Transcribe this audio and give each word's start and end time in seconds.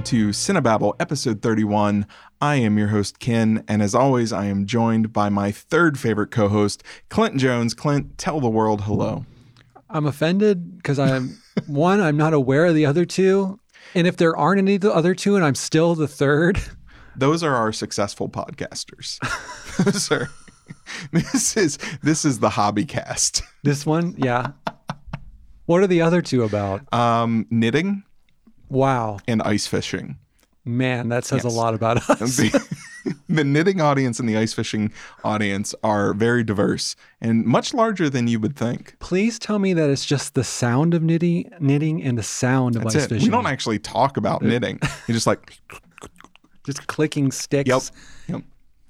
Welcome 0.00 0.18
to 0.18 0.28
Cinebabble, 0.30 0.96
episode 0.98 1.42
31. 1.42 2.06
I 2.40 2.54
am 2.54 2.78
your 2.78 2.88
host, 2.88 3.18
Ken, 3.18 3.62
and 3.68 3.82
as 3.82 3.94
always, 3.94 4.32
I 4.32 4.46
am 4.46 4.64
joined 4.64 5.12
by 5.12 5.28
my 5.28 5.52
third 5.52 5.98
favorite 5.98 6.30
co 6.30 6.48
host, 6.48 6.82
Clint 7.10 7.36
Jones. 7.36 7.74
Clint, 7.74 8.16
tell 8.16 8.40
the 8.40 8.48
world 8.48 8.84
hello. 8.84 9.26
I'm 9.90 10.06
offended 10.06 10.78
because 10.78 10.98
I'm 10.98 11.36
one, 11.66 12.00
I'm 12.00 12.16
not 12.16 12.32
aware 12.32 12.64
of 12.64 12.74
the 12.74 12.86
other 12.86 13.04
two. 13.04 13.60
And 13.94 14.06
if 14.06 14.16
there 14.16 14.34
aren't 14.34 14.60
any 14.60 14.76
of 14.76 14.80
the 14.80 14.94
other 14.94 15.14
two 15.14 15.36
and 15.36 15.44
I'm 15.44 15.54
still 15.54 15.94
the 15.94 16.08
third, 16.08 16.58
Those 17.14 17.42
are 17.42 17.54
our 17.54 17.70
successful 17.70 18.30
podcasters. 18.30 19.18
Sir. 19.92 20.30
this 21.12 21.58
is 21.58 21.76
this 22.02 22.24
is 22.24 22.38
the 22.38 22.48
hobby 22.48 22.86
cast. 22.86 23.42
this 23.64 23.84
one, 23.84 24.14
yeah. 24.16 24.52
What 25.66 25.82
are 25.82 25.86
the 25.86 26.00
other 26.00 26.22
two 26.22 26.44
about? 26.44 26.90
Um, 26.90 27.46
knitting 27.50 28.02
Wow. 28.70 29.18
and 29.28 29.42
ice 29.42 29.66
fishing. 29.66 30.16
Man, 30.64 31.08
that 31.08 31.24
says 31.24 31.42
Yes. 31.44 31.52
a 31.52 31.56
lot 31.56 31.74
about 31.74 31.96
us. 32.10 32.36
the, 32.36 32.78
the 33.28 33.44
knitting 33.44 33.80
audience 33.80 34.20
and 34.20 34.28
the 34.28 34.36
ice 34.36 34.52
fishing 34.52 34.92
audience 35.24 35.74
are 35.82 36.12
very 36.14 36.44
diverse 36.44 36.96
and 37.20 37.44
much 37.46 37.72
larger 37.74 38.10
than 38.10 38.28
you 38.28 38.38
would 38.40 38.56
think. 38.56 38.94
Please 39.00 39.38
tell 39.38 39.58
me 39.58 39.72
that 39.72 39.88
it's 39.90 40.04
just 40.04 40.34
the 40.34 40.44
sound 40.44 40.92
of 40.94 41.02
knitting, 41.02 41.50
knitting 41.60 42.02
and 42.02 42.16
the 42.18 42.22
sound 42.22 42.76
of 42.76 42.82
That's 42.84 42.94
ice 42.96 43.04
it. 43.04 43.08
fishing. 43.08 43.26
We 43.28 43.30
don't 43.32 43.46
actually 43.46 43.78
talk 43.78 44.16
about 44.18 44.42
knitting. 44.42 44.78
You're 45.08 45.14
just 45.14 45.26
like 45.26 45.58
just 46.64 46.86
clicking 46.86 47.32
sticks. 47.32 47.68
yep, 47.68 47.82
yep, 48.28 48.42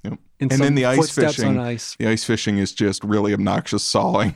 yep. 0.03 0.19
And, 0.41 0.53
And 0.53 0.61
then 0.61 0.75
the 0.75 0.87
ice 0.87 1.11
fishing. 1.15 1.47
on 1.51 1.59
ice. 1.59 1.95
The 1.99 2.09
ice 2.09 2.25
fishing 2.25 2.59
is 2.59 2.73
just 2.73 3.05
really 3.05 3.33
obnoxious 3.33 3.85
sawing. 3.85 4.35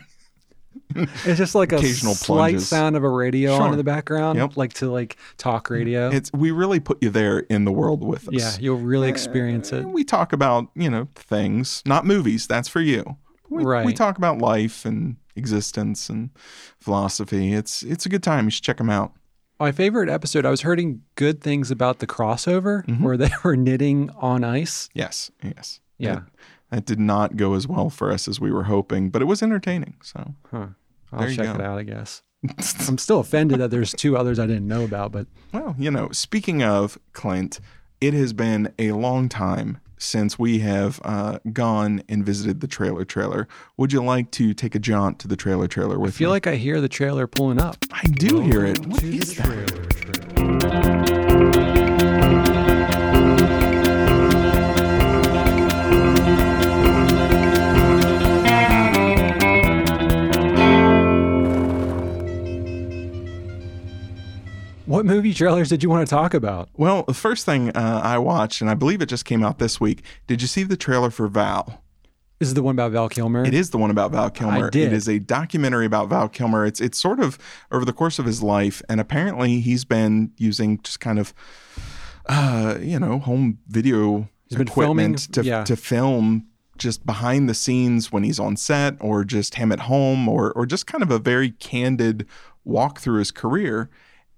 It's 0.96 1.38
just 1.38 1.54
like 1.54 1.72
a 1.72 1.76
Occasional 1.76 2.14
slight 2.14 2.50
plunges. 2.52 2.68
sound 2.68 2.96
of 2.96 3.02
a 3.04 3.08
radio 3.08 3.54
on 3.54 3.72
in 3.72 3.76
the 3.78 3.84
background, 3.84 4.38
Yep. 4.38 4.56
like 4.56 4.72
to 4.74 4.90
like 4.90 5.16
talk 5.38 5.70
radio. 5.70 6.10
It's 6.10 6.32
we 6.32 6.50
really 6.50 6.78
put 6.80 7.02
you 7.02 7.10
there 7.10 7.40
in 7.40 7.64
the 7.64 7.72
world 7.72 8.04
with 8.04 8.28
us. 8.28 8.34
yeah, 8.34 8.52
you'll 8.60 8.78
really 8.78 9.08
experience 9.08 9.72
it. 9.72 9.84
We 9.86 10.04
talk 10.04 10.32
about 10.32 10.68
you 10.76 10.88
know 10.90 11.08
things, 11.16 11.82
not 11.84 12.06
movies. 12.06 12.46
That's 12.46 12.68
for 12.68 12.80
you. 12.80 13.16
We, 13.50 13.64
We 13.64 13.92
talk 13.92 14.18
about 14.18 14.38
life 14.38 14.84
and 14.84 15.16
existence 15.36 16.08
and 16.08 16.30
philosophy. 16.80 17.52
It's 17.52 17.82
it's 17.82 18.06
a 18.06 18.08
good 18.08 18.22
time. 18.22 18.44
You 18.46 18.50
should 18.50 18.64
check 18.64 18.78
them 18.78 18.90
out. 18.90 19.12
My 19.60 19.70
favorite 19.72 20.08
episode, 20.10 20.44
I 20.44 20.50
was 20.50 20.62
hearing 20.62 21.02
good 21.14 21.40
things 21.40 21.70
about 21.70 22.00
the 22.00 22.06
crossover 22.06 22.84
Mm-hmm. 22.86 23.04
where 23.04 23.16
they 23.16 23.30
were 23.44 23.56
knitting 23.56 24.10
on 24.16 24.44
ice. 24.44 24.88
Yes, 24.94 25.30
yes. 25.42 25.80
Yeah. 25.98 26.20
That, 26.70 26.86
did 26.86 26.98
not 26.98 27.36
go 27.36 27.54
as 27.54 27.68
well 27.68 27.88
for 27.88 28.10
us 28.10 28.26
as 28.26 28.40
we 28.40 28.50
were 28.50 28.64
hoping, 28.64 29.08
but 29.10 29.22
it 29.22 29.26
was 29.26 29.42
entertaining. 29.42 29.94
So 30.02 30.34
Huh. 30.50 30.66
I'll 31.12 31.28
check 31.30 31.46
go. 31.46 31.54
it 31.54 31.60
out, 31.60 31.78
I 31.78 31.84
guess. 31.84 32.22
I'm 32.88 32.98
still 32.98 33.20
offended 33.20 33.60
that 33.60 33.70
there's 33.70 33.92
two 33.92 34.16
others 34.16 34.38
I 34.40 34.46
didn't 34.46 34.66
know 34.66 34.82
about, 34.84 35.12
but 35.12 35.26
Well, 35.52 35.76
you 35.78 35.90
know, 35.92 36.10
speaking 36.10 36.62
of 36.64 36.98
Clint, 37.12 37.60
it 38.00 38.12
has 38.12 38.32
been 38.32 38.72
a 38.78 38.90
long 38.92 39.28
time 39.28 39.78
since 39.96 40.36
we 40.38 40.58
have 40.58 41.00
uh, 41.04 41.38
gone 41.52 42.02
and 42.08 42.26
visited 42.26 42.60
the 42.60 42.66
trailer 42.66 43.04
trailer. 43.04 43.46
Would 43.76 43.92
you 43.92 44.02
like 44.02 44.30
to 44.32 44.52
take 44.52 44.74
a 44.74 44.78
jaunt 44.80 45.20
to 45.20 45.28
the 45.28 45.36
trailer 45.36 45.68
trailer 45.68 45.98
with 45.98 46.14
I 46.14 46.18
feel 46.18 46.28
me? 46.28 46.32
like 46.32 46.46
I 46.48 46.56
hear 46.56 46.80
the 46.80 46.88
trailer 46.88 47.26
pulling 47.28 47.60
up. 47.60 47.76
I 47.92 48.02
do 48.08 48.40
hear 48.40 48.66
it. 48.66 48.84
What 48.86 49.02
is 49.04 49.36
that? 49.36 51.13
What 64.86 65.06
movie 65.06 65.32
trailers 65.32 65.70
did 65.70 65.82
you 65.82 65.88
want 65.88 66.06
to 66.06 66.10
talk 66.10 66.34
about? 66.34 66.68
Well, 66.76 67.04
the 67.04 67.14
first 67.14 67.46
thing 67.46 67.70
uh, 67.70 68.00
I 68.04 68.18
watched, 68.18 68.60
and 68.60 68.68
I 68.68 68.74
believe 68.74 69.00
it 69.00 69.06
just 69.06 69.24
came 69.24 69.42
out 69.42 69.58
this 69.58 69.80
week. 69.80 70.04
Did 70.26 70.42
you 70.42 70.48
see 70.48 70.62
the 70.62 70.76
trailer 70.76 71.10
for 71.10 71.26
Val? 71.26 71.82
This 72.38 72.48
is 72.48 72.54
the 72.54 72.62
one 72.62 72.74
about 72.74 72.92
Val 72.92 73.08
Kilmer. 73.08 73.44
It 73.46 73.54
is 73.54 73.70
the 73.70 73.78
one 73.78 73.90
about 73.90 74.10
Val 74.12 74.28
Kilmer. 74.28 74.68
did. 74.68 74.88
It 74.88 74.92
is 74.92 75.08
a 75.08 75.18
documentary 75.18 75.86
about 75.86 76.08
Val 76.10 76.28
Kilmer. 76.28 76.66
It's 76.66 76.80
it's 76.80 76.98
sort 76.98 77.18
of 77.20 77.38
over 77.72 77.84
the 77.86 77.92
course 77.94 78.18
of 78.18 78.26
his 78.26 78.42
life, 78.42 78.82
and 78.88 79.00
apparently 79.00 79.60
he's 79.60 79.86
been 79.86 80.32
using 80.36 80.78
just 80.82 81.00
kind 81.00 81.18
of, 81.18 81.32
uh, 82.26 82.76
you 82.80 82.98
know, 82.98 83.20
home 83.20 83.60
video 83.68 84.28
He's 84.48 84.58
been 84.58 84.66
filming- 84.66 85.14
equipment 85.14 85.32
to 85.32 85.44
yeah. 85.44 85.64
to 85.64 85.76
film 85.76 86.46
just 86.76 87.06
behind 87.06 87.48
the 87.48 87.54
scenes 87.54 88.12
when 88.12 88.24
he's 88.24 88.40
on 88.40 88.56
set, 88.56 88.96
or 89.00 89.24
just 89.24 89.54
him 89.54 89.72
at 89.72 89.80
home, 89.80 90.28
or 90.28 90.52
or 90.52 90.66
just 90.66 90.86
kind 90.86 91.02
of 91.02 91.10
a 91.10 91.18
very 91.18 91.52
candid 91.52 92.26
walk 92.64 92.98
through 92.98 93.20
his 93.20 93.30
career. 93.30 93.88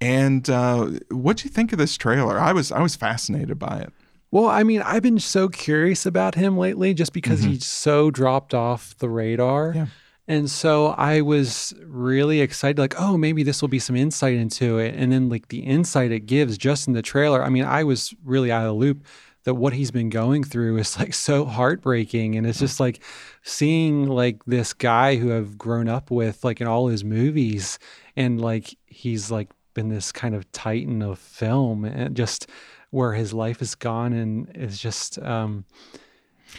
And 0.01 0.49
uh, 0.51 0.91
what 1.11 1.39
do 1.39 1.45
you 1.45 1.51
think 1.51 1.73
of 1.73 1.79
this 1.79 1.97
trailer? 1.97 2.39
I 2.39 2.53
was 2.53 2.71
I 2.71 2.83
was 2.83 2.97
fascinated 2.97 3.59
by 3.59 3.79
it. 3.79 3.93
Well, 4.31 4.47
I 4.47 4.65
mean, 4.65 4.83
I've 4.83 5.03
been 5.03 5.19
so 5.21 5.49
curious 5.49 6.05
about 6.05 6.35
him 6.35 6.59
lately 6.59 6.93
just 6.93 7.13
because 7.13 7.43
he's 7.43 7.65
so 7.65 8.11
dropped 8.11 8.53
off 8.53 8.97
the 8.99 9.09
radar. 9.09 9.69
Mm-hmm. 9.69 9.79
Yeah. 9.79 9.87
And 10.29 10.51
so 10.51 10.89
I 10.89 11.21
was 11.21 11.73
really 11.85 12.41
excited, 12.41 12.79
like, 12.79 13.01
oh, 13.01 13.17
maybe 13.17 13.45
this 13.45 13.63
will 13.63 13.69
be 13.69 13.79
some 13.79 13.95
insight 13.95 14.35
into 14.35 14.79
it. 14.79 14.97
And 14.97 15.13
then, 15.13 15.29
like, 15.29 15.49
the 15.49 15.61
insight 15.61 16.11
it 16.11 16.27
gives 16.27 16.59
just 16.59 16.89
in 16.89 16.95
the 16.95 17.01
trailer. 17.01 17.45
I 17.45 17.49
mean, 17.49 17.65
I 17.65 17.85
was 17.85 18.13
really 18.25 18.51
out 18.51 18.63
of 18.63 18.67
the 18.67 18.75
loop 18.75 19.07
that 19.45 19.55
what 19.55 19.73
he's 19.73 19.93
been 19.93 20.11
going 20.11 20.43
through 20.43 20.79
is 20.79 20.99
like 20.99 21.15
so 21.15 21.45
heartbreaking. 21.45 22.35
And 22.35 22.45
it's 22.45 22.59
just 22.59 22.81
like 22.81 23.01
seeing 23.45 24.09
like 24.09 24.45
this 24.45 24.73
guy 24.73 25.15
who 25.15 25.33
I've 25.35 25.57
grown 25.57 25.89
up 25.89 26.11
with, 26.11 26.43
like, 26.43 26.61
in 26.61 26.67
all 26.67 26.89
his 26.89 27.05
movies. 27.05 27.79
And 28.17 28.41
like, 28.41 28.77
he's 28.87 29.31
like 29.31 29.51
been 29.77 29.89
this 29.91 30.11
kind 30.11 30.35
of 30.35 30.51
titan 30.51 31.01
of 31.03 31.19
film 31.21 31.85
and 31.85 32.17
just 32.17 32.49
where 32.91 33.13
his 33.13 33.33
life 33.33 33.61
has 33.61 33.75
gone 33.75 34.13
and 34.13 34.51
is 34.57 34.79
just, 34.79 35.19
um, 35.21 35.65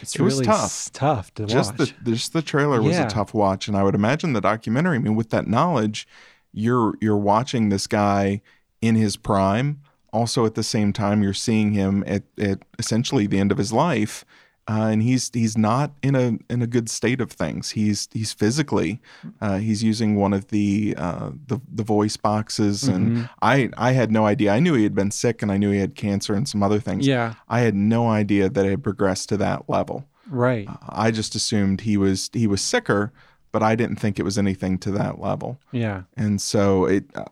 it's 0.00 0.14
It 0.14 0.20
was 0.22 0.34
really 0.34 0.46
tough. 0.46 0.90
tough 0.92 1.34
to 1.34 1.46
just 1.46 1.78
watch. 1.78 1.94
the 2.02 2.12
just 2.12 2.32
the 2.32 2.42
trailer 2.42 2.80
was 2.80 2.96
Yeah. 2.96 3.06
a 3.06 3.10
tough 3.10 3.34
watch 3.34 3.68
and 3.68 3.76
i 3.76 3.82
would 3.82 3.94
imagine 3.94 4.32
the 4.34 4.40
documentary 4.40 4.96
i 4.96 4.98
mean 5.00 5.16
with 5.16 5.30
that 5.30 5.46
knowledge 5.46 6.06
you're 6.52 6.94
you're 7.00 7.16
watching 7.16 7.68
this 7.70 7.86
guy 7.86 8.40
in 8.80 8.94
his 8.94 9.16
prime 9.16 9.80
also 10.12 10.46
at 10.46 10.54
the 10.54 10.62
same 10.62 10.92
time 10.92 11.22
you're 11.22 11.34
seeing 11.34 11.72
him 11.72 12.04
at, 12.06 12.22
at 12.38 12.60
essentially 12.78 13.26
the 13.26 13.38
end 13.38 13.50
of 13.52 13.58
his 13.58 13.72
life 13.72 14.24
uh, 14.68 14.88
and 14.88 15.02
he's 15.02 15.30
he's 15.32 15.56
not 15.56 15.92
in 16.02 16.14
a 16.14 16.38
in 16.52 16.60
a 16.62 16.66
good 16.66 16.90
state 16.90 17.20
of 17.20 17.32
things. 17.32 17.70
He's 17.70 18.08
he's 18.12 18.32
physically 18.32 19.00
uh, 19.40 19.58
he's 19.58 19.82
using 19.82 20.16
one 20.16 20.32
of 20.34 20.48
the 20.48 20.94
uh, 20.98 21.30
the 21.46 21.58
the 21.72 21.82
voice 21.82 22.16
boxes, 22.16 22.86
and 22.86 23.30
I 23.40 23.70
I 23.76 23.92
had 23.92 24.12
no 24.12 24.26
idea. 24.26 24.52
I 24.52 24.60
knew 24.60 24.74
he 24.74 24.82
had 24.82 24.94
been 24.94 25.10
sick, 25.10 25.42
and 25.42 25.50
I 25.50 25.56
knew 25.56 25.70
he 25.70 25.78
had 25.78 25.94
cancer 25.94 26.34
and 26.34 26.48
some 26.48 26.62
other 26.62 26.80
things. 26.80 27.06
yeah, 27.06 27.34
I 27.48 27.60
had 27.60 27.74
no 27.74 28.08
idea 28.08 28.48
that 28.50 28.66
it 28.66 28.70
had 28.70 28.84
progressed 28.84 29.28
to 29.30 29.36
that 29.38 29.68
level. 29.68 30.06
right. 30.28 30.68
I 30.88 31.10
just 31.10 31.34
assumed 31.34 31.82
he 31.82 31.96
was 31.96 32.28
he 32.32 32.46
was 32.46 32.60
sicker, 32.60 33.12
but 33.52 33.62
I 33.62 33.74
didn't 33.74 33.96
think 33.96 34.18
it 34.18 34.24
was 34.24 34.36
anything 34.36 34.78
to 34.78 34.90
that 34.92 35.18
level. 35.18 35.58
Yeah. 35.72 36.02
And 36.16 36.40
so 36.40 36.84
it, 36.84 37.04
uh, 37.14 37.24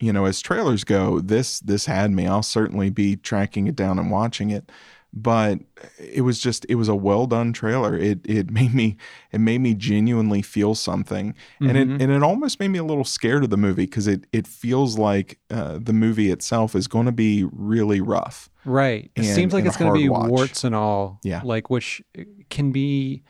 you 0.00 0.12
know, 0.12 0.24
as 0.24 0.40
trailers 0.40 0.82
go, 0.82 1.20
this 1.20 1.60
this 1.60 1.86
had 1.86 2.10
me. 2.10 2.26
I'll 2.26 2.42
certainly 2.42 2.90
be 2.90 3.16
tracking 3.16 3.68
it 3.68 3.76
down 3.76 3.98
and 3.98 4.10
watching 4.10 4.50
it. 4.50 4.70
But 5.16 5.60
it 5.96 6.22
was 6.22 6.40
just 6.40 6.66
it 6.68 6.74
was 6.74 6.88
a 6.88 6.94
well 6.94 7.26
done 7.26 7.52
trailer. 7.52 7.96
It 7.96 8.18
it 8.24 8.50
made 8.50 8.74
me 8.74 8.96
it 9.30 9.40
made 9.40 9.60
me 9.60 9.74
genuinely 9.74 10.42
feel 10.42 10.74
something, 10.74 11.34
and 11.60 11.76
it 11.76 11.88
and 11.88 12.10
it 12.10 12.22
almost 12.22 12.58
made 12.58 12.68
me 12.68 12.80
a 12.80 12.84
little 12.84 13.04
scared 13.04 13.44
of 13.44 13.50
the 13.50 13.56
movie 13.56 13.86
because 13.86 14.08
it 14.08 14.26
it 14.32 14.46
feels 14.46 14.98
like 14.98 15.38
uh, 15.50 15.78
the 15.80 15.92
movie 15.92 16.32
itself 16.32 16.74
is 16.74 16.88
going 16.88 17.06
to 17.06 17.12
be 17.12 17.44
really 17.52 18.00
rough. 18.00 18.50
Right. 18.64 19.10
It 19.14 19.24
seems 19.24 19.52
like 19.52 19.66
it's 19.66 19.76
going 19.76 19.92
to 19.92 19.98
be 19.98 20.08
watch. 20.08 20.30
warts 20.30 20.64
and 20.64 20.74
all. 20.74 21.20
Yeah. 21.22 21.42
Like 21.44 21.70
which 21.70 22.02
can 22.50 22.72
be 22.72 23.22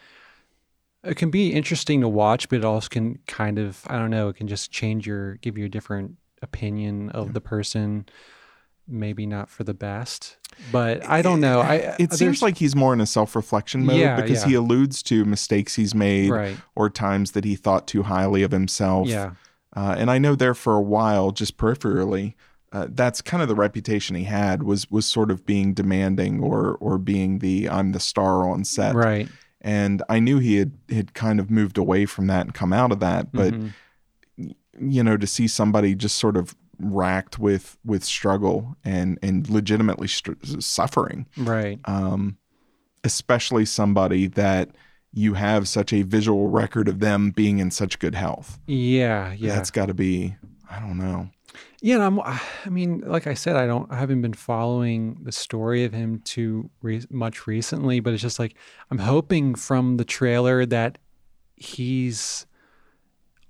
it 1.02 1.16
can 1.16 1.30
be 1.30 1.52
interesting 1.52 2.00
to 2.00 2.08
watch, 2.08 2.48
but 2.48 2.56
it 2.56 2.64
also 2.64 2.88
can 2.88 3.18
kind 3.26 3.58
of 3.58 3.82
I 3.88 3.98
don't 3.98 4.10
know, 4.10 4.28
it 4.28 4.36
can 4.36 4.48
just 4.48 4.70
change 4.70 5.06
your 5.06 5.34
give 5.36 5.58
you 5.58 5.66
a 5.66 5.68
different 5.68 6.16
opinion 6.40 7.10
of 7.10 7.34
the 7.34 7.40
person. 7.40 8.06
Maybe 8.86 9.24
not 9.26 9.48
for 9.48 9.64
the 9.64 9.72
best, 9.74 10.36
but 10.70 11.08
I 11.08 11.22
don't 11.22 11.40
know. 11.40 11.60
I 11.60 11.96
It 11.98 12.12
seems 12.12 12.42
like 12.42 12.58
he's 12.58 12.76
more 12.76 12.92
in 12.92 13.00
a 13.00 13.06
self 13.06 13.34
reflection 13.34 13.86
mode 13.86 13.96
Yeah, 13.96 14.20
because 14.20 14.42
yeah. 14.42 14.48
he 14.48 14.54
alludes 14.54 15.02
to 15.04 15.24
mistakes 15.24 15.74
he's 15.76 15.94
made 15.94 16.30
right. 16.30 16.56
or 16.76 16.90
times 16.90 17.30
that 17.32 17.44
he 17.44 17.56
thought 17.56 17.86
too 17.86 18.02
highly 18.02 18.42
of 18.42 18.52
himself. 18.52 19.08
Yeah. 19.08 19.32
Uh, 19.74 19.96
and 19.98 20.10
I 20.10 20.18
know 20.18 20.34
there 20.34 20.54
for 20.54 20.74
a 20.76 20.82
while, 20.82 21.30
just 21.30 21.56
peripherally, 21.56 22.34
uh, 22.72 22.88
that's 22.90 23.22
kind 23.22 23.42
of 23.42 23.48
the 23.48 23.54
reputation 23.54 24.16
he 24.16 24.24
had 24.24 24.62
was 24.64 24.90
was 24.90 25.06
sort 25.06 25.30
of 25.30 25.46
being 25.46 25.72
demanding 25.74 26.40
or 26.40 26.76
or 26.80 26.98
being 26.98 27.38
the 27.38 27.68
I'm 27.70 27.92
the 27.92 28.00
star 28.00 28.48
on 28.48 28.64
set. 28.64 28.94
Right. 28.94 29.28
And 29.62 30.02
I 30.10 30.18
knew 30.20 30.40
he 30.40 30.56
had 30.56 30.72
had 30.90 31.14
kind 31.14 31.40
of 31.40 31.50
moved 31.50 31.78
away 31.78 32.04
from 32.04 32.26
that 32.26 32.42
and 32.42 32.52
come 32.54 32.72
out 32.72 32.92
of 32.92 33.00
that, 33.00 33.32
but 33.32 33.54
Mhm. 33.54 33.70
you 34.78 35.02
know, 35.02 35.16
to 35.16 35.26
see 35.26 35.46
somebody 35.48 35.94
just 35.94 36.16
sort 36.18 36.36
of 36.36 36.54
racked 36.78 37.38
with 37.38 37.78
with 37.84 38.04
struggle 38.04 38.76
and 38.84 39.18
and 39.22 39.48
legitimately 39.48 40.08
str- 40.08 40.32
suffering, 40.58 41.26
right. 41.36 41.78
um, 41.84 42.38
especially 43.02 43.64
somebody 43.64 44.26
that 44.28 44.70
you 45.12 45.34
have 45.34 45.68
such 45.68 45.92
a 45.92 46.02
visual 46.02 46.48
record 46.48 46.88
of 46.88 46.98
them 46.98 47.30
being 47.30 47.58
in 47.58 47.70
such 47.70 47.98
good 47.98 48.14
health. 48.14 48.58
Yeah. 48.66 49.32
Yeah. 49.32 49.54
That's 49.54 49.70
got 49.70 49.86
to 49.86 49.94
be, 49.94 50.34
I 50.68 50.80
don't 50.80 50.98
know. 50.98 51.30
Yeah, 51.80 51.96
and 51.96 52.02
I'm. 52.02 52.20
I 52.20 52.68
mean, 52.68 53.02
like 53.06 53.26
I 53.26 53.34
said, 53.34 53.56
I 53.56 53.66
don't. 53.66 53.92
I 53.92 53.96
haven't 53.96 54.22
been 54.22 54.32
following 54.32 55.18
the 55.22 55.30
story 55.30 55.84
of 55.84 55.92
him 55.92 56.20
too 56.20 56.70
re- 56.80 57.04
much 57.10 57.46
recently, 57.46 58.00
but 58.00 58.14
it's 58.14 58.22
just 58.22 58.38
like 58.38 58.56
I'm 58.90 58.98
hoping 58.98 59.54
from 59.54 59.98
the 59.98 60.04
trailer 60.04 60.64
that 60.66 60.98
he's 61.56 62.46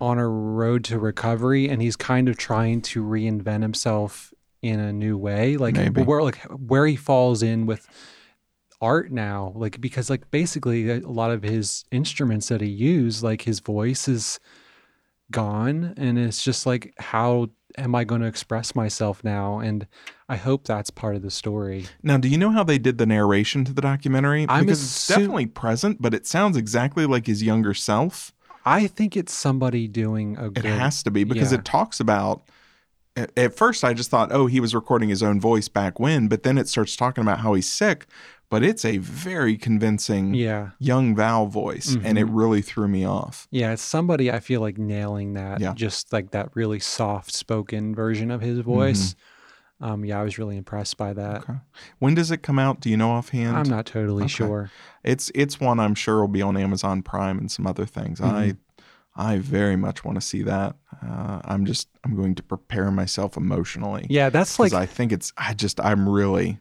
on 0.04 0.18
a 0.18 0.28
road 0.28 0.84
to 0.84 0.98
recovery 0.98 1.68
and 1.68 1.80
he's 1.80 1.96
kind 1.96 2.28
of 2.28 2.36
trying 2.36 2.82
to 2.82 3.02
reinvent 3.02 3.62
himself 3.62 4.34
in 4.60 4.78
a 4.78 4.92
new 4.92 5.16
way, 5.16 5.56
like 5.56 5.74
Maybe. 5.74 6.02
where 6.02 6.22
like 6.22 6.38
where 6.50 6.86
he 6.86 6.96
falls 6.96 7.42
in 7.42 7.64
with 7.64 7.88
art 8.80 9.10
now, 9.10 9.52
like 9.56 9.80
because 9.80 10.10
like 10.10 10.30
basically 10.30 10.90
a 10.90 11.00
lot 11.00 11.30
of 11.30 11.42
his 11.42 11.84
instruments 11.90 12.48
that 12.48 12.60
he 12.60 12.68
used, 12.68 13.22
like 13.22 13.42
his 13.42 13.60
voice 13.60 14.06
is 14.06 14.38
gone 15.30 15.94
and 15.96 16.18
it's 16.18 16.44
just 16.44 16.66
like 16.66 16.92
how 16.98 17.48
am 17.78 17.94
I 17.94 18.04
going 18.04 18.20
to 18.20 18.26
express 18.26 18.74
myself 18.74 19.24
now? 19.24 19.58
And 19.58 19.86
I 20.28 20.36
hope 20.36 20.66
that's 20.66 20.90
part 20.90 21.16
of 21.16 21.22
the 21.22 21.30
story. 21.30 21.86
Now, 22.02 22.18
do 22.18 22.28
you 22.28 22.38
know 22.38 22.50
how 22.50 22.62
they 22.62 22.78
did 22.78 22.98
the 22.98 23.06
narration 23.06 23.64
to 23.64 23.72
the 23.72 23.80
documentary? 23.80 24.46
I'm 24.48 24.64
because 24.64 24.82
it's 24.82 25.08
definitely 25.08 25.46
present, 25.46 26.00
but 26.00 26.14
it 26.14 26.26
sounds 26.26 26.56
exactly 26.56 27.06
like 27.06 27.26
his 27.26 27.42
younger 27.42 27.74
self. 27.74 28.32
I 28.64 28.86
think 28.86 29.16
it's 29.16 29.32
somebody 29.34 29.88
doing 29.88 30.36
a 30.38 30.48
good 30.50 30.58
It 30.64 30.68
good. 30.70 30.78
has 30.78 31.02
to 31.04 31.10
be 31.10 31.24
because 31.24 31.52
yeah. 31.52 31.58
it 31.58 31.64
talks 31.64 32.00
about. 32.00 32.42
At 33.16 33.54
first, 33.56 33.84
I 33.84 33.94
just 33.94 34.10
thought, 34.10 34.32
oh, 34.32 34.46
he 34.46 34.58
was 34.58 34.74
recording 34.74 35.08
his 35.08 35.22
own 35.22 35.40
voice 35.40 35.68
back 35.68 36.00
when, 36.00 36.26
but 36.26 36.42
then 36.42 36.58
it 36.58 36.68
starts 36.68 36.96
talking 36.96 37.22
about 37.22 37.38
how 37.38 37.54
he's 37.54 37.68
sick. 37.68 38.06
But 38.50 38.64
it's 38.64 38.84
a 38.84 38.98
very 38.98 39.56
convincing 39.56 40.34
yeah, 40.34 40.70
young 40.80 41.14
Val 41.14 41.46
voice, 41.46 41.96
and 42.02 42.18
it 42.18 42.26
Mhm. 42.26 42.30
really 42.32 42.60
threw 42.62 42.88
me 42.88 43.04
off. 43.04 43.46
yeah, 43.52 43.72
it's 43.72 43.82
somebody 43.82 44.32
I 44.32 44.40
feel 44.40 44.60
like 44.60 44.78
nailing 44.78 45.34
that. 45.34 45.60
Yeah. 45.60 45.74
just 45.74 46.12
like 46.12 46.32
that 46.32 46.50
really 46.54 46.80
soft 46.80 47.32
spoken 47.32 47.94
version 47.94 48.32
of 48.32 48.40
his 48.40 48.58
voice. 48.60 49.14
Um, 49.80 50.04
yeah, 50.04 50.20
I 50.20 50.24
was 50.24 50.36
really 50.38 50.56
impressed 50.56 50.96
by 50.96 51.12
that. 51.12 51.42
Mm-hmm. 51.42 51.52
Okay. 51.52 51.60
When 52.00 52.14
does 52.14 52.30
it 52.32 52.38
come 52.38 52.58
out? 52.58 52.80
Do 52.80 52.90
you 52.90 52.96
know 52.96 53.10
offhand? 53.12 53.56
I'm 53.56 53.68
not 53.68 53.86
totally 53.86 54.24
Okay. 54.24 54.32
sure. 54.32 54.70
It's 55.04 55.30
it's 55.34 55.60
one 55.60 55.80
I'm 55.80 55.94
sure 55.94 56.20
will 56.20 56.28
be 56.28 56.42
on 56.42 56.56
Amazon 56.56 57.02
Prime 57.02 57.38
and 57.38 57.50
some 57.50 57.66
other 57.66 57.86
things. 57.86 58.20
I 58.20 58.24
Mm-hmm. 58.24 58.58
I 59.16 59.38
very 59.38 59.76
much 59.76 60.04
want 60.04 60.16
to 60.16 60.20
see 60.20 60.42
that. 60.42 60.74
Uh, 61.00 61.40
I'm 61.44 61.66
just 61.66 61.88
I'm 62.02 62.16
going 62.16 62.34
to 62.34 62.42
prepare 62.42 62.90
myself 62.90 63.36
emotionally. 63.36 64.06
Yeah, 64.10 64.28
that's 64.28 64.58
like 64.58 64.72
I 64.72 64.86
think 64.86 65.12
it's 65.12 65.32
I 65.36 65.54
just 65.54 65.80
I'm 65.80 66.08
really 66.08 66.58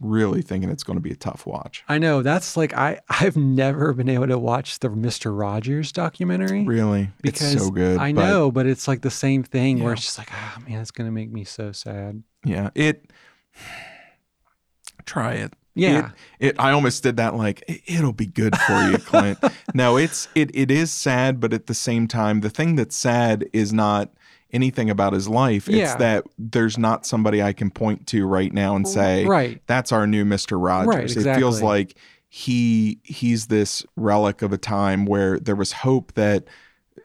really 0.00 0.42
thinking 0.42 0.68
it's 0.68 0.82
going 0.82 0.96
to 0.96 1.00
be 1.00 1.12
a 1.12 1.16
tough 1.16 1.46
watch. 1.46 1.84
I 1.88 1.98
know 1.98 2.22
that's 2.22 2.56
like 2.56 2.74
I 2.74 3.00
I've 3.08 3.36
never 3.36 3.92
been 3.92 4.08
able 4.08 4.26
to 4.26 4.38
watch 4.38 4.80
the 4.80 4.90
Mister 4.90 5.32
Rogers 5.32 5.92
documentary 5.92 6.64
Really, 6.64 7.10
because 7.22 7.54
it's 7.54 7.64
so 7.64 7.70
good. 7.70 7.98
I 7.98 8.12
but 8.12 8.26
know, 8.26 8.50
but 8.50 8.66
it's 8.66 8.88
like 8.88 9.02
the 9.02 9.10
same 9.10 9.44
thing 9.44 9.82
where 9.82 9.92
it's 9.92 10.02
just 10.02 10.18
like, 10.18 10.32
ah, 10.32 10.58
man, 10.68 10.80
it's 10.80 10.90
gonna 10.90 11.12
make 11.12 11.30
me 11.30 11.44
so 11.44 11.70
sad. 11.70 12.22
Yeah, 12.44 12.70
it. 12.74 13.10
Try 15.04 15.34
it. 15.34 15.52
Yeah, 15.74 16.10
It, 16.38 16.48
it. 16.48 16.56
I 16.58 16.72
almost 16.72 17.02
did 17.02 17.16
that. 17.16 17.34
Like 17.34 17.62
"It- 17.66 17.80
it'll 17.86 18.12
be 18.12 18.26
good 18.26 18.56
for 18.56 18.90
you, 18.90 18.98
Clint. 19.06 19.38
no, 19.74 19.96
it's 19.96 20.28
it. 20.34 20.50
It 20.54 20.70
is 20.70 20.90
sad, 20.92 21.40
but 21.40 21.52
at 21.52 21.66
the 21.66 21.74
same 21.74 22.06
time, 22.06 22.40
the 22.40 22.50
thing 22.50 22.76
that's 22.76 22.96
sad 22.96 23.48
is 23.52 23.72
not 23.72 24.10
anything 24.52 24.90
about 24.90 25.14
his 25.14 25.28
life. 25.28 25.68
It's 25.68 25.94
that 25.94 26.24
there's 26.38 26.76
not 26.76 27.06
somebody 27.06 27.42
I 27.42 27.54
can 27.54 27.70
point 27.70 28.06
to 28.08 28.26
right 28.26 28.52
now 28.52 28.76
and 28.76 28.86
say, 28.86 29.24
right. 29.24 29.62
that's 29.66 29.92
our 29.92 30.06
new 30.06 30.24
Mister 30.26 30.58
Rogers. 30.58 31.16
It 31.16 31.34
feels 31.36 31.62
like 31.62 31.96
he 32.28 32.98
he's 33.02 33.46
this 33.46 33.84
relic 33.96 34.42
of 34.42 34.52
a 34.52 34.58
time 34.58 35.04
where 35.06 35.38
there 35.38 35.56
was 35.56 35.72
hope 35.72 36.12
that 36.14 36.44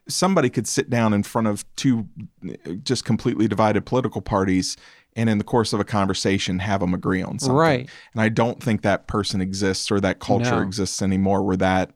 somebody 0.08 0.50
could 0.50 0.68
sit 0.68 0.90
down 0.90 1.14
in 1.14 1.24
front 1.24 1.48
of 1.48 1.66
two 1.76 2.08
uh, 2.50 2.72
just 2.84 3.04
completely 3.06 3.48
divided 3.48 3.86
political 3.86 4.22
parties 4.22 4.78
and 5.18 5.30
in 5.30 5.38
the 5.40 5.44
course 5.44 5.74
of 5.74 5.80
a 5.82 5.84
conversation 5.84 6.60
have 6.60 6.80
them 6.80 6.94
agree 6.94 7.22
on 7.22 7.40
something. 7.40 7.56
Right. 7.58 7.90
And 8.14 8.22
I 8.22 8.30
don't 8.30 8.62
think 8.64 8.84
that 8.84 9.08
person 9.08 9.42
exists 9.42 9.92
or 9.92 10.00
that 10.00 10.20
culture 10.20 10.58
No. 10.58 10.62
exists 10.62 11.02
anymore 11.02 11.44
where 11.44 11.58
that 11.58 11.92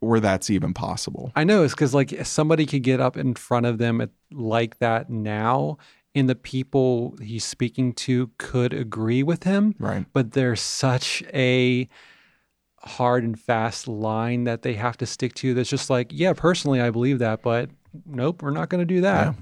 where 0.00 0.20
that's 0.20 0.50
even 0.50 0.74
possible. 0.74 1.32
I 1.34 1.44
know 1.44 1.62
it's 1.64 1.72
because 1.74 1.94
like 1.94 2.14
somebody 2.26 2.66
could 2.66 2.82
get 2.82 3.00
up 3.00 3.16
in 3.16 3.34
front 3.34 3.64
of 3.66 3.78
them 3.78 4.00
at, 4.02 4.10
like 4.30 4.78
that 4.78 5.08
now, 5.08 5.78
and 6.14 6.28
the 6.28 6.34
people 6.34 7.16
he's 7.22 7.44
speaking 7.46 7.92
to 7.94 8.30
could 8.38 8.74
agree 8.74 9.22
with 9.22 9.44
him, 9.44 9.74
Right. 9.78 10.04
but 10.12 10.32
there's 10.32 10.60
such 10.60 11.22
a 11.32 11.88
hard 12.80 13.24
and 13.24 13.40
fast 13.40 13.88
line 13.88 14.44
that 14.44 14.62
they 14.62 14.74
have 14.74 14.98
to 14.98 15.06
stick 15.06 15.34
to. 15.36 15.54
That's 15.54 15.70
just 15.70 15.88
like, 15.90 16.08
yeah, 16.12 16.34
personally, 16.34 16.80
I 16.80 16.90
believe 16.90 17.18
that, 17.20 17.42
but 17.42 17.70
nope, 18.04 18.42
we're 18.42 18.50
not 18.50 18.68
going 18.68 18.80
to 18.86 18.94
do 18.94 19.00
that. 19.00 19.34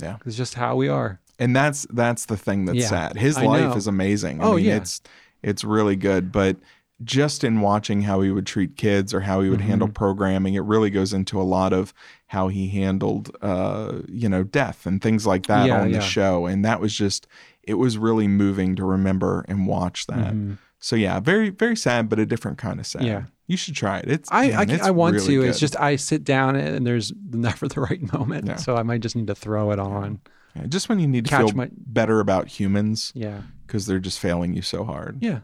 Yeah. 0.00 0.06
Yeah. 0.08 0.16
It's 0.26 0.36
just 0.36 0.54
how 0.54 0.74
we 0.74 0.88
are. 0.88 1.20
And 1.38 1.56
that's 1.56 1.86
that's 1.90 2.26
the 2.26 2.36
thing 2.36 2.66
that's 2.66 2.78
Yeah, 2.78 2.86
sad. 2.88 3.16
His 3.16 3.36
I 3.36 3.44
life 3.46 3.70
know. 3.70 3.76
is 3.76 3.86
amazing. 3.86 4.40
I 4.40 4.44
Oh, 4.44 4.56
mean, 4.56 4.64
yeah. 4.66 4.76
it's 4.76 5.00
it's 5.42 5.64
really 5.64 5.96
good, 5.96 6.30
but 6.30 6.56
just 7.02 7.42
in 7.42 7.60
watching 7.62 8.02
how 8.02 8.20
he 8.20 8.30
would 8.30 8.46
treat 8.46 8.76
kids 8.76 9.12
or 9.12 9.20
how 9.20 9.40
he 9.40 9.50
would 9.50 9.60
handle 9.60 9.88
Mm-hmm. 9.88 9.94
programming, 9.94 10.54
it 10.54 10.60
really 10.62 10.88
goes 10.90 11.12
into 11.12 11.40
a 11.40 11.42
lot 11.42 11.72
of 11.72 11.92
how 12.28 12.46
he 12.46 12.68
handled 12.68 13.34
uh, 13.42 13.98
you 14.08 14.28
know, 14.28 14.44
death 14.44 14.86
and 14.86 15.02
things 15.02 15.26
like 15.26 15.46
that 15.46 15.66
Yeah, 15.66 15.80
on 15.80 15.90
the 15.90 16.00
show. 16.00 16.46
And 16.46 16.64
that 16.64 16.80
was 16.80 16.94
just 16.94 17.26
it 17.64 17.74
was 17.74 17.98
really 17.98 18.28
moving 18.28 18.76
to 18.76 18.84
remember 18.84 19.44
and 19.48 19.66
watch 19.66 20.06
that. 20.06 20.32
Mhm. 20.34 20.58
So 20.78 20.94
yeah, 20.96 21.18
very 21.18 21.50
very 21.50 21.76
sad, 21.76 22.08
but 22.08 22.18
a 22.20 22.26
different 22.26 22.58
kind 22.58 22.78
of 22.78 22.86
sad. 22.86 23.04
Yeah. 23.04 23.22
You 23.48 23.56
should 23.56 23.74
try 23.74 23.98
it. 23.98 24.08
It's 24.08 24.28
I, 24.32 24.48
man, 24.50 24.58
I, 24.70 24.74
it's 24.74 24.82
I 24.84 24.90
want 24.92 25.14
really 25.14 25.26
to. 25.26 25.42
It's 25.48 25.58
just 25.58 25.78
I 25.80 25.96
sit 25.96 26.22
down 26.24 26.54
and 26.56 26.86
there's 26.86 27.12
never 27.32 27.66
the 27.68 27.80
right 27.80 28.12
moment, 28.12 28.46
Yeah. 28.46 28.56
so 28.56 28.76
I 28.76 28.82
might 28.84 29.00
just 29.00 29.16
need 29.16 29.26
to 29.26 29.34
throw 29.34 29.72
it 29.72 29.78
on. 29.80 30.20
Yeah, 30.54 30.66
just 30.66 30.88
when 30.88 30.98
you 31.00 31.06
need 31.08 31.24
to 31.24 31.30
Catch 31.30 31.46
feel 31.48 31.56
my- 31.56 31.70
better 31.72 32.20
about 32.20 32.48
humans 32.48 33.10
Yeah, 33.14 33.42
because 33.66 33.86
they're 33.86 33.98
just 33.98 34.18
failing 34.18 34.54
you 34.54 34.62
so 34.62 34.84
hard. 34.84 35.18
yeah. 35.22 35.40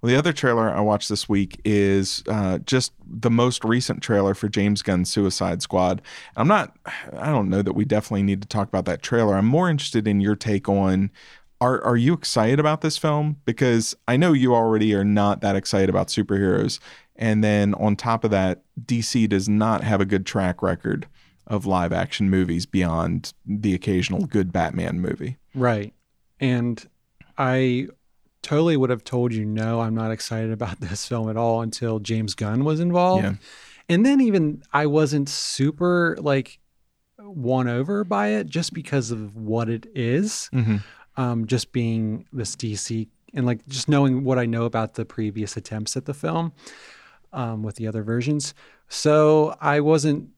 Well, 0.00 0.10
the 0.12 0.16
other 0.16 0.32
trailer 0.32 0.70
I 0.70 0.80
watched 0.80 1.08
this 1.08 1.28
week 1.28 1.60
is 1.64 2.22
uh, 2.28 2.58
just 2.60 2.92
the 3.04 3.30
most 3.30 3.64
recent 3.64 4.00
trailer 4.00 4.32
for 4.32 4.48
James 4.48 4.80
Gunn's 4.80 5.10
Suicide 5.10 5.60
Squad. 5.60 6.00
I'm 6.36 6.46
not, 6.46 6.76
I 7.18 7.26
don't 7.26 7.50
know 7.50 7.62
that 7.62 7.72
we 7.72 7.84
definitely 7.84 8.22
need 8.22 8.40
to 8.42 8.48
talk 8.48 8.68
about 8.68 8.84
that 8.84 9.02
trailer. 9.02 9.34
I'm 9.34 9.46
more 9.46 9.68
interested 9.68 10.06
in 10.06 10.20
your 10.20 10.36
take 10.36 10.68
on. 10.68 11.10
Are 11.60 11.82
are 11.84 11.96
you 11.96 12.12
excited 12.12 12.60
about 12.60 12.82
this 12.82 12.96
film? 12.96 13.36
Because 13.44 13.96
I 14.06 14.16
know 14.16 14.32
you 14.32 14.54
already 14.54 14.94
are 14.94 15.04
not 15.04 15.40
that 15.40 15.56
excited 15.56 15.88
about 15.90 16.08
superheroes, 16.08 16.78
and 17.16 17.42
then 17.42 17.74
on 17.74 17.96
top 17.96 18.22
of 18.24 18.30
that, 18.30 18.62
DC 18.84 19.28
does 19.28 19.48
not 19.48 19.82
have 19.82 20.00
a 20.00 20.04
good 20.04 20.26
track 20.26 20.62
record 20.62 21.08
of 21.46 21.66
live 21.66 21.92
action 21.92 22.28
movies 22.28 22.66
beyond 22.66 23.32
the 23.44 23.74
occasional 23.74 24.26
good 24.26 24.52
Batman 24.52 25.00
movie. 25.00 25.36
Right. 25.54 25.92
And 26.40 26.86
I 27.38 27.88
totally 28.42 28.76
would 28.76 28.90
have 28.90 29.04
told 29.04 29.32
you 29.32 29.44
no, 29.44 29.80
I'm 29.80 29.94
not 29.94 30.10
excited 30.10 30.52
about 30.52 30.80
this 30.80 31.06
film 31.06 31.28
at 31.28 31.36
all 31.36 31.62
until 31.62 31.98
James 31.98 32.34
Gunn 32.34 32.64
was 32.64 32.80
involved. 32.80 33.24
Yeah. 33.24 33.34
And 33.88 34.04
then 34.04 34.20
even 34.20 34.62
I 34.72 34.86
wasn't 34.86 35.28
super 35.28 36.16
like 36.20 36.58
won 37.18 37.68
over 37.68 38.04
by 38.04 38.28
it 38.28 38.48
just 38.48 38.72
because 38.72 39.10
of 39.10 39.36
what 39.36 39.68
it 39.68 39.86
is. 39.94 40.50
Mm-hmm. 40.52 40.76
Um, 41.18 41.46
just 41.46 41.72
being 41.72 42.26
this 42.32 42.56
DC 42.56 43.08
and 43.32 43.46
like 43.46 43.66
just 43.68 43.88
knowing 43.88 44.22
what 44.22 44.38
I 44.38 44.44
know 44.44 44.64
about 44.64 44.94
the 44.94 45.04
previous 45.04 45.56
attempts 45.56 45.96
at 45.96 46.04
the 46.04 46.12
film 46.12 46.52
um, 47.32 47.62
with 47.62 47.76
the 47.76 47.86
other 47.86 48.02
versions. 48.02 48.54
So 48.88 49.56
I 49.60 49.80
wasn't 49.80 50.30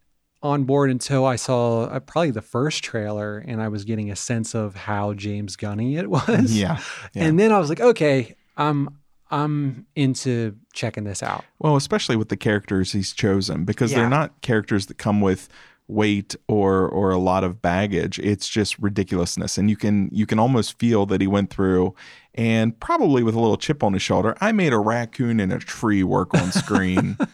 on 0.42 0.64
board 0.64 0.90
until 0.90 1.25
I 1.26 1.37
saw 1.37 1.85
uh, 1.85 1.99
probably 2.00 2.30
the 2.30 2.42
first 2.42 2.85
trailer 2.85 3.38
and 3.38 3.61
I 3.61 3.68
was 3.68 3.85
getting 3.85 4.11
a 4.11 4.16
sense 4.16 4.54
of 4.54 4.76
how 4.76 5.12
James 5.14 5.57
Gunny 5.57 5.97
it 5.97 6.09
was. 6.11 6.52
Yeah. 6.57 6.80
yeah. 7.14 7.25
And 7.25 7.38
then 7.38 7.50
I 7.52 7.59
was 7.59 7.68
like, 7.68 7.80
okay, 7.80 8.35
I'm 8.57 8.88
I'm 9.30 9.87
into 9.95 10.57
checking 10.73 11.04
this 11.04 11.23
out. 11.23 11.45
Well, 11.59 11.76
especially 11.76 12.16
with 12.16 12.28
the 12.30 12.37
characters 12.37 12.92
he's 12.92 13.12
chosen, 13.12 13.64
because 13.64 13.92
Yeah. 13.92 13.99
they're 13.99 14.09
not 14.11 14.40
characters 14.40 14.87
that 14.87 14.97
come 14.99 15.21
with 15.21 15.49
weight 15.87 16.37
or 16.49 16.87
or 16.88 17.11
a 17.11 17.18
lot 17.18 17.45
of 17.45 17.61
baggage. 17.61 18.18
It's 18.21 18.49
just 18.49 18.78
ridiculousness, 18.78 19.59
and 19.59 19.68
you 19.68 19.76
can 19.76 20.09
you 20.12 20.25
can 20.25 20.38
almost 20.38 20.78
feel 20.78 21.04
that 21.07 21.21
he 21.21 21.26
went 21.26 21.50
through, 21.50 21.95
and 22.35 22.78
probably 22.80 23.23
with 23.23 23.35
a 23.35 23.40
little 23.40 23.57
chip 23.57 23.83
on 23.83 23.92
his 23.92 24.02
shoulder. 24.02 24.37
I 24.40 24.52
made 24.52 24.73
a 24.73 24.78
raccoon 24.78 25.40
and 25.40 25.52
a 25.52 25.59
tree 25.59 26.02
work 26.02 26.33
on 26.35 26.52
screen. 26.52 27.16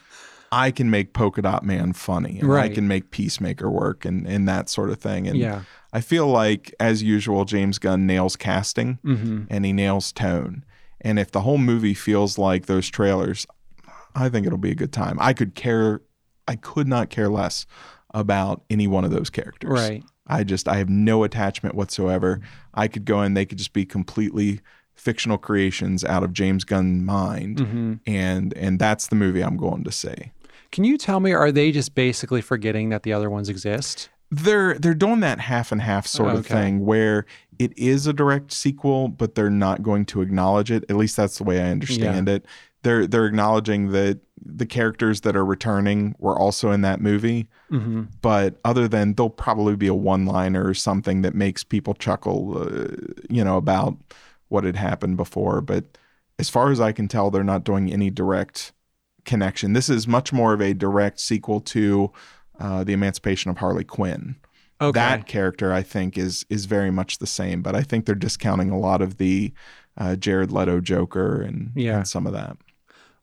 I 0.55 0.71
can 0.71 0.89
make 0.91 1.13
Polka 1.13 1.43
Dot 1.43 1.65
Man 1.65 1.93
funny, 1.93 2.39
and 2.39 2.53
I 2.53 2.69
can 2.69 2.87
make 2.87 3.11
Peacemaker 3.11 3.71
work, 3.71 4.05
and 4.05 4.27
and 4.27 4.49
that 4.49 4.69
sort 4.69 4.91
of 4.91 4.99
thing. 4.99 5.27
And 5.29 5.39
Yeah. 5.39 5.63
I 5.93 6.01
feel 6.01 6.27
like, 6.27 6.75
as 6.81 7.03
usual, 7.03 7.45
James 7.45 7.79
Gunn 7.79 8.07
nails 8.07 8.35
casting 8.37 8.99
hmm 9.05 9.45
and 9.49 9.65
he 9.65 9.73
nails 9.73 10.13
tone. 10.13 10.65
And 11.01 11.19
if 11.19 11.31
the 11.31 11.43
whole 11.43 11.59
movie 11.59 11.95
feels 11.95 12.37
like 12.39 12.67
those 12.67 12.89
trailers, 12.89 13.47
I 14.15 14.29
think 14.29 14.47
it'll 14.47 14.59
be 14.59 14.71
a 14.73 14.75
good 14.75 14.93
time. 14.93 15.19
I 15.21 15.33
could 15.35 15.55
care, 15.55 16.01
I 16.49 16.57
could 16.57 16.89
not 16.89 17.11
care 17.11 17.29
less 17.29 17.67
about 18.13 18.63
any 18.71 18.87
one 18.89 19.05
of 19.05 19.11
those 19.13 19.31
characters. 19.31 19.71
Right. 19.71 20.03
I 20.27 20.43
just, 20.45 20.67
I 20.69 20.77
have 20.79 20.89
no 20.89 21.23
attachment 21.25 21.75
whatsoever. 21.75 22.41
I 22.73 22.89
could 22.89 23.05
go 23.05 23.23
in, 23.23 23.35
they 23.35 23.45
could 23.45 23.59
just 23.59 23.73
be 23.73 23.85
completely 23.85 24.61
fictional 24.95 25.37
creations 25.39 26.05
out 26.05 26.23
of 26.25 26.33
James 26.33 26.65
Gunn 26.65 27.05
mind. 27.05 27.61
hmm 27.61 27.95
And, 28.07 28.53
and 28.55 28.79
that's 28.79 29.09
the 29.09 29.17
movie 29.17 29.43
I'm 29.43 29.57
going 29.57 29.85
to 29.85 29.93
see. 29.93 30.33
Can 30.75 30.83
you 30.83 30.99
tell 30.99 31.21
me, 31.21 31.33
are 31.33 31.53
they 31.53 31.71
just 31.71 31.95
basically 31.95 32.41
forgetting 32.41 32.89
that 32.89 33.05
the 33.05 33.13
other 33.13 33.31
ones 33.31 33.49
exist? 33.49 34.09
They're 34.33 34.77
they're 34.77 34.93
doing 34.93 35.21
that 35.21 35.39
half 35.39 35.71
and 35.71 35.81
half 35.81 36.05
sort 36.05 36.35
of 36.35 36.45
thing 36.45 36.85
where 36.85 37.27
it 37.61 37.79
is 37.79 38.09
a 38.09 38.13
direct 38.13 38.51
sequel, 38.51 39.07
but 39.07 39.37
they're 39.37 39.51
not 39.51 39.85
going 39.85 40.05
to 40.07 40.21
acknowledge 40.21 40.73
it. 40.73 40.85
At 40.89 40.97
least 40.97 41.17
that's 41.17 41.39
the 41.39 41.45
way 41.45 41.61
I 41.61 41.69
understand 41.71 42.29
it. 42.29 42.45
They're 42.83 43.07
they're 43.07 43.27
acknowledging 43.27 43.93
that 43.93 44.19
the 44.45 44.67
characters 44.67 45.21
that 45.21 45.37
are 45.37 45.45
returning 45.45 46.17
were 46.19 46.37
also 46.37 46.73
in 46.73 46.81
that 46.81 47.01
movie, 47.01 47.47
hmm 47.69 48.03
but 48.21 48.59
other 48.65 48.89
than 48.89 49.15
there'll 49.15 49.31
probably 49.31 49.77
be 49.77 49.87
a 49.87 49.95
one 49.95 50.27
liner 50.27 50.67
or 50.67 50.75
something 50.75 51.23
that 51.23 51.37
makes 51.37 51.63
people 51.63 51.95
chuckle, 51.95 52.59
uh, 52.59 52.89
you 53.31 53.45
know, 53.45 53.59
about 53.59 53.97
what 54.49 54.65
had 54.65 54.75
happened 54.75 55.17
before. 55.17 55.61
But 55.61 55.85
as 56.41 56.51
far 56.51 56.73
as 56.73 56.81
I 56.81 56.91
can 56.91 57.07
tell, 57.07 57.31
they're 57.31 57.45
not 57.45 57.63
doing 57.63 57.93
any 57.93 58.11
direct 58.11 58.73
connection. 59.25 59.73
This 59.73 59.89
is 59.89 60.07
much 60.09 60.33
more 60.33 60.53
of 60.55 60.61
a 60.61 60.75
direct 60.75 61.21
sequel 61.21 61.61
to 61.61 62.13
uh, 62.61 62.85
the 62.85 62.93
Emancipation 62.93 63.51
of 63.51 63.59
Harley 63.59 63.85
Quinn. 63.85 64.37
Okay. 64.81 64.99
That 64.99 65.27
character, 65.27 65.73
I 65.73 65.83
think, 65.83 66.19
is 66.19 66.45
is 66.51 66.67
very 66.67 66.91
much 66.91 67.19
the 67.19 67.27
same, 67.27 67.63
but 67.63 67.75
I 67.77 67.83
think 67.83 68.07
they're 68.07 68.15
discounting 68.15 68.71
a 68.71 68.79
lot 68.79 69.01
of 69.03 69.17
the 69.19 69.53
uh, 69.97 70.17
Jared 70.17 70.51
Leto 70.51 70.81
Joker 70.81 71.41
and, 71.43 71.71
Yeah. 71.77 71.99
and 71.99 72.09
some 72.09 72.27
of 72.27 72.33
that. 72.33 72.57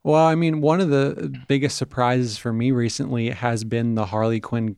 Well, 0.04 0.26
I 0.26 0.36
mean, 0.36 0.62
one 0.62 0.80
of 0.82 0.90
the 0.90 1.32
biggest 1.48 1.78
surprises 1.78 2.38
for 2.38 2.52
me 2.54 2.72
recently 2.72 3.30
has 3.30 3.64
been 3.64 3.96
the 3.96 4.06
Harley 4.06 4.40
Quinn 4.40 4.76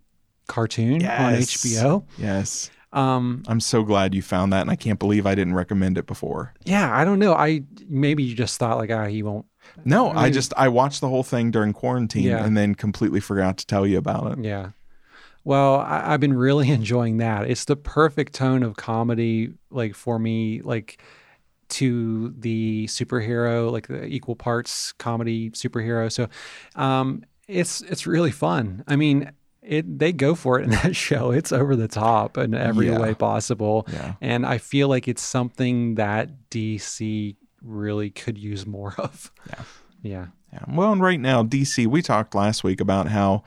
cartoon 0.48 1.06
on 1.06 1.34
HBO. 1.36 2.03
Yes, 2.18 2.70
Um, 2.92 3.44
I'm 3.48 3.60
so 3.62 3.84
glad 3.84 4.13
you 4.13 4.22
found 4.22 4.51
that, 4.51 4.62
and 4.62 4.70
I 4.72 4.75
can't 4.75 5.00
believe 5.00 5.25
I 5.25 5.36
didn't 5.36 5.53
recommend 5.53 5.98
it 5.98 6.06
before. 6.08 6.53
yeah, 6.65 6.94
I 6.94 7.06
don't 7.06 7.20
know. 7.20 7.34
I 7.34 7.63
maybe 7.88 8.24
you 8.24 8.36
just 8.36 8.60
thought 8.60 8.77
like, 8.77 8.92
ah, 8.92 9.06
he 9.06 9.24
won't. 9.24 9.46
No, 9.86 10.10
I 10.10 10.25
I, 10.25 10.29
just 10.29 10.53
I 10.55 10.67
watched 10.70 11.01
the 11.01 11.10
whole 11.10 11.24
thing 11.24 11.51
during 11.51 11.74
quarantine 11.74 12.24
Yeah. 12.24 12.46
and 12.46 12.55
then 12.55 12.75
completely 12.75 13.20
forgot 13.20 13.58
to 13.58 13.65
tell 13.67 13.86
you 13.88 13.98
about 13.98 14.38
it. 14.38 14.43
Yeah. 14.46 14.70
Well, 15.43 15.79
I, 15.79 16.13
I've 16.13 16.20
been 16.20 16.34
really 16.36 16.70
enjoying 16.79 17.17
that. 17.17 17.50
It's 17.50 17.65
the 17.65 17.75
perfect 17.75 18.34
tone 18.34 18.63
of 18.63 18.75
comedy, 18.77 19.53
like 19.72 19.96
for 19.96 20.20
me, 20.20 20.62
like 20.62 21.01
to 21.70 22.34
the 22.38 22.86
superhero, 22.88 23.72
like 23.72 23.88
the 23.88 24.05
equal 24.05 24.36
parts 24.36 24.91
comedy 24.93 25.50
superhero. 25.51 26.12
So, 26.12 26.27
um, 26.75 27.24
it's 27.48 27.82
it's 27.82 28.05
really 28.08 28.32
fun. 28.32 28.84
I 28.88 28.96
mean, 28.96 29.32
it 29.62 29.98
they 30.00 30.13
go 30.13 30.36
for 30.36 30.60
it 30.60 30.63
in 30.65 30.70
that 30.82 30.96
show. 30.96 31.32
It's 31.32 31.51
over 31.51 31.75
the 31.75 31.88
top 31.88 32.38
in 32.38 32.53
every 32.53 32.88
Yeah. 32.88 33.00
way 33.00 33.13
possible, 33.13 33.88
Yeah. 33.91 34.13
and 34.22 34.46
I 34.46 34.60
feel 34.60 34.88
like 34.88 35.08
it's 35.08 35.22
something 35.24 35.96
that 35.96 36.29
DC 36.51 37.36
really 37.63 38.10
could 38.10 38.38
use 38.38 38.65
more 38.65 38.93
of. 38.98 39.32
Yeah. 39.50 39.63
Yeah. 40.01 40.25
Yeah. 40.51 40.65
Well, 40.67 40.91
and 40.91 41.01
right 41.01 41.20
now, 41.20 41.43
DC, 41.43 41.88
we 41.88 42.01
talked 42.01 42.36
last 42.36 42.63
week 42.63 42.79
about 42.79 43.08
how, 43.08 43.43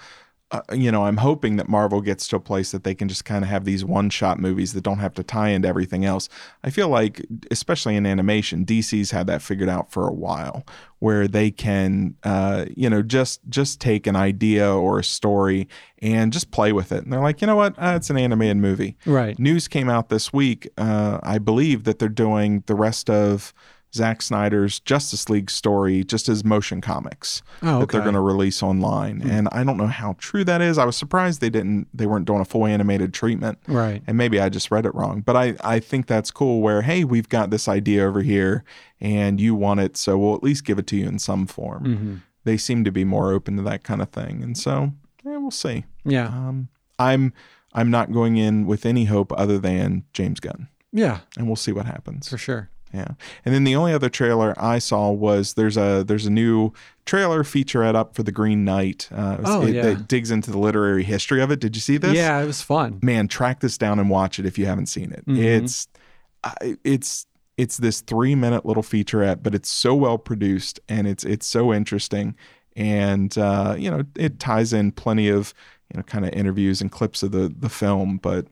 uh, 0.51 0.61
you 0.73 0.91
know, 0.91 1.05
I'm 1.05 1.19
hoping 1.19 1.57
that 1.57 1.69
Marvel 1.69 2.01
gets 2.01 2.27
to 2.29 2.37
a 2.37 2.41
place 2.41 2.73
that 2.73 2.83
they 2.83 2.95
can 2.95 3.09
just 3.09 3.25
kind 3.25 3.45
of 3.45 3.51
have 3.51 3.65
these 3.65 3.85
one 3.85 4.11
shot 4.11 4.41
movies 4.41 4.73
that 4.73 4.83
don't 4.83 4.99
have 4.99 5.15
to 5.15 5.23
tie 5.23 5.51
into 5.51 5.69
everything 5.69 6.05
else. 6.05 6.29
I 6.65 6.71
feel 6.71 6.89
like, 6.89 7.25
especially 7.51 7.95
in 7.95 8.07
animation, 8.07 8.65
DC's 8.65 9.11
had 9.11 9.27
that 9.29 9.43
figured 9.43 9.69
out 9.69 9.91
for 9.93 10.09
a 10.09 10.13
while 10.13 10.65
where 10.99 11.29
they 11.29 11.51
can, 11.51 12.17
uh, 12.25 12.67
you 12.77 12.89
know, 12.89 13.03
just 13.03 13.41
just 13.49 13.81
take 13.81 14.07
an 14.07 14.17
idea 14.17 14.73
or 14.73 14.99
a 14.99 15.05
story 15.05 15.69
and 16.01 16.33
just 16.33 16.51
play 16.51 16.73
with 16.73 16.91
it. 16.91 17.05
And 17.05 17.13
they're 17.13 17.21
like, 17.21 17.41
you 17.41 17.47
know 17.47 17.57
what? 17.57 17.75
Uh, 17.77 17.95
it's 17.97 18.11
an 18.11 18.17
animated 18.17 18.57
movie. 18.57 18.97
Right. 19.05 19.39
News 19.39 19.69
came 19.69 19.89
out 19.89 20.09
this 20.09 20.33
week, 20.33 20.69
uh, 20.79 21.19
I 21.23 21.39
believe, 21.39 21.85
that 21.85 21.99
they're 21.99 22.09
doing 22.09 22.63
the 22.67 22.75
rest 22.75 23.11
of 23.11 23.53
Zack 23.97 24.23
Snyder's 24.23 24.79
Justice 24.81 25.29
League 25.29 25.51
story 25.51 26.05
just 26.05 26.29
as 26.29 26.45
motion 26.45 26.81
comics 26.81 27.43
Oh, 27.63 27.81
that 27.81 27.89
they're. 27.91 28.01
Hmm. 28.01 28.05
going 28.07 28.15
to 28.15 28.21
release 28.21 28.63
online. 28.63 29.23
And 29.29 29.49
I 29.51 29.65
don't 29.65 29.77
know 29.77 29.87
how 29.89 30.15
true 30.19 30.45
that 30.45 30.61
is. 30.63 30.79
I 30.79 30.85
was 30.85 30.97
surprised 30.97 31.41
they 31.41 31.51
didn't 31.51 31.89
they 31.93 32.07
weren't 32.07 32.27
doing 32.27 32.41
a 32.41 32.45
full 32.45 32.67
animated 32.67 33.13
treatment. 33.13 33.59
Right. 33.67 34.03
And 34.07 34.17
maybe 34.17 34.39
I 34.41 34.49
just 34.49 34.71
read 34.71 34.87
it 34.87 34.95
wrong. 34.95 35.23
But 35.23 35.35
I, 35.37 35.55
I 35.65 35.81
think 35.81 36.07
that's 36.07 36.31
cool 36.31 36.61
where, 36.61 36.83
hey, 36.83 37.03
we've 37.05 37.29
got 37.29 37.51
this 37.51 37.67
idea 37.69 38.05
over 38.07 38.23
here 38.23 38.63
and 39.01 39.41
you 39.41 39.55
want 39.55 39.81
it, 39.81 39.97
so 39.97 40.17
we'll 40.17 40.35
at 40.37 40.43
least 40.43 40.65
give 40.65 40.79
it 40.79 40.87
to 40.89 40.97
you 40.97 41.07
in 41.09 41.19
some 41.19 41.47
form. 41.47 41.85
hmm 41.85 42.15
They 42.45 42.57
seem 42.57 42.85
to 42.85 42.93
be 42.93 43.05
more 43.05 43.33
open 43.33 43.57
to 43.57 43.63
that 43.65 43.83
kind 43.83 44.01
of 44.03 44.11
thing. 44.11 44.43
And 44.43 44.57
so 44.57 44.93
yeah, 45.25 45.39
we'll 45.39 45.51
see. 45.51 45.85
Yeah. 46.05 46.29
Um, 46.29 46.69
I'm 46.99 47.33
I'm 47.73 47.91
not 47.91 48.13
going 48.13 48.37
in 48.37 48.67
with 48.67 48.87
any 48.87 49.05
hope 49.07 49.33
other 49.33 49.59
than 49.59 50.05
James 50.13 50.39
Gunn. 50.41 50.69
Yeah. 50.93 51.21
And 51.37 51.47
we'll 51.47 51.57
see 51.57 51.73
what 51.73 51.85
happens. 51.87 52.29
For 52.29 52.39
sure. 52.39 52.71
Yeah. 52.97 53.09
And 53.45 53.55
then 53.55 53.65
the 53.65 53.77
only 53.77 53.93
other 53.93 54.09
trailer 54.09 54.55
I 54.57 54.79
saw 54.79 55.11
was 55.11 55.55
there's 55.55 55.77
a 55.77 56.03
there's 56.07 56.27
a 56.27 56.31
new 56.31 56.73
trailer 57.05 57.43
featurette 57.45 57.95
up 57.95 58.15
for 58.15 58.23
the 58.23 58.33
Green 58.33 58.65
Knight. 58.65 59.09
Uh, 59.13 59.37
Oh, 59.45 59.67
it, 59.67 59.75
yeah. 59.75 59.83
that 59.83 60.09
digs 60.09 60.31
into 60.31 60.51
the 60.51 60.59
literary 60.59 61.05
history 61.05 61.41
of 61.43 61.51
it. 61.51 61.61
Did 61.61 61.77
you 61.77 61.81
see 61.83 61.99
this? 61.99 62.15
Yeah, 62.17 62.41
it 62.43 62.47
was 62.47 62.63
fun. 62.63 62.99
Man, 63.03 63.29
track 63.29 63.61
this 63.61 63.77
down 63.79 63.99
and 63.99 64.09
watch 64.11 64.39
it 64.39 64.47
if 64.47 64.59
you 64.59 64.67
haven't 64.67 64.87
seen 64.87 65.13
it. 65.13 65.25
Mhm. 65.27 65.39
It's 65.39 65.89
it's 66.85 67.27
it's 67.57 67.79
this 67.79 68.01
three 68.03 68.35
minute 68.35 68.67
little 68.67 68.83
featurette, 68.83 69.43
but 69.43 69.55
it's 69.55 69.71
so 69.71 69.95
well 69.95 70.19
produced 70.19 70.81
and 70.89 71.07
it's 71.07 71.25
it's 71.25 71.47
so 71.47 71.73
interesting. 71.73 72.35
And 72.77 73.37
uh, 73.39 73.75
you 73.79 73.91
know, 73.91 74.03
it 74.17 74.39
ties 74.39 74.73
in 74.73 74.93
plenty 74.93 75.29
of 75.29 75.55
you 75.93 75.97
know 75.99 76.03
kind 76.03 76.25
of 76.27 76.33
interviews 76.33 76.81
and 76.81 76.91
clips 76.91 77.23
of 77.23 77.33
the 77.33 77.53
the 77.59 77.69
film, 77.69 78.19
but 78.19 78.47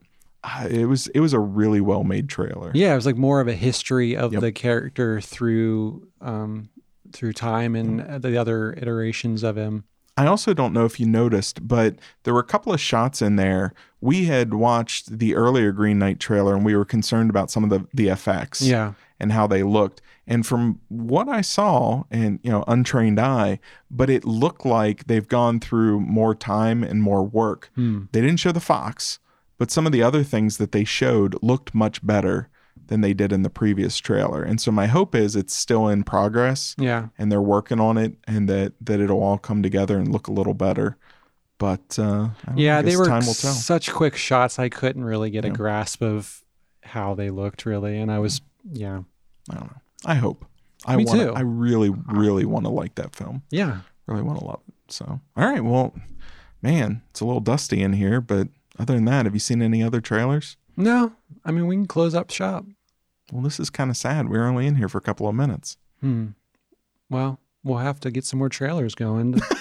it 0.69 0.87
was 0.87 1.07
it 1.09 1.21
was 1.21 1.33
a 1.33 1.39
really 1.39 1.81
well 1.81 2.05
made 2.05 2.29
trailer. 2.29 2.71
Yeah, 2.75 2.93
it 2.93 2.97
was 2.97 3.07
like 3.07 3.17
more 3.17 3.41
of 3.41 3.49
a 3.49 3.55
history 3.55 4.17
of 4.17 4.33
Yep. 4.33 4.41
the 4.43 4.53
character 4.53 5.21
through 5.21 6.09
um 6.21 6.69
through 7.13 7.33
time 7.33 7.75
and 7.77 8.01
Mm. 8.01 8.23
the 8.23 8.37
other 8.37 8.73
iterations 8.75 9.43
of 9.43 9.57
him. 9.57 9.85
I 10.17 10.27
also 10.27 10.55
don't 10.55 10.73
know 10.73 10.85
if 10.85 11.01
you 11.01 11.07
noticed, 11.07 11.67
but 11.67 11.97
there 12.23 12.33
were 12.35 12.41
a 12.41 12.45
couple 12.45 12.73
of 12.73 12.81
shots 12.81 13.21
in 13.21 13.37
there. 13.37 13.73
We 14.01 14.27
had 14.27 14.55
watched 14.55 15.19
the 15.19 15.35
earlier 15.35 15.73
Green 15.73 15.99
Knight 15.99 16.21
trailer 16.21 16.55
and 16.55 16.65
we 16.65 16.77
were 16.77 16.85
concerned 16.85 17.31
about 17.31 17.51
some 17.51 17.65
of 17.65 17.71
the, 17.71 17.87
the 17.93 18.09
effects 18.09 18.63
Yeah. 18.63 18.93
and 19.19 19.33
how 19.33 19.47
they 19.49 19.63
looked. 19.65 20.03
And 20.27 20.47
from 20.47 20.79
what 20.89 21.29
I 21.29 21.41
saw, 21.41 22.05
and 22.13 22.39
you 22.45 22.51
know, 22.51 22.63
untrained 22.69 23.19
eye, 23.21 23.59
but 23.91 24.09
it 24.09 24.25
looked 24.25 24.65
like 24.65 25.07
they've 25.09 25.27
gone 25.29 25.59
through 25.61 26.01
more 26.01 26.35
time 26.35 26.83
and 26.85 27.03
more 27.03 27.25
work. 27.25 27.71
Hmm. 27.75 28.05
They 28.13 28.21
didn't 28.21 28.39
show 28.39 28.53
the 28.53 28.61
fox, 28.61 29.19
but 29.59 29.71
some 29.71 29.87
of 29.87 29.93
the 29.93 30.03
other 30.03 30.23
things 30.25 30.57
that 30.59 30.73
they 30.73 30.85
showed 30.85 31.37
looked 31.43 31.75
much 31.75 32.05
better 32.07 32.49
than 32.87 33.01
they 33.01 33.15
did 33.15 33.33
in 33.33 33.43
the 33.43 33.51
previous 33.51 33.99
trailer. 33.99 34.43
And 34.43 34.61
so 34.61 34.71
my 34.71 34.87
hope 34.87 35.15
is 35.15 35.35
it's 35.37 35.55
still 35.55 35.89
in 35.89 36.05
progress 36.05 36.75
Yeah. 36.79 37.09
and 37.17 37.33
they're 37.33 37.41
working 37.41 37.81
on 37.81 37.97
it 37.97 38.17
and 38.27 38.49
that 38.49 38.73
that 38.83 39.01
it'll 39.01 39.23
all 39.23 39.39
come 39.39 39.63
together 39.63 39.97
and 39.99 40.13
look 40.13 40.27
a 40.27 40.33
little 40.33 40.53
better. 40.55 40.99
But 41.59 41.99
uh, 41.99 42.31
Yeah, 42.57 42.83
they 42.83 42.97
were 42.97 43.07
time 43.07 43.25
will 43.25 43.33
tell. 43.35 43.53
such 43.55 43.91
quick 43.93 44.17
shots 44.17 44.59
I 44.59 44.69
couldn't 44.69 45.05
really 45.05 45.31
get 45.31 45.45
a 45.47 45.51
grasp 45.51 46.03
of 46.03 46.43
how 46.83 47.15
they 47.15 47.31
looked 47.31 47.65
really 47.65 47.99
and 47.99 48.11
I 48.13 48.19
was 48.19 48.41
yeah. 48.71 49.03
I 49.51 49.55
don't 49.55 49.67
know. 49.71 49.81
I 50.05 50.15
hope. 50.17 50.45
I 50.85 50.97
Me 50.97 51.05
want. 51.07 51.19
too. 51.21 51.33
I 51.35 51.41
really, 51.41 51.89
really 51.91 52.45
want 52.45 52.67
to 52.67 52.71
like 52.71 52.97
that 52.97 53.15
film. 53.17 53.43
Yeah. 53.51 53.79
Really 54.07 54.23
want 54.23 54.39
to 54.41 54.45
love 54.45 54.61
it. 54.69 54.75
So, 54.89 55.21
all 55.37 55.47
right. 55.49 55.65
Well, 55.65 55.95
man, 56.61 57.01
it's 57.11 57.21
a 57.21 57.25
little 57.25 57.41
dusty 57.41 57.83
in 57.83 57.95
here, 57.95 58.21
but 58.21 58.49
other 58.79 58.95
than 58.95 59.05
that, 59.07 59.25
have 59.25 59.35
you 59.35 59.41
seen 59.41 59.63
any 59.63 59.83
other 59.83 60.01
trailers? 60.01 60.57
No, 60.77 61.13
I 61.45 61.51
mean 61.51 61.67
we 61.67 61.77
can 61.77 61.87
close 61.87 62.15
up 62.15 62.31
shop. 62.31 62.65
Well, 63.33 63.43
this 63.43 63.59
is 63.59 63.71
kind 63.71 63.91
of 63.91 63.97
sad. 63.97 64.29
We're 64.29 64.47
only 64.47 64.67
in 64.67 64.77
here 64.77 64.89
for 64.89 64.99
a 64.99 65.03
couple 65.03 65.29
of 65.29 65.35
minutes. 65.35 65.77
Hmm. 66.01 66.29
Well, 67.09 67.41
we'll 67.63 67.79
have 67.79 68.01
to 68.01 68.11
get 68.11 68.25
some 68.25 68.39
more 68.39 68.49
trailers 68.49 68.95
going. 68.95 69.41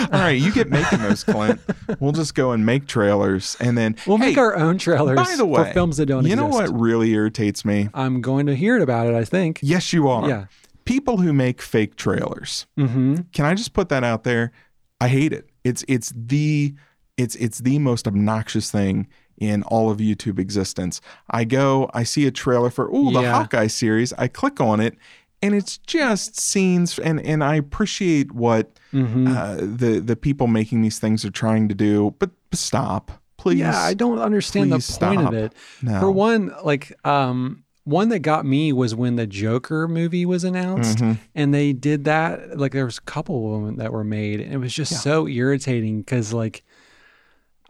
All 0.12 0.20
right, 0.20 0.40
you 0.40 0.50
get 0.52 0.70
making 0.70 1.00
those, 1.00 1.24
Clint. 1.24 1.60
We'll 2.00 2.12
just 2.12 2.34
go 2.34 2.52
and 2.52 2.64
make 2.64 2.86
trailers, 2.86 3.56
and 3.60 3.76
then 3.76 3.96
We'll 4.06 4.16
hey, 4.16 4.28
make 4.28 4.38
our 4.38 4.56
own 4.56 4.78
trailers 4.78 5.16
by 5.16 5.36
the 5.36 5.44
way, 5.44 5.64
for 5.64 5.72
films 5.72 5.98
that 5.98 6.06
don't 6.06 6.26
you 6.26 6.36
know 6.36 6.46
what 6.46 6.68
really 6.72 7.12
irritates 7.12 7.64
me? 7.64 7.88
I'm 7.92 8.20
going 8.20 8.46
to 8.46 8.56
hear 8.56 8.78
about 8.80 9.08
it, 9.08 9.14
I 9.14 9.24
think. 9.24 9.60
Yes, 9.62 9.92
you 9.92 10.08
are. 10.08 10.28
Yeah. 10.28 10.46
People 10.84 11.18
who 11.18 11.32
make 11.32 11.60
fake 11.60 11.96
trailers. 11.96 12.66
Mm-hmm. 12.78 13.16
Can 13.32 13.44
I 13.44 13.54
just 13.54 13.72
put 13.72 13.90
that 13.90 14.02
out 14.02 14.24
there? 14.24 14.52
I 15.00 15.08
hate 15.08 15.32
it. 15.32 15.48
It's 15.64 15.84
it's 15.86 16.12
the 16.16 16.74
it's 17.22 17.34
it's 17.36 17.58
the 17.60 17.78
most 17.78 18.06
obnoxious 18.06 18.70
thing 18.70 19.06
in 19.38 19.62
all 19.64 19.90
of 19.90 19.98
YouTube 19.98 20.38
existence. 20.38 21.00
I 21.30 21.44
go, 21.44 21.90
I 21.94 22.02
see 22.04 22.26
a 22.26 22.30
trailer 22.30 22.70
for 22.70 22.88
oh 22.92 23.10
the 23.12 23.22
Yeah. 23.22 23.32
Hawkeye 23.32 23.68
series. 23.68 24.12
I 24.24 24.28
click 24.28 24.60
on 24.60 24.80
it, 24.80 24.94
and 25.42 25.54
it's 25.54 25.78
just 25.78 26.38
scenes. 26.38 26.98
And 26.98 27.20
and 27.32 27.42
I 27.44 27.54
appreciate 27.56 28.32
what 28.32 28.64
Mm-hmm. 28.92 29.26
uh, 29.28 29.54
the 29.56 30.00
the 30.04 30.16
people 30.16 30.46
making 30.48 30.82
these 30.82 30.98
things 30.98 31.24
are 31.24 31.30
trying 31.30 31.68
to 31.68 31.74
do, 31.76 32.12
but 32.18 32.30
stop, 32.52 33.12
please. 33.36 33.60
Yeah, 33.60 33.78
I 33.78 33.94
don't 33.94 34.18
understand 34.18 34.70
the 34.72 34.82
point 34.82 34.82
stop. 34.82 35.28
of 35.28 35.34
it. 35.34 35.52
no. 35.80 36.00
For 36.00 36.10
one, 36.10 36.52
like 36.64 36.92
um 37.06 37.62
one 37.84 38.08
that 38.10 38.18
got 38.18 38.44
me 38.44 38.72
was 38.72 38.94
when 38.94 39.14
the 39.16 39.26
Joker 39.28 39.86
movie 39.88 40.26
was 40.26 40.42
announced 40.44 40.98
Mhm. 40.98 41.18
and 41.36 41.54
they 41.54 41.72
did 41.72 42.04
that 42.04 42.58
like 42.58 42.72
there 42.72 42.84
was 42.84 42.98
a 42.98 43.02
couple 43.14 43.38
of 43.56 43.64
them 43.64 43.76
that 43.76 43.92
were 43.92 44.04
made 44.04 44.40
and 44.40 44.52
it 44.52 44.58
was 44.58 44.74
just 44.74 44.90
Yeah. 44.92 44.98
so 44.98 45.26
irritating 45.28 46.02
cuz 46.04 46.32
like 46.34 46.62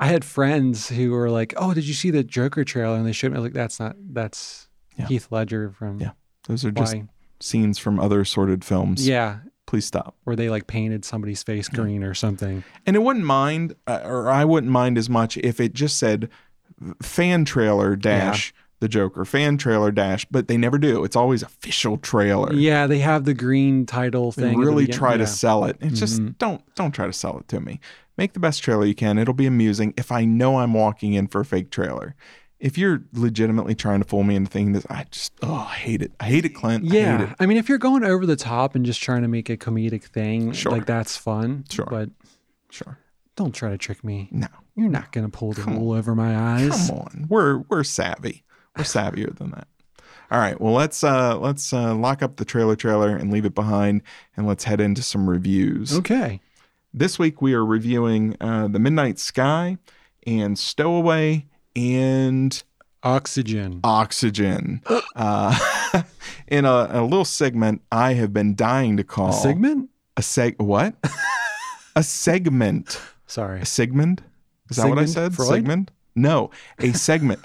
I 0.00 0.06
had 0.06 0.24
friends 0.24 0.88
who 0.88 1.10
were 1.12 1.30
like, 1.30 1.54
"Oh, 1.56 1.74
did 1.74 1.86
you 1.86 1.94
see 1.94 2.10
the 2.10 2.24
Joker 2.24 2.64
trailer?" 2.64 2.96
and 2.96 3.06
they 3.06 3.12
showed 3.12 3.32
me 3.32 3.38
like 3.38 3.52
that's 3.52 3.78
not 3.78 3.96
that's 4.12 4.68
Yeah. 4.96 5.06
Heath 5.06 5.28
Ledger 5.30 5.70
from 5.70 6.00
Yeah. 6.00 6.12
Those 6.48 6.64
are 6.64 6.70
just 6.72 6.94
why. 6.96 7.04
scenes 7.38 7.78
from 7.78 8.00
other 8.00 8.22
assorted 8.22 8.64
films. 8.64 9.06
Yeah. 9.06 9.40
Please 9.66 9.84
stop. 9.84 10.16
where 10.24 10.34
they 10.34 10.48
like 10.50 10.66
painted 10.66 11.04
somebody's 11.04 11.44
face 11.44 11.68
green 11.68 12.02
or 12.02 12.12
something. 12.12 12.64
And 12.86 12.96
it 12.96 13.00
wouldn't 13.04 13.24
mind, 13.24 13.76
uh, 13.86 14.00
or 14.04 14.28
I 14.28 14.44
wouldn't 14.44 14.72
mind 14.72 14.98
as 14.98 15.08
much 15.08 15.36
if 15.36 15.60
it 15.60 15.74
just 15.74 15.96
said 15.96 16.28
fan 17.02 17.44
trailer 17.44 17.94
dash 17.96 18.52
the 18.80 18.88
Joker, 18.88 19.26
fan 19.26 19.58
trailer 19.58 19.90
dash, 19.92 20.24
but 20.30 20.48
they 20.48 20.56
never 20.56 20.78
do. 20.78 21.04
It's 21.04 21.14
always 21.14 21.42
official 21.42 21.98
trailer. 21.98 22.50
Yeah, 22.54 22.86
they 22.86 23.00
have 23.00 23.26
the 23.26 23.34
green 23.34 23.84
title 23.84 24.32
thing. 24.32 24.46
at 24.46 24.50
the 24.52 24.58
really 24.58 24.86
begin- 24.86 24.98
try 24.98 25.16
to 25.18 25.26
sell 25.26 25.66
it. 25.66 25.76
It's 25.80 26.00
just 26.00 26.38
don't 26.38 26.62
don't 26.76 26.92
try 26.92 27.06
to 27.06 27.12
sell 27.12 27.38
it 27.38 27.46
to 27.48 27.60
me. 27.60 27.78
Make 28.20 28.34
the 28.34 28.38
best 28.38 28.62
trailer 28.62 28.84
you 28.84 28.94
can. 28.94 29.16
It'll 29.16 29.32
be 29.32 29.46
amusing 29.46 29.94
if 29.96 30.12
I 30.12 30.26
know 30.26 30.58
I'm 30.58 30.74
walking 30.74 31.14
in 31.14 31.26
for 31.26 31.40
a 31.40 31.44
fake 31.46 31.70
trailer. 31.70 32.14
If 32.58 32.76
you're 32.76 33.02
legitimately 33.14 33.74
trying 33.74 34.02
to 34.02 34.06
fool 34.06 34.24
me 34.24 34.36
into 34.36 34.50
thinking 34.50 34.74
this, 34.74 34.84
I 34.90 35.06
just 35.10 35.32
oh 35.42 35.66
I 35.70 35.74
hate 35.76 36.02
it. 36.02 36.12
I 36.20 36.24
hate 36.26 36.44
it, 36.44 36.50
Clint. 36.50 36.84
I 36.84 36.88
hate 36.94 37.00
Yeah, 37.00 37.30
it. 37.30 37.36
I 37.40 37.46
mean, 37.46 37.56
if 37.56 37.70
you're 37.70 37.78
going 37.78 38.04
over 38.04 38.26
the 38.26 38.36
top 38.36 38.74
and 38.74 38.84
just 38.84 39.00
trying 39.02 39.22
to 39.22 39.28
make 39.28 39.48
a 39.48 39.56
comedic 39.56 40.04
thing, 40.04 40.52
Sure. 40.52 40.70
like 40.70 40.84
that's 40.84 41.16
fun. 41.16 41.64
Sure. 41.70 41.86
but 41.88 42.10
Sure. 42.68 42.98
don't 43.36 43.54
try 43.54 43.70
to 43.70 43.78
trick 43.78 44.04
me. 44.04 44.28
No. 44.30 44.48
You're 44.76 44.90
not 44.90 45.12
gonna 45.12 45.30
pull 45.30 45.54
the 45.54 45.64
wool 45.70 45.92
over 45.94 46.14
my 46.14 46.36
eyes. 46.36 46.88
Come 46.88 46.98
on. 46.98 47.26
We're 47.30 47.60
we're 47.70 47.84
savvy. 47.84 48.44
We're 48.76 48.84
savvier 48.84 49.34
than 49.34 49.52
that. 49.52 49.66
All 50.30 50.38
right. 50.38 50.60
Well, 50.60 50.74
let's 50.74 51.02
uh 51.02 51.38
let's 51.38 51.72
uh 51.72 51.94
lock 51.94 52.22
up 52.22 52.36
the 52.36 52.44
trailer 52.44 52.76
trailer 52.76 53.16
and 53.16 53.32
leave 53.32 53.46
it 53.46 53.54
behind 53.54 54.02
and 54.36 54.46
let's 54.46 54.64
head 54.64 54.82
into 54.82 55.00
some 55.02 55.30
reviews. 55.30 55.96
Okay. 55.96 56.42
This 56.92 57.18
week 57.18 57.40
we 57.40 57.54
are 57.54 57.64
reviewing 57.64 58.36
uh 58.40 58.68
The 58.68 58.78
Midnight 58.78 59.18
Sky 59.18 59.78
and 60.26 60.58
Stowaway 60.58 61.46
and 61.76 62.62
Oxygen. 63.02 63.80
Oxygen. 63.84 64.82
uh 65.16 66.02
in 66.48 66.64
a, 66.64 66.88
a 66.90 67.02
little 67.02 67.24
segment 67.24 67.82
I 67.92 68.14
have 68.14 68.32
been 68.32 68.54
dying 68.54 68.96
to 68.96 69.04
call 69.04 69.30
A 69.30 69.32
segment? 69.32 69.90
a 70.16 70.20
seg 70.20 70.58
what? 70.58 70.94
a 71.96 72.02
segment. 72.02 73.00
Sorry. 73.26 73.60
A 73.60 73.66
segment? 73.66 74.22
Is 74.70 74.76
that 74.76 74.88
what 74.88 74.98
I 74.98 75.04
said? 75.04 75.34
Freud? 75.34 75.48
Segment? 75.48 75.90
No, 76.16 76.50
a 76.80 76.92
segment. 76.92 77.40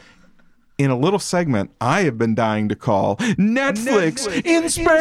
In 0.78 0.92
a 0.92 0.98
little 0.98 1.20
segment, 1.20 1.72
I 1.80 2.02
have 2.02 2.18
been 2.18 2.36
dying 2.36 2.68
to 2.68 2.76
call 2.76 3.16
Netflix, 3.18 4.28
in 4.46 4.70
space. 4.70 4.92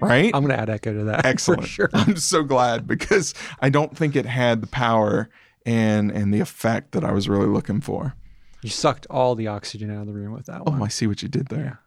Right? 0.00 0.30
I'm 0.34 0.40
gonna 0.42 0.54
add 0.54 0.70
echo 0.70 0.94
to 0.94 1.04
that. 1.04 1.26
Excellent. 1.26 1.62
For 1.62 1.68
sure. 1.68 1.90
I'm 1.94 2.16
so 2.16 2.42
glad 2.42 2.86
because 2.86 3.34
I 3.60 3.68
don't 3.68 3.94
think 3.94 4.16
it 4.16 4.24
had 4.24 4.62
the 4.62 4.66
power 4.66 5.28
and 5.66 6.10
and 6.10 6.32
the 6.32 6.40
effect 6.40 6.92
that 6.92 7.04
I 7.04 7.12
was 7.12 7.28
really 7.28 7.48
looking 7.48 7.82
for. 7.82 8.14
You 8.62 8.70
sucked 8.70 9.06
all 9.10 9.34
the 9.34 9.46
oxygen 9.48 9.90
out 9.90 10.00
of 10.02 10.06
the 10.06 10.14
room 10.14 10.32
with 10.32 10.46
that 10.46 10.62
Oh, 10.66 10.70
one. 10.70 10.82
I 10.82 10.88
see 10.88 11.06
what 11.06 11.22
you 11.22 11.28
did 11.28 11.48
there. 11.48 11.80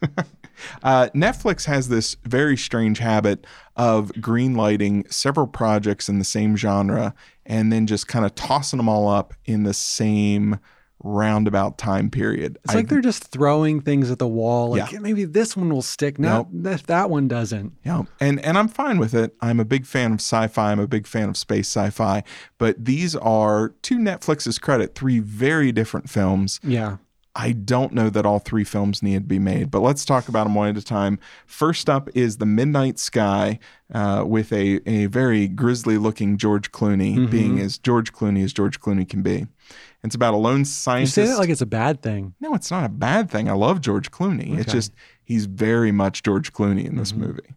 uh, 0.82 1.08
Netflix 1.14 1.66
has 1.66 1.88
this 1.88 2.16
very 2.24 2.56
strange 2.56 2.98
habit 3.00 3.46
of 3.76 4.12
greenlighting 4.12 5.10
several 5.12 5.46
projects 5.46 6.08
in 6.08 6.18
the 6.18 6.24
same 6.24 6.56
genre 6.56 7.14
and 7.44 7.70
then 7.72 7.86
just 7.86 8.08
kind 8.08 8.24
of 8.24 8.34
tossing 8.34 8.78
them 8.78 8.88
all 8.88 9.08
up 9.08 9.34
in 9.44 9.64
the 9.64 9.74
same 9.74 10.58
roundabout 11.04 11.78
time 11.78 12.10
period. 12.10 12.58
It's 12.64 12.72
I- 12.74 12.78
like 12.78 12.88
they're 12.88 13.00
just 13.00 13.24
throwing 13.24 13.80
things 13.80 14.10
at 14.10 14.18
the 14.18 14.26
wall. 14.28 14.70
Like 14.70 14.92
Yeah. 14.92 14.98
maybe 14.98 15.24
this 15.24 15.56
one 15.56 15.70
will 15.72 15.82
stick. 15.82 16.18
No, 16.18 16.48
that, 16.52 16.86
that 16.88 17.10
one 17.10 17.28
doesn't. 17.28 17.72
Yeah, 17.84 18.02
and 18.20 18.44
and 18.44 18.58
I'm 18.58 18.68
fine 18.68 18.98
with 18.98 19.14
it. 19.14 19.34
I'm 19.40 19.60
a 19.60 19.64
big 19.64 19.86
fan 19.86 20.12
of 20.12 20.20
sci-fi. 20.20 20.72
I'm 20.72 20.80
a 20.80 20.86
big 20.88 21.06
fan 21.06 21.28
of 21.28 21.36
space 21.36 21.68
sci-fi. 21.68 22.22
But 22.58 22.84
these 22.84 23.14
are, 23.16 23.70
to 23.82 23.98
Netflix's 23.98 24.58
credit, 24.58 24.94
three 24.94 25.18
very 25.20 25.72
different 25.72 26.10
films. 26.10 26.60
Yeah. 26.62 26.96
I 27.36 27.52
don't 27.52 27.92
know 27.92 28.10
that 28.10 28.26
all 28.26 28.40
three 28.40 28.64
films 28.64 29.00
need 29.00 29.14
to 29.14 29.20
be 29.20 29.38
made, 29.38 29.70
but 29.70 29.78
let's 29.78 30.04
talk 30.04 30.28
about 30.28 30.44
them 30.44 30.56
one 30.56 30.70
at 30.70 30.76
a 30.76 30.82
time. 30.82 31.20
First 31.46 31.88
up 31.88 32.08
is 32.12 32.38
The 32.38 32.46
Midnight 32.46 32.98
Sky 32.98 33.60
uh, 33.94 34.24
with 34.26 34.52
a, 34.52 34.80
a 34.90 35.06
very 35.06 35.46
grisly 35.46 35.98
looking 35.98 36.36
George 36.36 36.72
Clooney, 36.72 37.30
being 37.30 37.60
as 37.60 37.78
George 37.78 38.12
Clooney 38.12 38.42
as 38.42 38.52
George 38.52 38.80
Clooney 38.80 39.08
can 39.08 39.22
be. 39.22 39.46
It's 40.04 40.14
about 40.14 40.32
a 40.34 40.36
lone 40.36 40.64
scientist. 40.64 41.16
You 41.16 41.24
say 41.24 41.30
that 41.32 41.38
like 41.38 41.48
it's 41.50 41.60
a 41.60 41.66
bad 41.66 42.02
thing. 42.02 42.34
no, 42.40 42.54
it's 42.54 42.70
not 42.70 42.84
a 42.84 42.88
bad 42.88 43.30
thing. 43.30 43.48
I 43.48 43.52
love 43.54 43.80
George 43.80 44.10
Clooney. 44.10 44.58
It's 44.58 44.72
just 44.72 44.92
he's 45.24 45.46
very 45.46 45.90
much 45.92 46.22
George 46.22 46.52
Clooney 46.52 46.84
in 46.86 46.96
this 46.96 47.12
movie. 47.12 47.54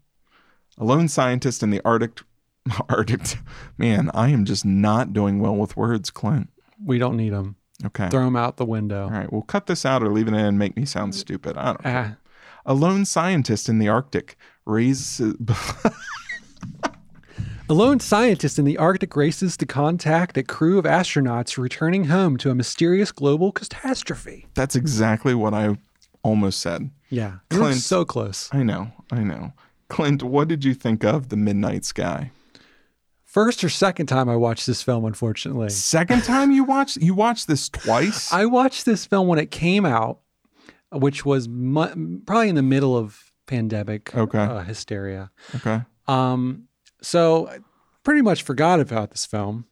A 0.78 0.84
lone 0.84 1.08
scientist 1.08 1.62
in 1.64 1.70
the 1.70 1.82
Arctic. 1.86 2.22
Arctic. 2.90 3.38
Man, 3.78 4.10
I 4.14 4.30
am 4.30 4.46
just 4.46 4.66
not 4.66 5.14
doing 5.14 5.40
well 5.40 5.56
with 5.56 5.78
words, 5.78 6.10
Clint. 6.10 6.50
We 6.84 6.98
don't 6.98 7.16
need 7.16 7.32
them. 7.34 7.58
Okay. 7.86 8.10
Throw 8.10 8.26
them 8.26 8.36
out 8.36 8.58
the 8.58 8.66
window. 8.66 9.04
All 9.06 9.12
right, 9.12 9.32
we'll 9.32 9.42
cut 9.44 9.68
this 9.68 9.86
out 9.86 10.04
or 10.04 10.10
leave 10.12 10.28
it 10.28 10.34
in 10.34 10.40
and 10.40 10.60
make 10.60 10.76
me 10.76 10.86
sound 10.86 11.14
stupid. 11.16 11.58
I 11.58 11.66
don't 11.66 11.86
know. 11.86 11.92
Ah, 11.92 12.16
A 12.66 12.74
lone 12.74 13.06
scientist 13.06 13.70
in 13.70 13.78
the 13.80 13.88
Arctic 13.88 14.36
raises. 14.66 15.36
A 17.72 17.74
lone 17.74 18.02
scientist 18.02 18.60
in 18.60 18.66
the 18.66 18.78
Arctic 18.78 19.16
races 19.16 19.56
to 19.56 19.66
contact 19.66 20.36
a 20.38 20.44
crew 20.44 20.78
of 20.78 20.84
astronauts 20.84 21.58
returning 21.58 22.04
home 22.04 22.36
to 22.40 22.50
a 22.50 22.54
mysterious 22.54 23.14
global 23.14 23.54
catastrophe. 23.54 24.46
That's 24.56 24.76
exactly 24.76 25.34
what 25.34 25.54
I 25.54 25.78
almost 26.22 26.60
said. 26.60 26.90
Yeah. 27.10 27.36
Clint. 27.50 27.78
so 27.78 28.04
close. 28.04 28.50
I 28.52 28.64
know, 28.64 28.92
I 29.10 29.24
know. 29.24 29.54
Clint, 29.88 30.22
what 30.22 30.50
did 30.50 30.66
you 30.66 30.74
think 30.74 31.06
of 31.06 31.30
The 31.30 31.38
Midnight 31.38 31.86
Sky? 31.86 32.32
First 33.24 33.64
or 33.64 33.70
second 33.70 34.08
time 34.08 34.28
I 34.28 34.36
watched 34.36 34.68
this 34.68 34.84
film, 34.84 35.06
unfortunately. 35.06 35.70
Second 35.70 36.26
time 36.26 36.52
you 36.52 36.66
watched 36.66 36.98
you 36.98 37.14
watched 37.14 37.48
this 37.48 37.70
twice? 37.70 38.34
I 38.34 38.48
watched 38.48 38.84
this 38.86 39.06
film 39.06 39.30
when 39.30 39.40
it 39.40 39.50
came 39.50 39.86
out, 39.86 40.20
which 40.92 41.26
was 41.26 41.48
mu- 41.48 42.20
probably 42.26 42.50
in 42.50 42.56
the 42.56 42.62
middle 42.64 42.98
of 42.98 43.32
pandemic 43.48 44.14
Okay. 44.14 44.40
uh, 44.40 44.60
hysteria. 44.64 45.32
okay. 45.56 45.84
Um, 46.10 46.68
so 47.02 47.48
I 47.48 47.60
pretty 48.04 48.22
much 48.22 48.44
forgot 48.44 48.80
about 48.80 49.12
this 49.12 49.26
film, 49.26 49.66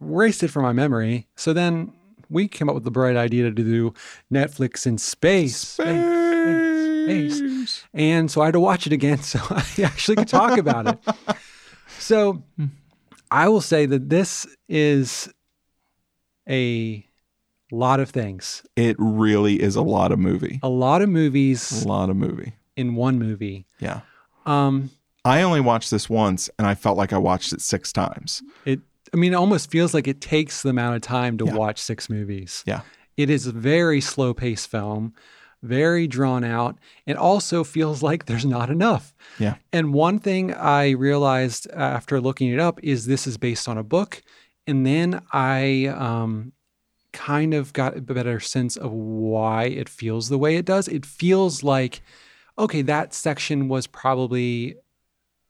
erased 0.00 0.42
it 0.42 0.48
from 0.48 0.62
my 0.62 0.72
memory. 0.72 1.28
So 1.36 1.52
then 1.52 1.92
we 2.28 2.46
came 2.48 2.68
up 2.68 2.74
with 2.74 2.84
the 2.84 2.90
bright 2.90 3.16
idea 3.16 3.44
to 3.44 3.50
do 3.50 3.92
Netflix 4.32 4.86
in 4.86 4.98
space. 4.98 5.56
Space. 5.56 7.38
Space. 7.38 7.84
And 7.94 8.30
so 8.30 8.40
I 8.42 8.46
had 8.46 8.52
to 8.54 8.60
watch 8.60 8.86
it 8.86 8.92
again 8.92 9.18
so 9.22 9.38
I 9.50 9.64
actually 9.82 10.16
could 10.16 10.28
talk 10.28 10.58
about 10.58 10.86
it. 10.86 10.98
So 11.98 12.42
I 13.30 13.48
will 13.48 13.60
say 13.60 13.86
that 13.86 14.08
this 14.10 14.46
is 14.68 15.28
a 16.48 17.04
lot 17.72 18.00
of 18.00 18.10
things, 18.10 18.62
It 18.76 18.96
really 18.98 19.60
is 19.62 19.76
a 19.76 19.82
lot 19.82 20.10
of 20.12 20.18
movie. 20.18 20.58
a 20.62 20.68
lot 20.68 21.02
of 21.02 21.08
movies 21.08 21.84
A 21.84 21.88
lot 21.88 22.10
of 22.10 22.16
movie. 22.16 22.54
in 22.76 22.94
one 22.96 23.18
movie. 23.18 23.66
Yeah. 23.78 24.00
Um, 24.46 24.90
I 25.24 25.42
only 25.42 25.60
watched 25.60 25.90
this 25.90 26.08
once 26.08 26.48
and 26.58 26.66
I 26.66 26.74
felt 26.74 26.96
like 26.96 27.12
I 27.12 27.18
watched 27.18 27.52
it 27.52 27.60
six 27.60 27.92
times. 27.92 28.42
it, 28.64 28.80
I 29.12 29.16
mean, 29.16 29.32
it 29.32 29.36
almost 29.36 29.70
feels 29.70 29.92
like 29.92 30.06
it 30.06 30.20
takes 30.20 30.62
the 30.62 30.68
amount 30.70 30.96
of 30.96 31.02
time 31.02 31.36
to 31.38 31.44
Yeah. 31.46 31.54
watch 31.54 31.78
six 31.80 32.08
movies. 32.08 32.62
Yeah. 32.66 32.82
It 33.16 33.28
is 33.28 33.46
a 33.46 33.52
very 33.52 34.00
slow 34.00 34.32
paced 34.32 34.70
film, 34.70 35.12
very 35.62 36.06
drawn 36.06 36.42
out. 36.44 36.78
It 37.06 37.16
also 37.16 37.64
feels 37.64 38.02
like 38.02 38.26
there's 38.26 38.46
not 38.46 38.70
enough. 38.70 39.14
Yeah. 39.38 39.56
And 39.72 39.92
one 39.92 40.20
thing 40.20 40.54
I 40.54 40.90
realized 40.90 41.68
after 41.72 42.20
looking 42.20 42.50
it 42.50 42.60
up 42.60 42.78
is 42.82 43.04
this 43.06 43.26
is 43.26 43.36
based 43.36 43.68
on 43.68 43.76
a 43.76 43.82
book. 43.82 44.22
And 44.66 44.86
then 44.86 45.20
I 45.32 45.86
um, 45.86 46.52
kind 47.12 47.52
of 47.52 47.72
got 47.72 47.96
a 47.96 48.00
better 48.00 48.40
sense 48.40 48.76
of 48.76 48.92
why 48.92 49.64
it 49.64 49.88
feels 49.88 50.28
the 50.28 50.38
way 50.38 50.56
it 50.56 50.64
does. 50.64 50.86
It 50.88 51.04
feels 51.04 51.62
like, 51.62 52.00
okay, 52.56 52.82
that 52.82 53.12
section 53.12 53.68
was 53.68 53.86
probably 53.86 54.76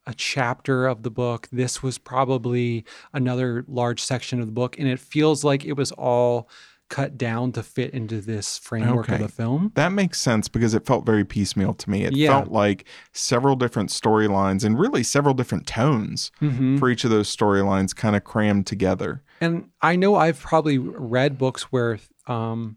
a 0.06 0.14
chapter 0.14 0.86
of 0.86 1.02
the 1.02 1.10
book. 1.10 1.48
This 1.52 1.82
was 1.82 1.98
probably 1.98 2.84
another 3.12 3.64
large 3.68 4.00
section 4.02 4.40
of 4.40 4.46
the 4.46 4.52
book. 4.52 4.78
And 4.78 4.88
it 4.88 4.98
feels 4.98 5.44
like 5.44 5.64
it 5.64 5.74
was 5.74 5.92
all 5.92 6.48
cut 6.88 7.16
down 7.16 7.52
to 7.52 7.62
fit 7.62 7.92
into 7.94 8.20
this 8.20 8.58
framework 8.58 9.06
Okay. 9.08 9.14
of 9.14 9.20
the 9.20 9.28
film. 9.28 9.70
That 9.76 9.92
makes 9.92 10.20
sense 10.20 10.48
because 10.48 10.74
it 10.74 10.84
felt 10.84 11.06
very 11.06 11.24
piecemeal 11.24 11.72
to 11.74 11.88
me. 11.90 12.02
It 12.04 12.16
Yeah. 12.16 12.30
felt 12.30 12.48
like 12.50 12.84
several 13.12 13.54
different 13.54 13.90
storylines 13.90 14.64
and 14.64 14.76
really 14.76 15.04
several 15.04 15.32
different 15.34 15.68
tones 15.68 16.32
Mm-hmm. 16.42 16.78
for 16.78 16.88
each 16.90 17.04
of 17.04 17.10
those 17.10 17.34
storylines 17.34 17.94
kind 17.94 18.16
of 18.16 18.24
crammed 18.24 18.66
together. 18.66 19.22
And 19.40 19.68
I 19.80 19.94
know 19.94 20.16
I've 20.16 20.40
probably 20.40 20.78
read 20.78 21.38
books 21.38 21.64
where 21.70 21.98
um, 22.26 22.76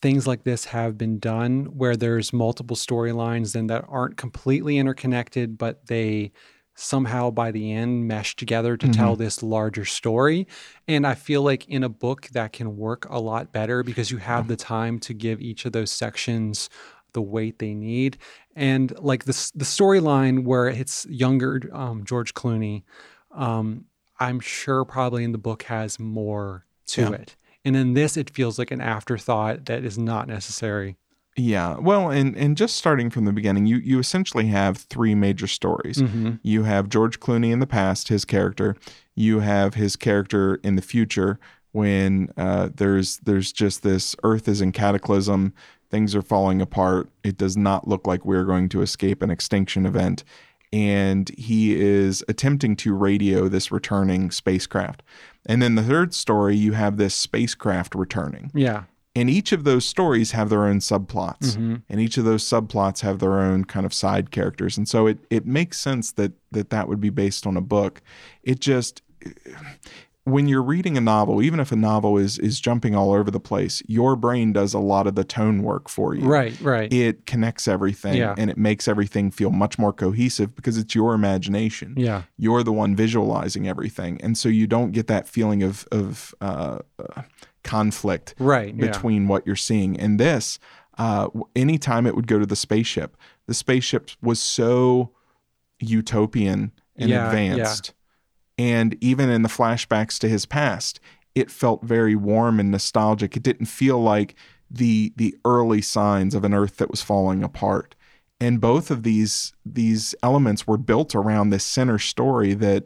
things 0.00 0.26
like 0.26 0.44
this 0.44 0.66
have 0.66 0.96
been 0.96 1.18
done, 1.18 1.66
where 1.66 1.96
there's 1.96 2.32
multiple 2.32 2.76
storylines 2.76 3.54
and 3.54 3.68
that 3.70 3.84
aren't 3.88 4.16
completely 4.16 4.78
interconnected, 4.78 5.58
but 5.58 5.86
they 5.86 6.32
somehow 6.74 7.28
by 7.28 7.50
the 7.50 7.72
end 7.72 8.06
mesh 8.06 8.36
together 8.36 8.76
to 8.76 8.86
tell 8.88 9.16
this 9.16 9.42
larger 9.42 9.84
story. 9.84 10.46
And 10.86 11.04
I 11.04 11.14
feel 11.14 11.42
like 11.42 11.68
in 11.68 11.82
a 11.82 11.88
book 11.88 12.28
that 12.28 12.52
can 12.52 12.76
work 12.76 13.04
a 13.10 13.18
lot 13.18 13.52
better 13.52 13.82
because 13.82 14.12
you 14.12 14.18
have 14.18 14.46
the 14.46 14.54
time 14.54 15.00
to 15.00 15.12
give 15.12 15.40
each 15.40 15.64
of 15.64 15.72
those 15.72 15.90
sections 15.90 16.70
the 17.14 17.22
weight 17.22 17.58
they 17.58 17.74
need. 17.74 18.16
And 18.54 18.96
like 19.00 19.24
this, 19.24 19.50
the 19.52 19.64
storyline 19.64 20.44
where 20.44 20.68
it's 20.68 21.04
younger 21.06 21.60
um, 21.72 22.04
George 22.04 22.34
Clooney, 22.34 22.84
um, 23.32 23.86
I'm 24.20 24.38
sure 24.38 24.84
probably 24.84 25.24
in 25.24 25.32
the 25.32 25.38
book 25.38 25.64
has 25.64 25.98
more 25.98 26.64
to 26.88 27.02
Yeah. 27.02 27.10
it. 27.12 27.36
And 27.68 27.76
in 27.76 27.92
this, 27.92 28.16
it 28.16 28.30
feels 28.30 28.58
like 28.58 28.70
an 28.70 28.80
afterthought 28.80 29.66
that 29.66 29.84
is 29.84 29.98
not 29.98 30.26
necessary. 30.26 30.96
Yeah. 31.36 31.76
Well, 31.76 32.08
and 32.10 32.34
and 32.34 32.56
just 32.56 32.76
starting 32.76 33.10
from 33.10 33.26
the 33.26 33.32
beginning, 33.32 33.66
you 33.66 33.76
you 33.76 33.98
essentially 33.98 34.46
have 34.46 34.78
three 34.78 35.14
major 35.14 35.46
stories. 35.46 35.98
Mm-hmm. 35.98 36.36
You 36.42 36.62
have 36.62 36.88
George 36.88 37.20
Clooney 37.20 37.52
in 37.52 37.58
the 37.58 37.66
past, 37.66 38.08
his 38.08 38.24
character. 38.24 38.74
You 39.14 39.40
have 39.40 39.74
his 39.74 39.96
character 39.96 40.54
in 40.64 40.76
the 40.76 40.82
future 40.82 41.38
when 41.72 42.30
uh, 42.38 42.70
there's 42.74 43.18
there's 43.18 43.52
just 43.52 43.82
this 43.82 44.16
Earth 44.22 44.48
is 44.48 44.62
in 44.62 44.72
cataclysm, 44.72 45.52
things 45.90 46.14
are 46.14 46.22
falling 46.22 46.62
apart. 46.62 47.10
It 47.22 47.36
does 47.36 47.56
not 47.56 47.86
look 47.86 48.06
like 48.06 48.24
we're 48.24 48.44
going 48.44 48.70
to 48.70 48.80
escape 48.80 49.20
an 49.20 49.30
extinction 49.30 49.84
event, 49.84 50.24
and 50.72 51.30
he 51.30 51.80
is 51.80 52.24
attempting 52.28 52.76
to 52.76 52.94
radio 52.94 53.48
this 53.48 53.72
returning 53.72 54.30
spacecraft. 54.30 55.02
And 55.46 55.62
then 55.62 55.74
the 55.74 55.82
third 55.82 56.14
story, 56.14 56.56
you 56.56 56.72
have 56.72 56.96
this 56.96 57.14
spacecraft 57.14 57.94
returning. 57.94 58.50
Yeah. 58.54 58.84
And 59.16 59.28
each 59.28 59.50
of 59.52 59.64
those 59.64 59.84
stories 59.84 60.32
have 60.32 60.48
their 60.50 60.64
own 60.64 60.78
subplots. 60.78 61.56
Mhm. 61.56 61.82
And 61.88 62.00
each 62.00 62.18
of 62.18 62.24
those 62.24 62.44
subplots 62.44 63.00
have 63.00 63.18
their 63.18 63.40
own 63.40 63.64
kind 63.64 63.84
of 63.86 63.92
side 63.94 64.30
characters. 64.30 64.76
And 64.76 64.88
so 64.88 65.06
it, 65.06 65.18
it 65.30 65.46
makes 65.46 65.80
sense 65.80 66.12
that, 66.12 66.32
that 66.52 66.70
that 66.70 66.86
would 66.86 67.00
be 67.00 67.10
based 67.10 67.46
on 67.46 67.56
a 67.56 67.60
book. 67.62 68.00
It 68.42 68.60
just, 68.60 69.02
when 70.30 70.48
you're 70.48 70.62
reading 70.62 70.96
a 70.96 71.00
novel, 71.00 71.42
even 71.42 71.60
if 71.60 71.72
a 71.72 71.76
novel 71.76 72.18
is, 72.18 72.38
is 72.38 72.60
jumping 72.60 72.94
all 72.94 73.12
over 73.12 73.30
the 73.30 73.40
place, 73.40 73.82
your 73.86 74.16
brain 74.16 74.52
does 74.52 74.74
a 74.74 74.78
lot 74.78 75.06
of 75.06 75.14
the 75.14 75.24
tone 75.24 75.62
work 75.62 75.88
for 75.88 76.14
you. 76.14 76.24
Right. 76.26 76.58
Right. 76.60 76.92
It 76.92 77.26
connects 77.26 77.66
everything 77.68 78.14
Yeah. 78.14 78.34
and 78.38 78.50
it 78.50 78.58
makes 78.58 78.88
everything 78.88 79.30
feel 79.30 79.50
much 79.50 79.78
more 79.78 79.92
cohesive 79.92 80.54
because 80.54 80.76
it's 80.78 80.94
your 80.94 81.14
imagination 81.14 81.94
yeah. 81.96 82.22
you're 82.36 82.62
the 82.62 82.72
one 82.72 82.94
visualizing 82.96 83.66
everything 83.68 84.20
and 84.22 84.36
so 84.36 84.48
you 84.48 84.66
don't 84.66 84.92
get 84.92 85.06
that 85.06 85.28
feeling 85.28 85.62
of 85.62 85.86
of 85.92 86.34
uh, 86.40 86.78
uh, 86.98 87.22
conflict 87.64 88.34
Right. 88.38 88.74
yeah. 88.74 88.86
between 88.86 89.28
what 89.28 89.46
you're 89.46 89.56
seeing 89.56 89.98
and 89.98 90.18
this 90.20 90.58
uh, 90.98 91.28
anytime 91.54 92.06
it 92.06 92.14
would 92.16 92.26
go 92.26 92.38
to 92.38 92.46
the 92.46 92.56
spaceship 92.56 93.16
the 93.46 93.54
spaceship 93.54 94.10
was 94.22 94.40
so 94.40 95.12
utopian 95.80 96.72
and 96.96 97.10
Yeah, 97.10 97.26
advanced 97.28 97.92
and 98.58 98.96
even 99.00 99.30
in 99.30 99.42
the 99.42 99.48
flashbacks 99.48 100.18
to 100.18 100.28
his 100.28 100.44
past 100.44 101.00
it 101.34 101.50
felt 101.50 101.84
very 101.84 102.16
warm 102.16 102.58
and 102.58 102.70
nostalgic 102.70 103.36
it 103.36 103.42
didn't 103.42 103.66
feel 103.66 104.00
like 104.00 104.34
the 104.70 105.12
the 105.16 105.34
early 105.44 105.80
signs 105.80 106.34
of 106.34 106.44
an 106.44 106.52
earth 106.52 106.76
that 106.76 106.90
was 106.90 107.02
falling 107.02 107.42
apart 107.42 107.94
and 108.40 108.60
both 108.60 108.90
of 108.90 109.02
these 109.02 109.52
these 109.64 110.14
elements 110.22 110.66
were 110.66 110.78
built 110.78 111.14
around 111.14 111.50
this 111.50 111.64
center 111.64 111.98
story 111.98 112.54
that 112.54 112.84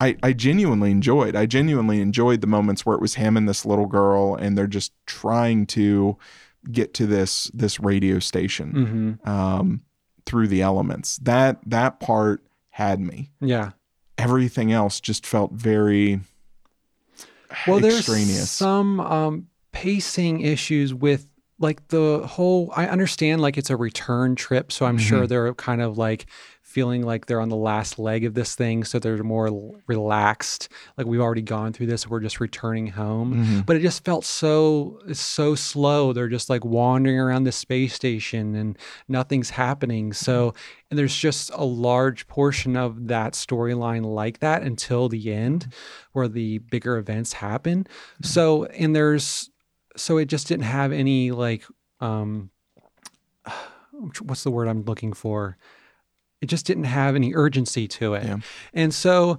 I, 0.00 0.16
I 0.22 0.32
genuinely 0.32 0.90
enjoyed. 0.90 1.36
I 1.36 1.44
genuinely 1.44 2.00
enjoyed 2.00 2.40
the 2.40 2.46
moments 2.46 2.86
where 2.86 2.96
it 2.96 3.02
was 3.02 3.16
him 3.16 3.36
and 3.36 3.46
this 3.46 3.66
little 3.66 3.86
girl, 3.86 4.34
and 4.34 4.56
they're 4.56 4.66
just 4.66 4.92
trying 5.06 5.66
to 5.66 6.16
get 6.70 6.94
to 6.94 7.06
this 7.06 7.50
this 7.54 7.78
radio 7.78 8.18
station 8.18 9.18
hmm 9.24 9.30
um, 9.30 9.82
through 10.26 10.48
the 10.48 10.62
elements. 10.62 11.18
That 11.18 11.60
that 11.66 12.00
part 12.00 12.42
had 12.70 13.00
me. 13.00 13.30
Yeah. 13.40 13.72
Everything 14.20 14.72
else 14.72 15.00
just 15.00 15.26
felt 15.26 15.52
very 15.52 16.20
Well, 17.66 17.80
there's 17.80 18.06
some 18.48 19.00
um, 19.00 19.48
pacing 19.72 20.40
issues 20.40 20.94
with 20.94 21.26
like 21.58 21.88
the 21.88 22.26
whole. 22.26 22.72
I 22.74 22.86
understand 22.86 23.40
like 23.40 23.58
it's 23.58 23.70
a 23.70 23.76
return 23.76 24.34
trip, 24.34 24.72
so 24.72 24.86
I'm 24.86 24.96
Mm-hmm. 24.96 25.06
sure 25.06 25.26
they're 25.26 25.54
kind 25.54 25.82
of 25.82 25.98
like 25.98 26.26
feeling 26.70 27.02
like 27.02 27.26
they're 27.26 27.40
on 27.40 27.48
the 27.48 27.56
last 27.56 27.98
leg 27.98 28.24
of 28.24 28.34
this 28.34 28.54
thing, 28.54 28.84
so 28.84 28.98
they're 29.00 29.24
more 29.24 29.50
relaxed. 29.88 30.68
Like 30.96 31.06
we've 31.08 31.20
already 31.20 31.42
gone 31.42 31.72
through 31.72 31.86
this, 31.86 32.06
we're 32.06 32.20
just 32.20 32.38
returning 32.38 32.86
home. 32.86 33.34
Mhm. 33.34 33.66
But 33.66 33.74
it 33.76 33.82
just 33.82 34.04
felt 34.04 34.24
so 34.24 35.00
so 35.12 35.56
slow. 35.56 36.12
They're 36.12 36.28
just 36.28 36.48
like 36.48 36.64
wandering 36.64 37.18
around 37.18 37.42
the 37.44 37.52
space 37.52 37.94
station 37.94 38.54
and 38.54 38.78
nothing's 39.08 39.50
happening. 39.50 40.12
So 40.12 40.54
and 40.90 40.98
there's 40.98 41.16
just 41.16 41.50
a 41.54 41.64
large 41.64 42.26
portion 42.28 42.76
of 42.76 43.08
that 43.08 43.32
storyline 43.32 44.04
like 44.04 44.38
that 44.38 44.62
until 44.62 45.08
the 45.08 45.32
end 45.32 45.72
where 46.12 46.28
the 46.28 46.58
bigger 46.58 46.96
events 46.98 47.32
happen. 47.34 47.86
So 48.22 48.64
and 48.66 48.94
there's 48.94 49.50
so 49.96 50.18
it 50.18 50.26
just 50.26 50.46
didn't 50.46 50.64
have 50.64 50.92
any 50.92 51.32
like 51.32 51.64
um 52.00 52.50
what's 54.22 54.44
the 54.44 54.50
word 54.50 54.68
I'm 54.68 54.84
looking 54.84 55.12
for? 55.12 55.56
It 56.40 56.46
just 56.46 56.66
didn't 56.66 56.84
have 56.84 57.14
any 57.16 57.34
urgency 57.34 57.86
to 57.88 58.14
it. 58.14 58.24
Yeah. 58.24 58.38
And 58.72 58.94
so 58.94 59.38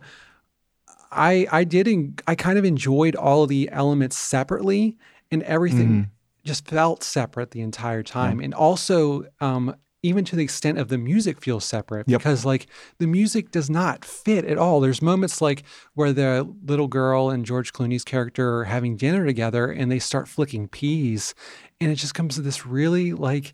I 1.11 1.47
I 1.51 1.63
did 1.63 1.87
en- 1.87 2.15
I 2.27 2.35
kind 2.35 2.57
of 2.57 2.65
enjoyed 2.65 3.15
all 3.15 3.43
of 3.43 3.49
the 3.49 3.69
elements 3.71 4.17
separately 4.17 4.97
and 5.31 5.43
everything 5.43 5.87
Mhm. 5.89 6.09
just 6.43 6.67
felt 6.67 7.03
separate 7.03 7.51
the 7.51 7.61
entire 7.61 8.03
time. 8.03 8.39
And 8.39 8.53
also 8.53 9.25
um 9.39 9.75
even 10.03 10.25
to 10.25 10.35
the 10.35 10.43
extent 10.43 10.79
of 10.79 10.87
the 10.87 10.97
music 10.97 11.39
feels 11.41 11.63
separate 11.63 12.09
Yep. 12.09 12.19
because 12.21 12.43
like 12.43 12.65
the 12.97 13.05
music 13.05 13.51
does 13.51 13.69
not 13.69 14.03
fit 14.03 14.45
at 14.45 14.57
all. 14.57 14.79
There's 14.79 14.99
moments 15.01 15.41
like 15.41 15.61
where 15.93 16.11
the 16.11 16.51
little 16.65 16.87
girl 16.87 17.29
and 17.29 17.45
George 17.45 17.71
Clooney's 17.71 18.03
character 18.03 18.57
are 18.59 18.63
having 18.63 18.95
dinner 18.97 19.25
together 19.25 19.67
and 19.67 19.91
they 19.91 19.99
start 19.99 20.27
flicking 20.27 20.67
peas 20.67 21.35
and 21.79 21.91
it 21.91 21.95
just 21.95 22.15
comes 22.15 22.33
to 22.35 22.41
this 22.41 22.65
really 22.65 23.13
like 23.13 23.53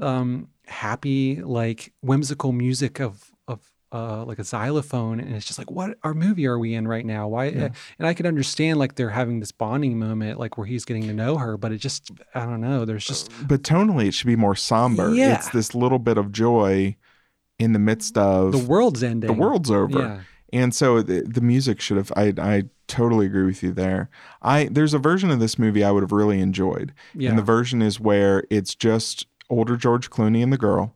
um 0.00 0.48
happy 0.68 1.40
like 1.42 1.92
whimsical 2.02 2.52
music 2.52 3.00
of 3.00 3.30
of 3.48 3.60
uh 3.90 4.22
like 4.24 4.38
a 4.38 4.44
xylophone 4.44 5.18
and 5.18 5.34
it's 5.34 5.46
just 5.46 5.58
like 5.58 5.70
what 5.70 5.96
our 6.02 6.12
movie 6.12 6.46
are 6.46 6.58
we 6.58 6.74
in 6.74 6.86
right 6.86 7.06
now 7.06 7.26
why 7.26 7.48
eh, 7.48 7.52
Yeah. 7.56 7.68
and 7.98 8.06
i 8.06 8.12
could 8.12 8.26
understand 8.26 8.78
like 8.78 8.94
they're 8.94 9.08
having 9.08 9.40
this 9.40 9.50
bonding 9.50 9.98
moment 9.98 10.38
like 10.38 10.58
where 10.58 10.66
he's 10.66 10.84
getting 10.84 11.04
to 11.06 11.14
know 11.14 11.38
her 11.38 11.56
but 11.56 11.72
it 11.72 11.78
just 11.78 12.10
i 12.34 12.44
don't 12.44 12.60
know 12.60 12.84
there's 12.84 13.06
just 13.06 13.30
uh, 13.30 13.34
but 13.48 13.62
tonally, 13.62 14.08
it 14.08 14.12
should 14.12 14.26
be 14.26 14.36
more 14.36 14.54
somber. 14.54 15.14
Yeah. 15.14 15.36
It's 15.36 15.48
this 15.48 15.74
little 15.74 15.98
bit 15.98 16.18
of 16.18 16.32
joy 16.32 16.96
in 17.58 17.72
the 17.72 17.78
midst 17.78 18.18
of 18.18 18.52
the 18.52 18.58
world's 18.58 19.02
ending 19.02 19.26
the 19.28 19.32
world's 19.32 19.70
over. 19.70 19.98
yeah 19.98 20.20
And 20.52 20.74
so 20.74 20.98
uh, 20.98 21.02
the, 21.02 21.22
the 21.22 21.40
music 21.42 21.80
should 21.80 21.96
have. 21.96 22.12
I 22.16 22.32
I 22.38 22.64
totally 22.88 23.26
agree 23.26 23.44
with 23.44 23.62
you 23.62 23.70
there. 23.72 24.08
I 24.42 24.64
there's 24.70 24.94
a 24.94 24.98
version 24.98 25.30
of 25.30 25.40
this 25.40 25.58
movie 25.58 25.82
I 25.84 25.90
would 25.90 26.02
have 26.02 26.12
really 26.12 26.40
enjoyed, 26.40 26.92
yeah 27.14 27.30
and 27.30 27.38
the 27.38 27.42
version 27.42 27.80
is 27.82 27.98
where 28.00 28.44
it's 28.50 28.74
just 28.74 29.26
older 29.50 29.76
George 29.76 30.10
Clooney 30.10 30.42
and 30.42 30.52
the 30.52 30.58
girl, 30.58 30.94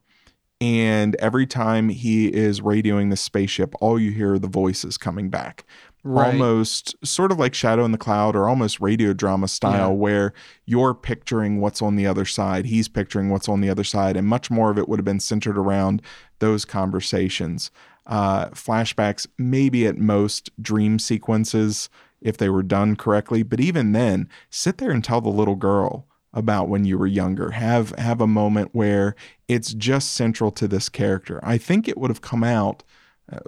and 0.61 1.17
every 1.17 1.47
time 1.47 1.89
he 1.89 2.29
is 2.33 2.61
radioing 2.61 3.11
the 3.11 3.17
spaceship, 3.17 3.75
all 3.81 3.99
you 3.99 4.11
hear 4.13 4.35
are 4.35 4.39
the 4.39 4.47
voices 4.47 4.97
coming 4.97 5.29
back, 5.29 5.65
right 6.05 6.29
almost 6.33 6.95
sort 7.05 7.33
of 7.33 7.39
like 7.39 7.53
Shadow 7.55 7.85
in 7.85 7.91
the 7.93 7.99
Cloud 7.99 8.37
or 8.37 8.49
almost 8.49 8.81
radio 8.81 9.13
drama 9.13 9.49
style, 9.49 9.89
Yeah. 9.91 9.97
where 9.97 10.33
you're 10.65 10.95
picturing 10.95 11.61
what's 11.61 11.83
on 11.83 11.97
the 11.97 12.07
other 12.07 12.25
side, 12.25 12.67
he's 12.67 12.87
picturing 12.89 13.29
what's 13.31 13.49
on 13.49 13.61
the 13.61 13.71
other 13.71 13.83
side, 13.85 14.17
and 14.17 14.27
much 14.29 14.51
more 14.51 14.71
of 14.71 14.79
it 14.79 14.89
would 14.89 14.99
have 15.01 15.05
been 15.05 15.21
centered 15.21 15.59
around 15.59 16.01
those 16.39 16.65
conversations. 16.65 17.71
Uh, 18.07 18.47
flashbacks, 18.51 19.27
maybe 19.39 19.87
at 19.87 19.97
most 19.99 20.51
dream 20.61 20.99
sequences 20.99 21.89
if 22.21 22.37
they 22.37 22.49
were 22.49 22.63
done 22.63 22.95
correctly, 22.95 23.43
but 23.43 23.59
even 23.61 23.93
then, 23.93 24.29
sit 24.51 24.79
there 24.79 24.91
and 24.93 25.03
tell 25.03 25.21
the 25.21 25.29
little 25.29 25.57
girl 25.57 26.07
about 26.35 26.69
when 26.69 26.85
you 26.85 26.97
were 26.99 27.07
younger. 27.07 27.51
Have 27.51 27.91
have 27.99 28.21
a 28.21 28.27
moment 28.27 28.71
where 28.73 29.15
it's 29.49 29.75
just 29.75 30.13
central 30.13 30.51
to 30.53 30.67
this 30.69 30.89
character. 30.89 31.41
I 31.43 31.59
think 31.59 31.89
it 31.89 31.99
would 31.99 32.11
have 32.11 32.21
come 32.23 32.43
out, 32.45 32.83
uh, 33.31 33.41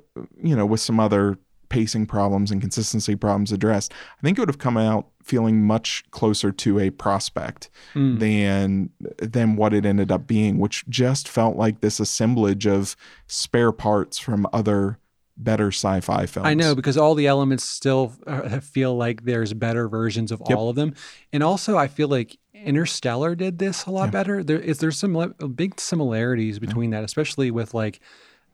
you 0.43 0.55
know, 0.55 0.67
with 0.67 0.81
some 0.81 1.01
other 1.01 1.39
pacing 1.71 2.07
problems 2.07 2.51
and 2.51 2.61
consistency 2.61 3.17
problems 3.17 3.51
addressed. 3.51 3.93
I 4.19 4.23
think 4.23 4.39
it 4.39 4.43
would 4.43 4.49
have 4.51 4.59
come 4.59 4.77
out 4.77 5.09
feeling 5.23 5.63
much 5.67 6.05
closer 6.11 6.53
to 6.53 6.79
a 6.79 6.91
prospect 6.91 7.71
Mm. 7.95 8.19
than 8.21 8.91
than 9.19 9.57
what 9.57 9.73
it 9.73 9.87
ended 9.87 10.13
up 10.13 10.27
being, 10.27 10.59
which 10.59 10.85
just 10.89 11.27
felt 11.27 11.57
like 11.57 11.81
this 11.81 11.99
assemblage 11.99 12.67
of 12.67 12.95
spare 13.27 13.73
parts 13.73 14.19
from 14.19 14.47
other 14.53 14.99
better 15.37 15.69
sci-fi 15.73 16.27
films. 16.27 16.47
I 16.47 16.55
know 16.55 16.77
because 16.77 16.97
all 16.97 17.17
the 17.17 17.27
elements 17.27 17.65
still 17.65 18.13
uh, 18.27 18.61
feel 18.61 18.97
like 18.97 19.25
there's 19.25 19.53
better 19.55 19.89
versions 19.89 20.31
of 20.31 20.41
Yep. 20.49 20.57
all 20.57 20.69
of 20.69 20.77
them, 20.77 20.95
and 21.33 21.43
also 21.43 21.77
I 21.77 21.89
feel 21.89 22.07
like 22.09 22.37
Interstellar 22.65 23.35
did 23.35 23.59
this 23.59 23.87
a 23.87 23.91
lot 23.91 24.07
Yeah. 24.07 24.11
better. 24.11 24.45
There 24.45 24.59
is 24.59 24.79
there's 24.79 24.99
some 24.99 25.35
big 25.55 25.79
similarities 25.81 26.59
between 26.59 26.91
that, 26.91 27.05
especially 27.05 27.51
with 27.51 27.75
like 27.75 28.01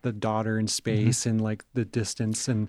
the 0.02 0.12
daughter 0.12 0.58
in 0.58 0.66
space 0.68 1.26
and 1.26 1.40
like 1.40 1.64
the 1.74 1.84
distance 1.84 2.48
and 2.48 2.68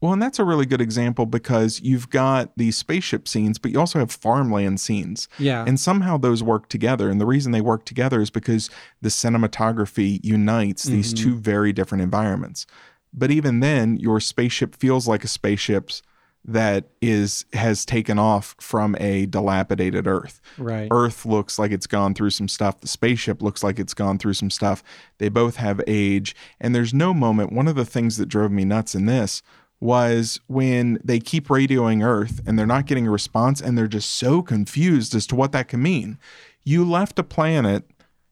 Well, 0.00 0.12
and 0.12 0.20
that's 0.20 0.38
a 0.40 0.44
really 0.44 0.66
good 0.66 0.80
example 0.80 1.26
because 1.26 1.80
you've 1.80 2.10
got 2.10 2.50
these 2.56 2.76
spaceship 2.76 3.28
scenes, 3.28 3.58
but 3.58 3.70
you 3.70 3.78
also 3.78 4.00
have 4.00 4.10
farmland 4.10 4.80
scenes. 4.80 5.28
yeah, 5.38 5.64
And 5.64 5.78
somehow 5.78 6.16
those 6.18 6.42
work 6.42 6.68
together. 6.68 7.08
And 7.08 7.20
the 7.20 7.26
reason 7.26 7.52
they 7.52 7.60
work 7.60 7.84
together 7.84 8.20
is 8.20 8.28
because 8.28 8.68
the 9.00 9.10
cinematography 9.10 10.18
unites 10.24 10.82
these 10.84 11.14
Mhm. 11.14 11.18
two 11.18 11.36
very 11.36 11.72
different 11.72 12.02
environments. 12.02 12.66
But 13.14 13.30
even 13.30 13.60
then, 13.60 13.96
your 13.96 14.18
spaceship 14.20 14.74
feels 14.74 15.06
like 15.06 15.22
a 15.22 15.28
spaceship's 15.28 16.02
that 16.44 16.86
is 17.00 17.44
has 17.52 17.84
taken 17.84 18.18
off 18.18 18.56
from 18.58 18.96
a 18.98 19.26
dilapidated 19.26 20.06
Earth. 20.06 20.40
right, 20.58 20.88
Earth 20.90 21.24
looks 21.24 21.58
like 21.58 21.70
it's 21.70 21.86
gone 21.86 22.14
through 22.14 22.30
some 22.30 22.48
stuff. 22.48 22.80
The 22.80 22.88
spaceship 22.88 23.40
looks 23.42 23.62
like 23.62 23.78
it's 23.78 23.94
gone 23.94 24.18
through 24.18 24.34
some 24.34 24.50
stuff. 24.50 24.82
They 25.18 25.28
both 25.28 25.56
have 25.56 25.80
age. 25.86 26.34
And 26.60 26.74
there's 26.74 26.92
no 26.92 27.14
moment. 27.14 27.52
One 27.52 27.68
of 27.68 27.76
the 27.76 27.84
things 27.84 28.16
that 28.16 28.26
drove 28.26 28.50
me 28.50 28.64
nuts 28.64 28.94
in 28.94 29.06
this 29.06 29.42
was 29.78 30.40
when 30.46 30.98
they 31.04 31.18
keep 31.18 31.48
radioing 31.48 32.04
Earth 32.04 32.40
and 32.46 32.58
they're 32.58 32.66
not 32.66 32.86
getting 32.86 33.06
a 33.06 33.10
response 33.10 33.60
and 33.60 33.76
they're 33.76 33.88
just 33.88 34.10
so 34.10 34.40
confused 34.42 35.14
as 35.14 35.26
to 35.28 35.34
what 35.36 35.52
that 35.52 35.68
can 35.68 35.82
mean. 35.82 36.18
You 36.64 36.84
left 36.88 37.18
a 37.18 37.24
planet 37.24 37.84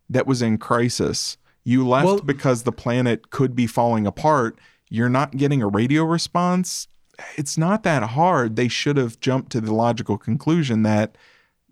that 0.09 0.27
was 0.27 0.43
in 0.43 0.59
crisis. 0.59 1.37
You 1.65 1.87
left 1.87 2.07
Well- 2.07 2.19
because 2.21 2.63
the 2.63 2.73
planet 2.73 3.31
could 3.31 3.55
be 3.55 3.67
falling 3.67 4.07
apart. 4.07 4.59
You're 4.89 5.09
not 5.09 5.37
getting 5.37 5.63
a 5.63 5.69
radio 5.69 6.05
response. 6.05 6.89
It's 7.37 7.59
not 7.59 7.83
that 7.85 8.03
hard. 8.03 8.57
They 8.57 8.69
should 8.69 8.97
have 8.97 9.21
jumped 9.21 9.53
to 9.53 9.61
the 9.61 9.75
logical 9.75 10.19
conclusion 10.19 10.83
that 10.83 11.17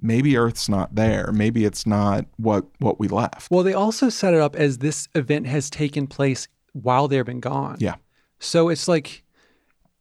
maybe 0.00 0.36
Earth's 0.36 0.68
not 0.68 0.94
there. 0.94 1.30
Maybe 1.32 1.64
it's 1.64 1.86
not 1.86 2.26
what 2.36 2.66
what 2.78 3.00
we 3.00 3.08
left. 3.08 3.50
Well, 3.50 3.62
they 3.62 3.74
also 3.74 4.08
set 4.08 4.34
it 4.34 4.40
up 4.40 4.56
as 4.56 4.78
this 4.78 5.08
event 5.14 5.46
has 5.46 5.70
taken 5.70 6.06
place 6.06 6.48
while 6.72 7.08
they've 7.08 7.24
been 7.24 7.40
gone. 7.40 7.76
Yeah. 7.80 7.96
So 8.38 8.68
it's 8.68 8.86
like, 8.86 9.24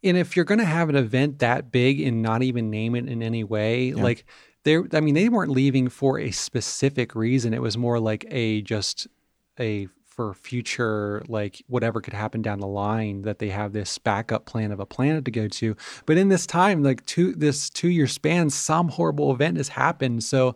and 0.03 0.17
if 0.17 0.35
you're 0.35 0.45
going 0.45 0.59
to 0.59 0.65
have 0.65 0.89
an 0.89 0.95
event 0.95 1.39
that 1.39 1.71
big 1.71 1.99
and 2.01 2.21
not 2.21 2.43
even 2.43 2.69
name 2.69 2.95
it 2.95 3.07
in 3.07 3.23
any 3.23 3.43
way, 3.43 3.93
like 3.93 4.25
they, 4.63 4.77
I 4.93 4.99
mean, 4.99 5.15
they 5.15 5.29
weren't 5.29 5.51
leaving 5.51 5.89
for 5.89 6.19
a 6.19 6.31
specific 6.31 7.15
reason. 7.15 7.53
It 7.53 7.61
was 7.61 7.77
more 7.77 7.99
like 7.99 8.25
a 8.29 8.61
just 8.61 9.07
a 9.59 9.87
for 10.17 10.33
future, 10.33 11.23
like 11.29 11.63
whatever 11.67 12.01
could 12.01 12.13
happen 12.13 12.41
down 12.41 12.59
the 12.59 12.67
line 12.67 13.21
that 13.21 13.37
they 13.37 13.49
have 13.49 13.71
this 13.71 13.97
backup 13.99 14.45
plan 14.45 14.71
of 14.71 14.79
a 14.79 14.85
planet 14.85 15.23
to 15.25 15.31
go 15.31 15.47
to. 15.47 15.77
But 16.07 16.17
in 16.17 16.27
this 16.27 16.45
time, 16.47 16.83
like 16.83 17.05
two, 17.05 17.33
this 17.33 17.69
two 17.69 17.87
year 17.87 18.07
span, 18.07 18.49
some 18.49 18.89
horrible 18.89 19.31
event 19.31 19.57
has 19.57 19.69
happened. 19.69 20.23
So 20.23 20.55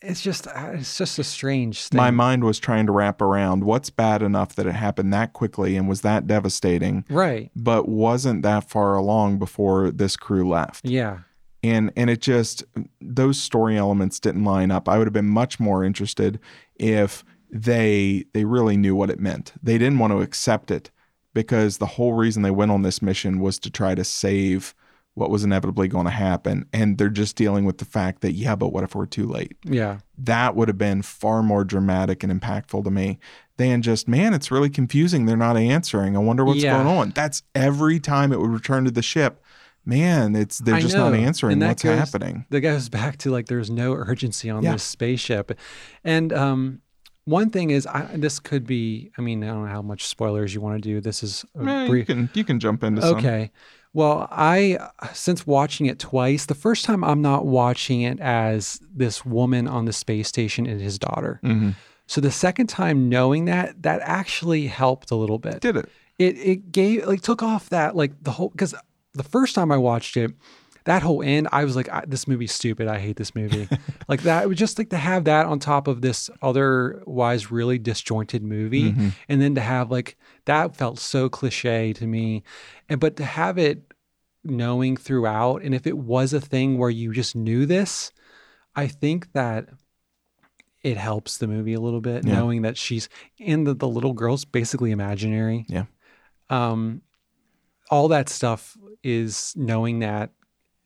it's 0.00 0.22
just, 0.22 0.46
uh, 0.46 0.70
it's 0.74 0.96
just 0.96 1.18
a 1.18 1.24
strange 1.24 1.88
thing. 1.88 1.98
My 1.98 2.12
mind 2.12 2.44
was 2.44 2.60
trying 2.60 2.86
to 2.86 2.92
wrap 2.92 3.20
around 3.20 3.64
what's 3.64 3.90
bad 3.90 4.22
enough 4.22 4.54
that 4.54 4.66
it 4.66 4.74
happened 4.76 5.12
that 5.12 5.32
quickly 5.32 5.76
and 5.76 5.88
was 5.88 6.02
that 6.02 6.28
devastating, 6.28 7.04
right. 7.10 7.50
but 7.56 7.88
wasn't 7.88 8.42
that 8.44 8.70
far 8.70 8.94
along 8.94 9.40
before 9.40 9.90
this 9.90 10.16
crew 10.16 10.48
left. 10.48 10.84
Yeah. 10.84 11.18
and 11.64 11.90
and 11.96 12.08
it 12.08 12.20
just 12.20 12.62
those 13.00 13.40
story 13.40 13.76
elements 13.76 14.20
didn't 14.20 14.44
line 14.44 14.70
up. 14.70 14.88
I 14.88 14.96
would 14.96 15.08
have 15.08 15.12
been 15.12 15.28
much 15.28 15.58
more 15.58 15.82
interested 15.82 16.38
if 16.76 17.24
they 17.50 18.24
they 18.34 18.44
really 18.44 18.76
knew 18.76 18.94
what 18.94 19.10
it 19.10 19.20
meant. 19.20 19.52
They 19.62 19.78
didn't 19.78 19.98
want 19.98 20.12
to 20.12 20.20
accept 20.20 20.70
it 20.70 20.90
because 21.34 21.78
the 21.78 21.86
whole 21.86 22.12
reason 22.14 22.42
they 22.42 22.50
went 22.50 22.70
on 22.70 22.82
this 22.82 23.00
mission 23.02 23.40
was 23.40 23.58
to 23.60 23.70
try 23.70 23.94
to 23.94 24.04
save 24.04 24.74
what 25.14 25.30
was 25.30 25.42
inevitably 25.42 25.88
going 25.88 26.04
to 26.04 26.10
happen 26.12 26.64
and 26.72 26.96
they're 26.96 27.08
just 27.08 27.34
dealing 27.34 27.64
with 27.64 27.78
the 27.78 27.84
fact 27.84 28.20
that 28.20 28.32
yeah, 28.34 28.54
but 28.54 28.68
what 28.68 28.84
if 28.84 28.94
we're 28.94 29.04
too 29.06 29.26
late? 29.26 29.56
Yeah. 29.64 29.98
That 30.16 30.54
would 30.54 30.68
have 30.68 30.78
been 30.78 31.02
far 31.02 31.42
more 31.42 31.64
dramatic 31.64 32.22
and 32.22 32.32
impactful 32.40 32.84
to 32.84 32.90
me 32.90 33.18
than 33.56 33.82
just 33.82 34.06
man, 34.06 34.32
it's 34.32 34.50
really 34.52 34.70
confusing. 34.70 35.26
They're 35.26 35.36
not 35.36 35.56
answering. 35.56 36.14
I 36.16 36.20
wonder 36.20 36.44
what's 36.44 36.62
Yeah. 36.62 36.74
going 36.82 36.96
on. 36.96 37.10
That's 37.16 37.42
every 37.54 37.98
time 37.98 38.32
it 38.32 38.38
would 38.40 38.50
return 38.50 38.84
to 38.84 38.92
the 38.92 39.02
ship. 39.02 39.42
Man, 39.84 40.36
it's 40.36 40.58
they're 40.58 40.76
I 40.76 40.80
just 40.80 40.94
not 40.94 41.14
answering 41.14 41.58
what's 41.60 41.82
goes- 41.82 41.98
happening. 41.98 42.44
that 42.50 42.60
goes 42.60 42.88
back 42.88 43.16
to 43.18 43.30
like 43.30 43.46
there's 43.46 43.70
no 43.70 43.94
urgency 43.94 44.50
on 44.50 44.62
Yeah. 44.62 44.72
this 44.74 44.82
spaceship 44.84 45.58
and 46.04 46.32
um 46.32 46.80
one 47.28 47.50
thing 47.50 47.70
is 47.70 47.86
I, 47.86 48.02
this 48.14 48.38
could 48.40 48.66
be 48.66 49.10
i 49.18 49.20
mean 49.20 49.42
i 49.44 49.48
don't 49.48 49.64
know 49.64 49.70
how 49.70 49.82
much 49.82 50.06
spoilers 50.06 50.54
you 50.54 50.60
want 50.60 50.82
to 50.82 50.88
do 50.88 51.00
this 51.00 51.22
is 51.22 51.44
a 51.58 51.68
Eh, 51.68 51.86
you 51.92 52.04
can 52.04 52.30
you 52.34 52.44
can 52.44 52.58
jump 52.58 52.82
into 52.82 53.02
some. 53.02 53.16
okay 53.16 53.50
well 53.92 54.28
i 54.30 54.78
since 55.12 55.46
watching 55.46 55.86
it 55.86 55.98
twice 55.98 56.46
the 56.46 56.54
first 56.54 56.84
time 56.84 57.02
i'm 57.04 57.22
not 57.22 57.46
watching 57.46 58.00
it 58.02 58.18
as 58.20 58.80
this 58.94 59.24
woman 59.24 59.68
on 59.68 59.84
the 59.84 59.92
space 59.92 60.28
station 60.28 60.66
and 60.66 60.80
his 60.80 60.98
daughter 60.98 61.40
Mhm. 61.44 61.74
so 62.06 62.20
the 62.20 62.30
second 62.30 62.68
time 62.68 63.08
knowing 63.08 63.44
that 63.46 63.82
that 63.82 64.00
actually 64.02 64.66
helped 64.68 65.10
a 65.10 65.16
little 65.16 65.38
bit 65.38 65.60
Did 65.60 65.76
it? 65.76 65.88
it 66.18 66.36
it 66.38 66.72
gave 66.72 67.06
like 67.06 67.22
took 67.22 67.42
off 67.42 67.68
that 67.70 67.94
like 67.96 68.12
the 68.22 68.32
whole 68.32 68.50
because 68.50 68.74
the 69.14 69.22
first 69.24 69.54
time 69.54 69.72
I 69.72 69.76
watched 69.78 70.16
it, 70.16 70.30
that 70.88 71.02
whole 71.02 71.22
end, 71.22 71.48
I 71.52 71.64
was 71.64 71.76
like, 71.76 71.88
I, 71.88 72.04
this 72.06 72.26
movie's 72.26 72.52
stupid. 72.52 72.88
I 72.88 72.98
hate 72.98 73.16
this 73.16 73.34
movie. 73.34 73.68
like 74.08 74.22
that, 74.22 74.42
it 74.44 74.48
was 74.48 74.58
just 74.58 74.78
like 74.78 74.90
to 74.90 74.96
have 74.98 75.24
that 75.24 75.46
on 75.46 75.58
top 75.58 75.86
of 75.86 76.00
this 76.02 76.28
otherwise 76.42 77.50
really 77.50 77.78
disjointed 77.78 78.42
movie, 78.42 78.92
Mhm. 78.92 79.12
and 79.28 79.40
then 79.40 79.54
to 79.54 79.60
have 79.60 79.90
like 79.90 80.16
that 80.46 80.74
felt 80.76 80.98
so 80.98 81.28
cliche 81.28 81.92
to 81.94 82.06
me, 82.06 82.42
and 82.88 83.00
but 83.00 83.16
to 83.16 83.24
have 83.24 83.56
it 83.58 83.92
knowing 84.44 84.96
throughout, 84.96 85.62
and 85.62 85.74
if 85.74 85.86
it 85.86 85.98
was 85.98 86.32
a 86.32 86.40
thing 86.40 86.78
where 86.78 86.90
you 86.90 87.12
just 87.12 87.36
knew 87.36 87.66
this, 87.66 88.12
I 88.74 88.86
think 88.86 89.32
that 89.32 89.68
it 90.82 90.96
helps 90.96 91.38
the 91.38 91.46
movie 91.48 91.74
a 91.74 91.80
little 91.80 92.00
bit 92.00 92.24
Yeah. 92.24 92.34
knowing 92.34 92.62
that 92.62 92.76
she's 92.78 93.08
and 93.40 93.66
the, 93.66 93.74
the 93.74 93.88
little 93.88 94.12
girl's 94.12 94.44
basically 94.44 94.90
imaginary 94.92 95.66
Yeah. 95.68 95.84
um 96.50 97.02
all 97.90 98.08
that 98.08 98.28
stuff 98.28 98.76
is 99.02 99.52
knowing 99.56 99.98
that 100.00 100.30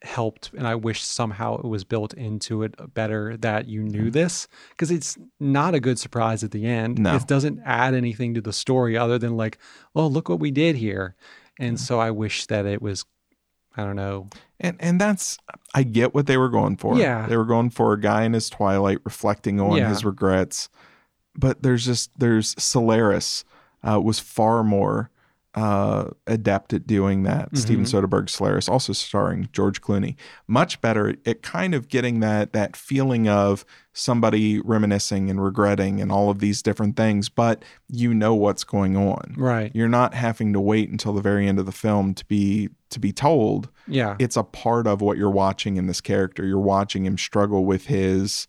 helped 0.03 0.51
and 0.57 0.67
i 0.67 0.75
wish 0.75 1.03
somehow 1.03 1.57
it 1.59 1.65
was 1.65 1.85
built 1.85 2.13
into 2.15 2.63
it 2.63 2.75
better 2.95 3.37
that 3.37 3.69
you 3.69 3.83
knew 3.83 4.11
this 4.11 4.49
because 4.71 4.91
it's 4.91 5.17
not 5.39 5.75
a 5.75 5.81
good 5.81 5.99
surprise 5.99 6.43
at 6.43 6.51
the 6.51 6.67
end 6.67 6.99
No. 6.99 7.15
it 7.17 7.27
doesn't 7.29 7.61
add 7.65 7.95
anything 7.95 8.35
to 8.35 8.41
the 8.41 8.53
story 8.53 8.97
other 8.97 9.19
than 9.19 9.37
like 9.37 9.59
oh 9.95 10.07
look 10.07 10.29
what 10.29 10.41
we 10.41 10.51
did 10.51 10.77
here 10.77 11.15
and 11.59 11.79
so 11.79 12.01
i 12.01 12.11
wish 12.11 12.47
that 12.47 12.67
it 12.67 12.83
was 12.83 13.05
i 13.77 13.85
don't 13.85 13.97
know 13.97 14.29
And 14.59 14.77
and 14.81 15.01
that's 15.01 15.39
I 15.75 15.85
get 15.85 16.15
what 16.15 16.27
they 16.27 16.37
were 16.37 16.51
going 16.51 16.77
for. 16.77 16.99
Yeah. 16.99 17.27
They 17.27 17.37
were 17.39 17.47
going 17.47 17.71
for 17.71 17.95
a 17.95 17.99
guy 18.01 18.25
in 18.25 18.35
his 18.35 18.51
twilight 18.51 18.99
reflecting 19.05 19.59
on 19.59 19.77
Yeah. 19.79 19.89
his 19.89 20.05
regrets. 20.05 20.69
But 21.35 21.63
there's 21.63 21.87
just 21.87 22.11
there's 22.19 22.55
Solaris 22.63 23.45
uh, 23.83 23.99
was 24.01 24.19
far 24.21 24.63
more 24.63 25.11
uh, 25.55 26.09
adept 26.27 26.73
at 26.73 26.87
doing 26.87 27.25
that. 27.25 27.57
Steven 27.57 27.85
Mm-hmm. 27.85 28.05
Soderbergh 28.05 28.31
Solaris, 28.31 28.69
also 28.69 28.93
starring 28.93 29.49
George 29.53 29.83
Clooney, 29.83 30.17
much 30.47 30.81
better 30.81 31.09
at, 31.11 31.19
at 31.27 31.43
kind 31.43 31.75
of 31.75 31.89
getting 31.89 32.21
that 32.21 32.53
that 32.53 32.77
feeling 32.77 33.29
of 33.29 33.65
somebody 33.93 34.61
reminiscing 34.61 35.29
and 35.29 35.45
regretting 35.45 36.01
and 36.01 36.11
all 36.11 36.31
of 36.31 36.39
these 36.39 36.63
different 36.63 36.97
things, 36.97 37.29
but 37.29 37.63
you 37.89 38.15
know 38.15 38.35
what's 38.35 38.65
going 38.65 38.97
on. 38.97 39.35
right 39.37 39.71
You're 39.75 39.89
not 39.89 40.15
having 40.15 40.53
to 40.55 40.61
wait 40.61 40.89
until 40.89 41.13
the 41.13 41.21
very 41.21 41.47
end 41.47 41.59
of 41.59 41.67
the 41.67 41.73
film 41.73 42.15
to 42.15 42.25
be 42.25 42.71
to 42.91 42.99
be 42.99 43.11
told 43.11 43.71
yeah 43.89 44.17
it's 44.19 44.37
a 44.37 44.43
part 44.43 44.87
of 44.87 45.01
what 45.01 45.17
you're 45.17 45.31
watching 45.31 45.77
in 45.77 45.87
this 45.87 46.01
character. 46.01 46.45
You're 46.47 46.59
watching 46.59 47.05
him 47.05 47.19
struggle 47.19 47.65
with 47.65 47.87
his 47.87 48.49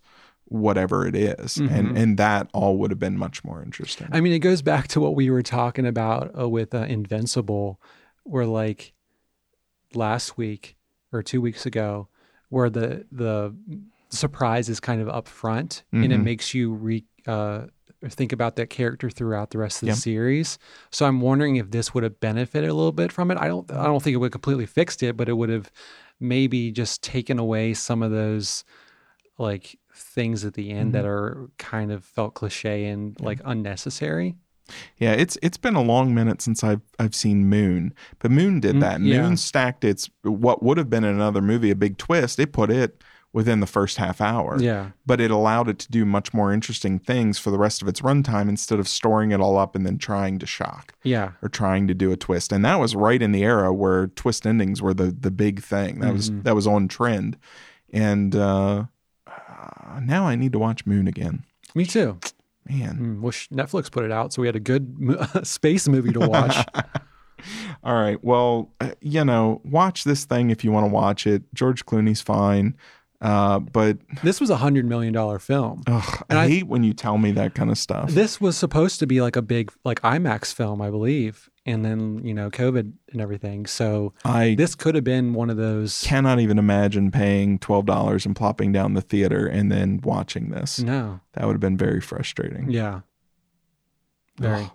whatever 0.54 1.06
it 1.08 1.16
is. 1.16 1.58
and 1.58 1.98
and 1.98 2.18
that 2.18 2.50
all 2.54 2.78
would 2.78 2.92
have 2.92 3.00
been 3.00 3.18
much 3.18 3.44
more 3.44 3.62
interesting. 3.64 4.08
I 4.12 4.22
mean, 4.22 4.34
it 4.34 4.40
goes 4.40 4.62
back 4.62 4.88
to 4.90 5.00
what 5.02 5.16
we 5.16 5.30
were 5.30 5.42
talking 5.44 5.86
about 5.86 6.32
uh, 6.40 6.48
with 6.48 6.74
uh, 6.76 6.80
Invincible, 6.80 7.80
where 8.24 8.46
like 8.46 8.94
last 9.94 10.38
week 10.38 10.76
or 11.12 11.22
two 11.22 11.42
weeks 11.42 11.66
ago, 11.66 12.08
where 12.50 12.70
the 12.70 13.06
the 13.12 13.56
surprise 14.10 14.70
is 14.70 14.80
kind 14.80 15.02
of 15.02 15.10
up 15.10 15.28
front 15.28 15.84
and 15.92 16.12
it 16.14 16.20
Mhm. 16.20 16.24
makes 16.24 16.54
you 16.54 16.72
re 16.72 17.04
uh, 17.26 17.66
think 18.10 18.34
about 18.34 18.58
that 18.58 18.70
character 18.70 19.10
throughout 19.10 19.52
the 19.52 19.58
rest 19.58 19.78
of 19.78 19.88
the 19.88 19.94
Yeah. 19.94 19.96
series. 19.96 20.58
So 20.92 21.06
I'm 21.06 21.22
wondering 21.22 21.56
if 21.56 21.72
this 21.72 21.94
would 21.94 22.04
have 22.04 22.20
benefited 22.20 22.70
a 22.70 22.74
little 22.74 22.92
bit 22.92 23.12
from 23.14 23.32
it. 23.32 23.38
I 23.40 23.48
don't 23.48 23.72
I 23.72 23.86
don't 23.86 24.04
think 24.04 24.14
it 24.14 24.18
would 24.18 24.28
have 24.28 24.32
completely 24.34 24.66
fixed 24.66 25.02
it, 25.02 25.16
but 25.18 25.30
it 25.30 25.34
would 25.34 25.50
have 25.50 25.72
maybe 26.20 26.72
just 26.72 27.02
taken 27.02 27.40
away 27.40 27.74
some 27.74 28.04
of 28.04 28.12
those 28.12 28.64
like 29.40 29.80
things 30.04 30.46
at 30.46 30.54
the 30.54 30.72
end 30.72 30.94
that 30.94 31.06
are 31.06 31.50
kind 31.58 31.92
of 31.92 32.04
felt 32.04 32.34
cliche 32.36 32.86
and 32.86 33.20
like 33.20 33.40
unnecessary. 33.46 34.36
yeah, 34.98 35.12
it's 35.14 35.38
it's 35.42 35.58
been 35.58 35.76
a 35.76 35.82
long 35.82 36.14
minute 36.14 36.42
since 36.42 36.64
I've 36.64 36.82
I've 37.00 37.16
seen 37.16 37.48
Moon. 37.50 37.94
But 38.20 38.32
Moon 38.32 38.60
did 38.60 38.76
Mm, 38.76 38.82
that. 38.82 39.02
yeah. 39.02 39.22
Moon 39.22 39.38
stacked 39.38 39.84
its 39.84 40.10
what 40.24 40.64
would 40.64 40.78
have 40.78 40.90
been 40.90 41.04
in 41.04 41.14
another 41.16 41.42
movie 41.42 41.72
a 41.72 41.76
big 41.76 41.98
twist. 41.98 42.40
It 42.40 42.54
put 42.54 42.70
it 42.72 43.04
within 43.34 43.60
the 43.62 43.68
first 43.68 43.98
half 43.98 44.22
hour. 44.22 44.58
Yeah. 44.62 44.92
But 45.08 45.20
it 45.20 45.32
allowed 45.32 45.68
it 45.68 45.80
to 45.80 45.92
do 45.92 46.06
much 46.06 46.34
more 46.36 46.54
interesting 46.54 47.00
things 47.00 47.40
for 47.40 47.50
the 47.50 47.58
rest 47.58 47.82
of 47.82 47.88
its 47.88 48.02
runtime 48.02 48.48
instead 48.48 48.78
of 48.80 48.88
storing 48.88 49.32
it 49.32 49.42
all 49.42 49.58
up 49.58 49.76
and 49.76 49.86
then 49.88 49.98
trying 49.98 50.38
to 50.38 50.46
shock. 50.46 50.94
Yeah. 51.04 51.32
or 51.42 51.50
trying 51.50 51.88
to 51.88 51.96
do 51.96 52.12
a 52.12 52.16
twist. 52.16 52.52
And 52.54 52.64
that 52.64 52.80
was 52.80 52.96
right 52.96 53.22
in 53.24 53.32
the 53.32 53.44
era 53.44 53.74
where 53.74 54.06
twist 54.08 54.46
endings 54.46 54.82
were 54.84 54.94
the 54.94 55.08
the 55.12 55.32
big 55.32 55.62
thing. 55.62 56.00
That 56.00 56.14
was 56.14 56.30
Mhm. 56.30 56.44
that 56.44 56.56
was 56.56 56.68
on 56.68 56.88
trend. 56.88 57.36
And 57.92 58.36
uh, 58.36 58.86
now 60.02 60.26
I 60.26 60.36
need 60.36 60.52
to 60.54 60.60
watch 60.60 60.86
Moon 60.86 61.08
again. 61.08 61.44
Me 61.76 61.86
too. 61.86 62.20
Man. 62.70 62.98
Mm, 62.98 63.22
wish 63.22 63.50
Netflix 63.50 63.92
put 63.92 64.06
it 64.06 64.12
out 64.12 64.32
so 64.34 64.42
we 64.42 64.48
had 64.48 64.56
a 64.56 64.60
good 64.60 64.96
space 65.44 65.88
movie 65.88 66.12
to 66.14 66.20
watch. 66.22 66.66
All 67.84 67.94
right. 68.02 68.24
Well, 68.24 68.72
uh, 68.80 68.92
you 69.02 69.26
know, 69.26 69.60
watch 69.66 70.06
this 70.06 70.24
thing 70.24 70.50
if 70.50 70.64
you 70.64 70.72
want 70.72 70.86
to 70.86 70.92
watch 70.94 71.28
it. 71.28 71.44
George 71.54 71.86
Clooney's 71.86 72.22
fine. 72.22 72.76
Uh, 73.22 73.60
but 73.60 73.98
this 74.22 74.40
was 74.42 74.50
a 74.50 74.58
hundred 74.58 74.86
million 74.86 75.14
dollar 75.14 75.40
film. 75.40 75.82
ugh, 75.88 76.24
I- 76.30 76.48
hate 76.48 76.68
when 76.68 76.84
you 76.84 76.94
tell 76.94 77.18
me 77.18 77.32
that 77.32 77.54
kind 77.56 77.70
of 77.70 77.78
stuff. 77.78 78.12
This 78.12 78.40
was 78.42 78.58
supposed 78.58 79.00
to 79.00 79.08
be 79.08 79.22
like 79.22 79.36
a 79.36 79.42
big 79.42 79.72
like 79.86 80.02
IMAX 80.02 80.54
film, 80.54 80.82
I 80.82 80.90
believe, 80.90 81.50
and 81.66 81.86
then 81.86 82.26
you 82.26 82.34
know 82.34 82.50
COVID 82.50 82.92
and 83.12 83.22
everything. 83.22 83.66
So 83.66 84.14
I 84.26 84.56
this 84.56 84.76
could 84.76 84.96
have 84.96 85.04
been 85.04 85.34
one 85.34 85.50
of 85.50 85.58
those. 85.58 86.02
cannot 86.04 86.40
even 86.40 86.58
imagine 86.58 87.12
paying 87.12 87.60
twelve 87.60 87.86
dollars 87.86 88.26
and 88.26 88.36
plopping 88.36 88.72
down 88.72 88.94
the 88.94 89.02
theater 89.02 89.48
and 89.48 89.72
then 89.72 90.00
watching 90.04 90.50
this. 90.50 90.80
No. 90.80 91.20
That 91.34 91.46
would 91.46 91.54
have 91.54 91.62
been 91.62 91.78
very 91.78 92.02
frustrating. 92.02 92.70
Yeah. 92.70 93.02
Very. 94.38 94.70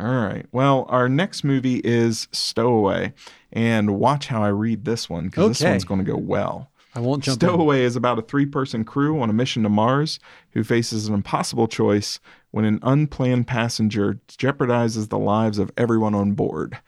All 0.00 0.06
right. 0.06 0.46
Well, 0.52 0.86
our 0.88 1.08
next 1.08 1.42
movie 1.42 1.80
is 1.82 2.28
Stowaway. 2.30 3.12
And 3.52 3.98
watch 3.98 4.28
how 4.28 4.42
I 4.42 4.48
read 4.48 4.84
this 4.84 5.10
one 5.10 5.26
because 5.26 5.58
this 5.58 5.64
one's 5.64 5.84
going 5.84 6.04
to 6.04 6.10
go 6.10 6.16
well. 6.16 6.70
I 6.94 7.00
won't 7.00 7.22
jump 7.22 7.42
in. 7.42 7.48
Stowaway 7.48 7.82
is 7.82 7.96
about 7.96 8.18
a 8.18 8.22
three 8.22 8.46
person 8.46 8.84
crew 8.84 9.20
on 9.20 9.30
a 9.30 9.32
mission 9.32 9.62
to 9.64 9.68
Mars 9.68 10.20
who 10.52 10.62
faces 10.62 11.08
an 11.08 11.14
impossible 11.14 11.66
choice 11.66 12.20
when 12.50 12.64
an 12.64 12.78
unplanned 12.82 13.46
passenger 13.46 14.20
jeopardizes 14.28 15.08
the 15.08 15.18
lives 15.18 15.58
of 15.58 15.70
everyone 15.76 16.14
on 16.14 16.32
board. 16.32 16.78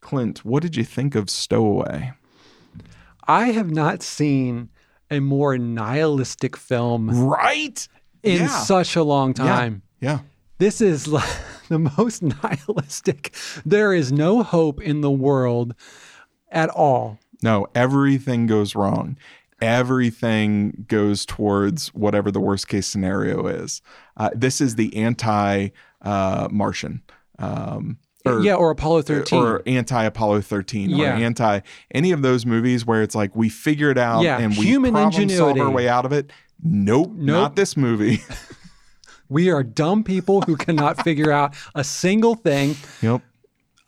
Clint, 0.00 0.44
what 0.44 0.62
did 0.62 0.76
you 0.76 0.84
think 0.84 1.14
of 1.14 1.28
Stowaway? 1.28 2.12
I 3.26 3.46
have 3.52 3.70
not 3.70 4.02
seen 4.02 4.70
a 5.10 5.20
more 5.20 5.58
nihilistic 5.58 6.56
film 6.56 7.10
Right? 7.10 7.86
in 8.22 8.42
yeah. 8.42 8.46
such 8.48 8.96
a 8.96 9.02
long 9.02 9.34
time. 9.34 9.82
Yeah. 10.00 10.20
This 10.58 10.80
is 10.80 11.06
like 11.08 11.28
the 11.68 11.78
most 11.78 12.22
nihilistic. 12.42 13.34
There 13.64 13.92
is 13.94 14.12
no 14.12 14.42
hope 14.42 14.80
in 14.80 15.00
the 15.00 15.10
world 15.10 15.74
at 16.50 16.68
all. 16.70 17.18
No, 17.42 17.66
everything 17.74 18.46
goes 18.46 18.74
wrong. 18.74 19.16
Everything 19.60 20.84
goes 20.88 21.24
towards 21.26 21.88
whatever 21.88 22.30
the 22.30 22.40
worst 22.40 22.68
case 22.68 22.86
scenario 22.86 23.46
is. 23.46 23.82
Uh, 24.16 24.30
this 24.34 24.60
is 24.60 24.76
the 24.76 24.96
anti 24.96 25.68
uh, 26.02 26.48
Martian. 26.50 27.02
Um, 27.38 27.98
or, 28.26 28.40
yeah, 28.40 28.54
or 28.54 28.70
Apollo 28.70 29.02
13. 29.02 29.38
or 29.38 29.62
anti 29.66 30.04
Apollo 30.04 30.42
13 30.42 30.90
Yeah. 30.90 31.12
or 31.12 31.22
anti 31.22 31.60
any 31.92 32.12
of 32.12 32.20
those 32.22 32.44
movies 32.44 32.84
where 32.84 33.02
it's 33.02 33.14
like 33.14 33.34
we 33.34 33.48
figure 33.48 33.90
it 33.90 33.96
out 33.98 34.22
Yeah, 34.22 34.38
and 34.38 34.56
we 34.56 34.66
human 34.66 34.92
problem 34.92 35.28
solve 35.30 35.58
our 35.58 35.70
way 35.70 35.88
out 35.88 36.04
of 36.04 36.12
it. 36.12 36.30
Nope, 36.62 37.12
Nope. 37.14 37.18
not 37.26 37.56
this 37.56 37.76
movie. 37.78 38.20
we 39.30 39.48
are 39.50 39.62
dumb 39.62 40.04
people 40.04 40.42
who 40.42 40.56
cannot 40.56 41.02
figure 41.02 41.32
out 41.32 41.54
a 41.74 41.82
single 41.84 42.34
thing. 42.34 42.76
yep. 43.00 43.22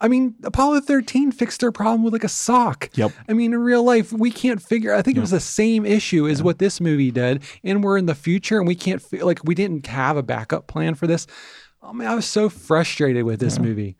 I 0.03 0.09
mean, 0.09 0.35
Apollo 0.43 0.81
13 0.81 1.31
fixed 1.33 1.61
their 1.61 1.73
problem 1.73 2.03
with 2.03 2.12
like 2.12 2.25
a 2.25 2.29
sock. 2.29 2.91
Yep. 2.95 3.12
I 3.29 3.33
mean, 3.33 3.55
in 3.55 3.61
real 3.61 3.85
life, 3.85 4.12
we 4.12 4.31
can't 4.33 4.61
figure. 4.61 4.93
I 4.93 5.01
think 5.01 5.17
it 5.17 5.21
was 5.21 5.31
the 5.31 5.41
same 5.41 5.87
issue 5.87 6.29
as 6.29 6.43
what 6.43 6.59
this 6.59 6.81
movie 6.81 7.12
did, 7.12 7.43
and 7.62 7.85
we're 7.85 7.97
in 7.97 8.07
the 8.07 8.15
future, 8.17 8.59
and 8.59 8.67
we 8.67 8.75
can't 8.75 9.01
fi- 9.01 9.23
like 9.23 9.41
we 9.45 9.55
didn't 9.55 9.87
have 9.87 10.17
a 10.17 10.23
backup 10.23 10.67
plan 10.67 10.97
for 10.97 11.07
this. 11.07 11.27
I 11.83 11.93
mean, 11.93 12.09
I 12.09 12.15
was 12.15 12.27
so 12.27 12.49
frustrated 12.49 13.25
with 13.25 13.41
this 13.41 13.59
movie. 13.59 13.97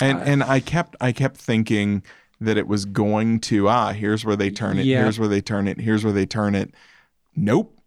And 0.00 0.20
and 0.22 0.42
I 0.42 0.58
kept 0.58 0.96
I 1.00 1.12
kept 1.12 1.36
thinking 1.36 2.02
that 2.40 2.56
it 2.56 2.66
was 2.66 2.84
going 2.84 3.38
to 3.38 3.68
ah 3.68 3.92
here's 3.92 4.24
where 4.24 4.34
they 4.34 4.50
turn 4.50 4.76
it 4.78 4.84
Yeah. 4.84 5.02
here's 5.02 5.16
where 5.20 5.28
they 5.28 5.40
turn 5.40 5.68
it 5.68 5.80
here's 5.80 6.02
where 6.02 6.12
they 6.12 6.26
turn 6.26 6.56
it. 6.56 6.74
Nope. 7.36 7.78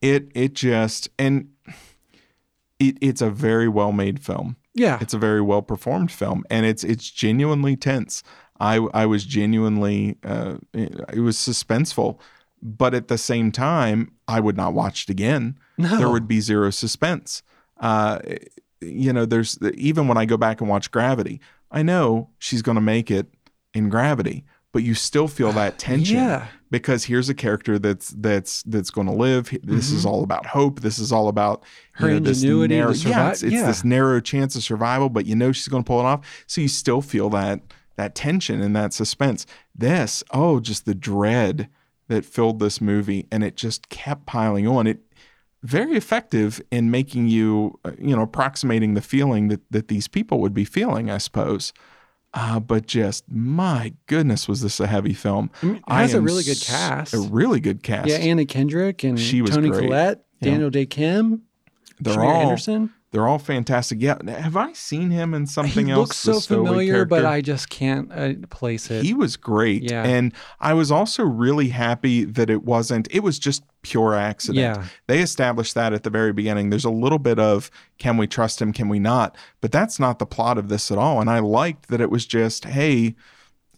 it 0.00 0.30
it 0.34 0.54
just 0.54 1.08
and 1.18 1.48
it 2.78 2.96
it's 3.00 3.20
a 3.20 3.30
very 3.30 3.68
well 3.68 3.90
made 3.90 4.20
film. 4.20 4.56
Yeah, 4.74 4.98
It's 5.00 5.14
a 5.14 5.18
very 5.18 5.40
well 5.40 5.62
performed 5.62 6.12
film, 6.12 6.44
and 6.48 6.64
it's 6.64 6.84
it's 6.84 7.10
genuinely 7.10 7.76
tense. 7.76 8.22
I 8.60 8.76
I 8.94 9.06
was 9.06 9.24
genuinely 9.24 10.16
uh, 10.24 10.58
it 10.72 11.20
was 11.20 11.36
suspenseful, 11.36 12.18
but 12.62 12.94
at 12.94 13.08
the 13.08 13.18
same 13.18 13.50
time, 13.50 14.12
I 14.28 14.38
would 14.40 14.56
not 14.56 14.74
watch 14.74 15.04
it 15.04 15.10
again. 15.10 15.58
No. 15.76 15.96
There 15.98 16.10
would 16.10 16.28
be 16.28 16.40
zero 16.40 16.70
suspense. 16.70 17.42
Uh, 17.78 18.18
you 18.80 19.12
know, 19.12 19.26
there's 19.26 19.58
even 19.74 20.08
when 20.08 20.18
I 20.18 20.24
go 20.24 20.36
back 20.36 20.60
and 20.60 20.70
watch 20.70 20.90
Gravity, 20.90 21.40
I 21.70 21.82
know 21.82 22.30
she's 22.38 22.62
going 22.62 22.76
to 22.76 22.80
make 22.82 23.10
it 23.10 23.26
in 23.74 23.88
Gravity, 23.88 24.44
but 24.72 24.82
you 24.82 24.94
still 24.94 25.28
feel 25.28 25.52
that 25.52 25.78
tension 25.88 26.16
Yeah. 26.16 26.46
because 26.70 27.04
here's 27.04 27.28
a 27.28 27.34
character 27.34 27.78
that's 27.78 28.10
that's 28.10 28.62
that's 28.64 28.90
going 28.90 29.06
to 29.06 29.12
live. 29.12 29.50
This 29.62 29.90
is 29.90 30.04
all 30.06 30.22
about 30.22 30.46
hope. 30.46 30.80
This 30.80 30.98
is 30.98 31.12
all 31.12 31.28
about 31.28 31.62
Mm-hmm. 31.62 32.04
Her 32.04 32.10
know, 32.12 32.16
ingenuity 32.28 32.74
narrow, 32.76 32.92
Yeah, 32.92 33.30
it's, 33.30 33.42
it's 33.42 33.52
yeah. 33.52 33.66
this 33.66 33.84
narrow 33.84 34.20
chance 34.20 34.56
of 34.56 34.62
survival, 34.62 35.10
but 35.10 35.26
you 35.26 35.36
know 35.36 35.52
she's 35.52 35.68
going 35.68 35.82
to 35.84 35.86
pull 35.86 36.00
it 36.00 36.04
off. 36.04 36.44
So 36.46 36.60
you 36.62 36.68
still 36.68 37.02
feel 37.02 37.28
that 37.30 37.60
that 37.96 38.14
tension 38.14 38.62
and 38.62 38.74
that 38.74 38.94
suspense. 38.94 39.44
This, 39.74 40.24
oh, 40.30 40.60
just 40.60 40.86
the 40.86 40.94
dread 40.94 41.68
that 42.08 42.24
filled 42.24 42.58
this 42.58 42.80
movie, 42.80 43.26
and 43.30 43.44
it 43.44 43.54
just 43.56 43.90
kept 43.90 44.24
piling 44.24 44.66
on. 44.66 44.86
It 44.86 45.00
very 45.62 45.94
effective 45.94 46.62
in 46.70 46.90
making 46.90 47.28
you, 47.28 47.78
uh, 47.84 47.92
you 47.98 48.16
know, 48.16 48.22
approximating 48.22 48.94
the 48.94 49.02
feeling 49.02 49.48
that 49.48 49.60
that 49.70 49.88
these 49.88 50.08
people 50.08 50.40
would 50.40 50.54
be 50.54 50.64
feeling, 50.64 51.10
I 51.10 51.18
suppose. 51.18 51.74
Uh, 52.32 52.60
but 52.60 52.86
just 52.86 53.24
my 53.28 53.92
goodness, 54.06 54.46
was 54.46 54.60
this 54.60 54.78
a 54.78 54.86
heavy 54.86 55.14
film? 55.14 55.50
I 55.62 55.66
mean, 55.66 55.76
it 55.76 55.82
has 55.92 56.14
a 56.14 56.20
really 56.20 56.44
good 56.44 56.60
cast. 56.60 57.12
A 57.12 57.18
really 57.18 57.58
good 57.60 57.82
cast. 57.82 58.08
yeah, 58.08 58.16
Anna 58.16 58.44
Kendrick 58.46 59.02
and 59.02 59.18
She 59.18 59.42
was 59.42 59.50
Toni 59.50 59.70
great. 59.70 59.82
Collette, 59.86 60.24
Yeah. 60.40 60.50
Daniel 60.50 60.70
Dae 60.70 60.86
Kim, 60.86 61.42
they're 61.98 62.14
Shamier 62.14 62.24
all 62.24 62.42
Anderson. 62.42 62.92
They're 63.12 63.26
all 63.26 63.38
fantastic. 63.38 64.00
Yeah, 64.00 64.18
have 64.28 64.56
I 64.56 64.72
seen 64.72 65.10
him 65.10 65.34
in 65.34 65.46
something 65.46 65.90
else? 65.90 66.16
he 66.16 66.26
else? 66.26 66.26
looks 66.26 66.46
so 66.46 66.54
familiar, 66.54 67.04
but? 67.04 67.24
I 67.24 67.40
just 67.40 67.68
can't 67.68 68.10
uh, 68.12 68.34
place 68.50 68.90
it. 68.90 69.04
he 69.04 69.14
was 69.14 69.36
great. 69.36 69.82
Yeah. 69.82 70.04
And 70.04 70.32
I 70.60 70.74
was 70.74 70.92
also 70.92 71.24
really 71.24 71.68
happy 71.68 72.24
that 72.24 72.50
it 72.50 72.62
wasn't, 72.62 73.08
it 73.10 73.20
was 73.20 73.38
just 73.38 73.64
pure 73.82 74.14
accident. 74.14 74.58
Yeah. 74.58 74.84
They 75.06 75.20
established 75.20 75.74
that 75.74 75.92
at 75.92 76.04
the 76.04 76.10
very 76.10 76.32
beginning. 76.32 76.70
There's 76.70 76.84
a 76.84 76.90
little 76.90 77.18
bit 77.18 77.38
of 77.38 77.70
can 77.98 78.16
we 78.16 78.26
trust 78.26 78.62
him, 78.62 78.72
can 78.72 78.88
we 78.88 78.98
not? 78.98 79.36
But 79.60 79.72
that's 79.72 79.98
not 79.98 80.18
the 80.18 80.26
plot 80.26 80.58
of 80.58 80.68
this 80.68 80.90
at 80.90 80.98
all. 80.98 81.20
And 81.20 81.28
I 81.28 81.40
liked 81.40 81.88
that 81.88 82.00
it 82.00 82.10
was 82.10 82.26
just, 82.26 82.64
hey, 82.64 83.16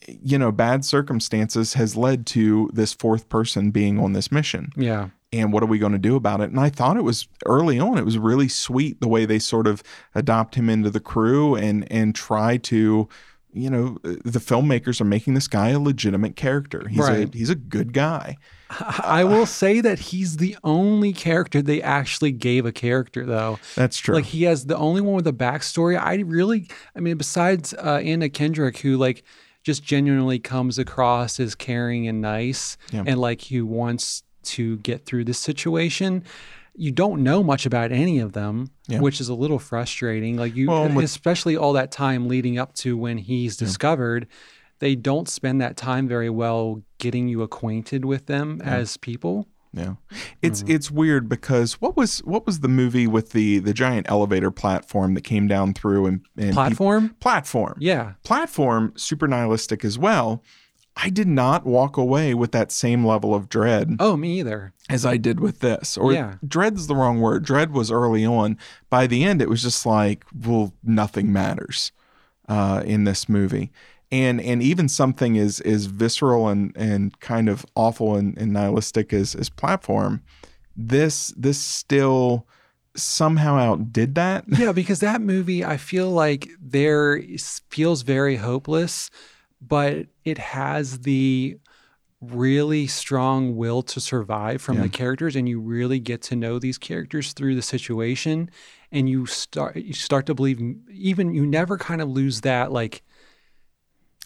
you 0.08 0.38
know, 0.38 0.52
bad 0.52 0.84
circumstances 0.84 1.74
has 1.74 1.96
led 1.96 2.26
to 2.26 2.68
this 2.72 2.92
fourth 2.92 3.28
person 3.28 3.70
being 3.70 3.98
on 3.98 4.12
this 4.12 4.32
mission 4.32 4.72
yeah, 4.76 5.08
and 5.32 5.52
what 5.52 5.62
are 5.62 5.66
we 5.66 5.78
going 5.78 5.92
to 5.92 5.98
do 5.98 6.16
about 6.16 6.40
it? 6.40 6.50
And 6.50 6.60
I 6.60 6.68
thought 6.68 6.96
it 6.96 7.04
was 7.04 7.26
early 7.46 7.78
on, 7.78 7.98
it 7.98 8.04
was 8.04 8.18
really 8.18 8.48
sweet 8.48 9.00
the 9.00 9.08
way 9.08 9.24
they 9.24 9.38
sort 9.38 9.66
of 9.66 9.82
adopt 10.14 10.54
him 10.56 10.68
into 10.68 10.90
the 10.90 11.00
crew 11.00 11.54
and 11.54 11.90
and 11.90 12.14
try 12.14 12.56
to, 12.58 13.08
you 13.52 13.70
know, 13.70 13.98
the 14.02 14.38
filmmakers 14.38 15.00
are 15.00 15.04
making 15.04 15.34
this 15.34 15.48
guy 15.48 15.70
a 15.70 15.78
legitimate 15.80 16.36
character. 16.36 16.86
He's 16.88 16.98
Right. 17.00 17.32
a 17.34 17.36
he's 17.36 17.50
a 17.50 17.54
good 17.54 17.92
guy. 17.92 18.36
I 19.04 19.24
will 19.24 19.44
say 19.44 19.82
that 19.82 19.98
he's 19.98 20.38
the 20.38 20.56
only 20.64 21.12
character 21.12 21.60
they 21.60 21.82
actually 21.82 22.32
gave 22.32 22.64
a 22.64 22.72
character, 22.72 23.26
though. 23.26 23.58
That's 23.74 23.98
true. 23.98 24.14
Like 24.14 24.24
he 24.24 24.44
has 24.44 24.64
the 24.64 24.76
only 24.78 25.02
one 25.02 25.14
with 25.14 25.26
a 25.26 25.32
backstory. 25.32 26.00
I 26.02 26.14
really, 26.16 26.68
I 26.96 27.00
mean, 27.00 27.18
besides 27.18 27.74
uh, 27.74 28.00
Anna 28.02 28.30
Kendrick, 28.30 28.78
who 28.78 28.96
like 28.96 29.24
just 29.62 29.84
genuinely 29.84 30.38
comes 30.38 30.78
across 30.78 31.38
as 31.38 31.54
caring 31.54 32.08
and 32.08 32.20
nice, 32.22 32.78
Yeah. 32.92 33.04
and 33.06 33.20
like 33.20 33.42
who 33.44 33.66
wants 33.66 34.22
to 34.44 34.76
get 34.78 35.04
through 35.06 35.24
this 35.24 35.38
situation. 35.38 36.24
You 36.74 36.90
don't 36.90 37.22
know 37.22 37.42
much 37.42 37.66
about 37.66 37.92
any 37.92 38.18
of 38.18 38.32
them, 38.32 38.70
Yeah. 38.88 39.00
which 39.00 39.20
is 39.20 39.28
a 39.28 39.34
little 39.34 39.58
frustrating. 39.58 40.36
Like 40.36 40.56
you, 40.56 40.68
Well, 40.68 40.98
especially 41.00 41.56
all 41.56 41.74
that 41.74 41.92
time 41.92 42.28
leading 42.28 42.58
up 42.58 42.74
to 42.76 42.96
when 42.96 43.18
he's 43.18 43.56
discovered, 43.56 44.26
they 44.78 44.94
don't 44.96 45.28
spend 45.28 45.60
that 45.60 45.76
time 45.76 46.08
very 46.08 46.30
well 46.30 46.82
getting 46.98 47.28
you 47.28 47.42
acquainted 47.42 48.04
with 48.04 48.26
them 48.26 48.60
as 48.64 48.96
people. 48.96 49.46
yeah. 49.74 49.94
It's 50.42 50.62
Mm-hmm. 50.62 50.72
it's 50.74 50.90
weird 50.90 51.28
because 51.28 51.74
what 51.80 51.96
was 51.96 52.18
what 52.20 52.46
was 52.46 52.60
the 52.60 52.68
movie 52.68 53.06
with 53.06 53.30
the 53.32 53.58
the 53.58 53.72
giant 53.72 54.06
elevator 54.10 54.50
platform 54.50 55.14
that 55.14 55.22
came 55.22 55.46
down 55.48 55.72
through 55.74 56.06
and, 56.06 56.20
and 56.36 56.52
Platform, 56.52 57.14
platform. 57.20 57.76
yeah, 57.80 58.14
platform 58.22 58.92
super 58.96 59.26
nihilistic 59.28 59.82
as 59.84 59.98
well 59.98 60.42
i 60.96 61.08
did 61.10 61.28
not 61.28 61.64
walk 61.64 61.96
away 61.96 62.34
with 62.34 62.52
that 62.52 62.70
same 62.70 63.04
level 63.04 63.34
of 63.34 63.48
dread 63.48 63.96
oh, 63.98 64.16
me 64.16 64.38
either. 64.40 64.72
as 64.90 65.04
i 65.06 65.16
did 65.16 65.40
with 65.40 65.60
this. 65.60 65.96
Or 65.96 66.12
Yeah. 66.12 66.34
dread's 66.46 66.86
the 66.86 66.94
wrong 66.96 67.20
word. 67.20 67.44
Dread 67.44 67.72
was 67.72 67.90
early 67.90 68.24
on. 68.26 68.58
By 68.90 69.06
the 69.06 69.24
end 69.24 69.40
it 69.40 69.48
was 69.48 69.62
just 69.62 69.86
like 69.86 70.24
well 70.34 70.72
nothing 70.82 71.32
matters 71.32 71.92
uh, 72.48 72.82
in 72.84 73.04
this 73.04 73.28
movie. 73.28 73.70
And 74.10 74.40
and 74.40 74.62
even 74.62 74.88
something 74.90 75.38
as 75.38 75.60
as 75.60 75.86
visceral 75.86 76.48
and 76.48 76.72
and 76.76 77.18
kind 77.20 77.48
of 77.48 77.64
awful 77.74 78.14
and, 78.16 78.36
and 78.36 78.52
nihilistic 78.52 79.12
as 79.14 79.34
as 79.34 79.48
platform 79.48 80.22
this 80.76 81.32
this 81.36 81.58
still 81.58 82.46
somehow 82.94 83.56
outdid 83.56 84.14
that. 84.16 84.44
Yeah, 84.48 84.72
because 84.72 85.00
that 85.00 85.20
movie, 85.22 85.64
I 85.64 85.78
feel 85.78 86.10
like 86.10 86.48
there 86.60 87.22
feels 87.70 88.02
very 88.02 88.36
hopeless, 88.36 89.08
but 89.66 90.06
it 90.24 90.38
has 90.38 91.00
the 91.00 91.58
really 92.20 92.86
strong 92.86 93.56
will 93.56 93.82
to 93.82 94.00
survive 94.00 94.60
from 94.62 94.76
Yeah. 94.76 94.82
the 94.84 94.88
characters, 94.88 95.34
and 95.36 95.48
you 95.48 95.60
really 95.60 95.98
get 95.98 96.22
to 96.22 96.36
know 96.36 96.58
these 96.58 96.78
characters 96.78 97.32
through 97.32 97.54
the 97.54 97.62
situation, 97.62 98.50
and 98.92 99.08
you 99.08 99.26
start 99.26 99.76
you 99.76 99.92
start 99.92 100.26
to 100.26 100.34
believe. 100.34 100.60
Even 100.90 101.32
you 101.34 101.46
never 101.46 101.76
kind 101.78 102.00
of 102.00 102.08
lose 102.08 102.42
that 102.42 102.70
like 102.72 103.02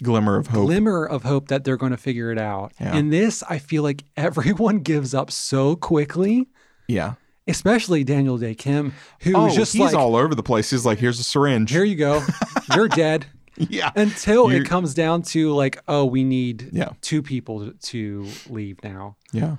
glimmer 0.03 0.37
of 0.37 0.49
hope 0.49 0.67
glimmer 0.67 1.07
of 1.07 1.23
hope 1.23 1.49
that 1.49 1.65
they're 1.65 1.79
going 1.79 1.93
to 1.93 1.97
figure 1.97 2.31
it 2.31 2.39
out. 2.39 2.73
Yeah. 2.81 2.97
In 2.97 3.09
this, 3.11 3.43
I 3.49 3.59
feel 3.59 3.83
like 3.83 4.05
everyone 4.17 4.81
gives 4.81 5.15
up 5.15 5.31
so 5.31 5.77
quickly. 5.77 6.49
yeah 6.89 7.15
Especially 7.49 8.03
Daniel 8.03 8.37
Dae 8.39 8.57
Kim, 8.57 8.93
who 9.21 9.33
oh 9.37 9.49
just 9.49 9.73
he's 9.73 9.81
like, 9.81 9.95
all 9.95 10.17
over 10.17 10.35
the 10.35 10.43
place 10.43 10.69
he's 10.71 10.85
like 10.85 10.99
here's 10.99 11.21
a 11.21 11.23
syringe 11.23 11.71
here 11.71 11.85
you 11.85 11.95
go. 11.97 12.23
You're 12.75 12.89
dead. 12.89 13.25
Yeah. 13.71 13.91
Until 13.97 14.51
You're- 14.51 14.63
it 14.65 14.69
comes 14.69 14.95
down 14.95 15.23
to 15.23 15.53
like, 15.53 15.81
oh, 15.89 16.05
we 16.05 16.25
need 16.25 16.71
Yeah. 16.73 16.91
two 17.01 17.23
people 17.23 17.73
to 17.73 18.27
leave 18.49 18.79
now. 18.85 19.17
Yeah. 19.33 19.57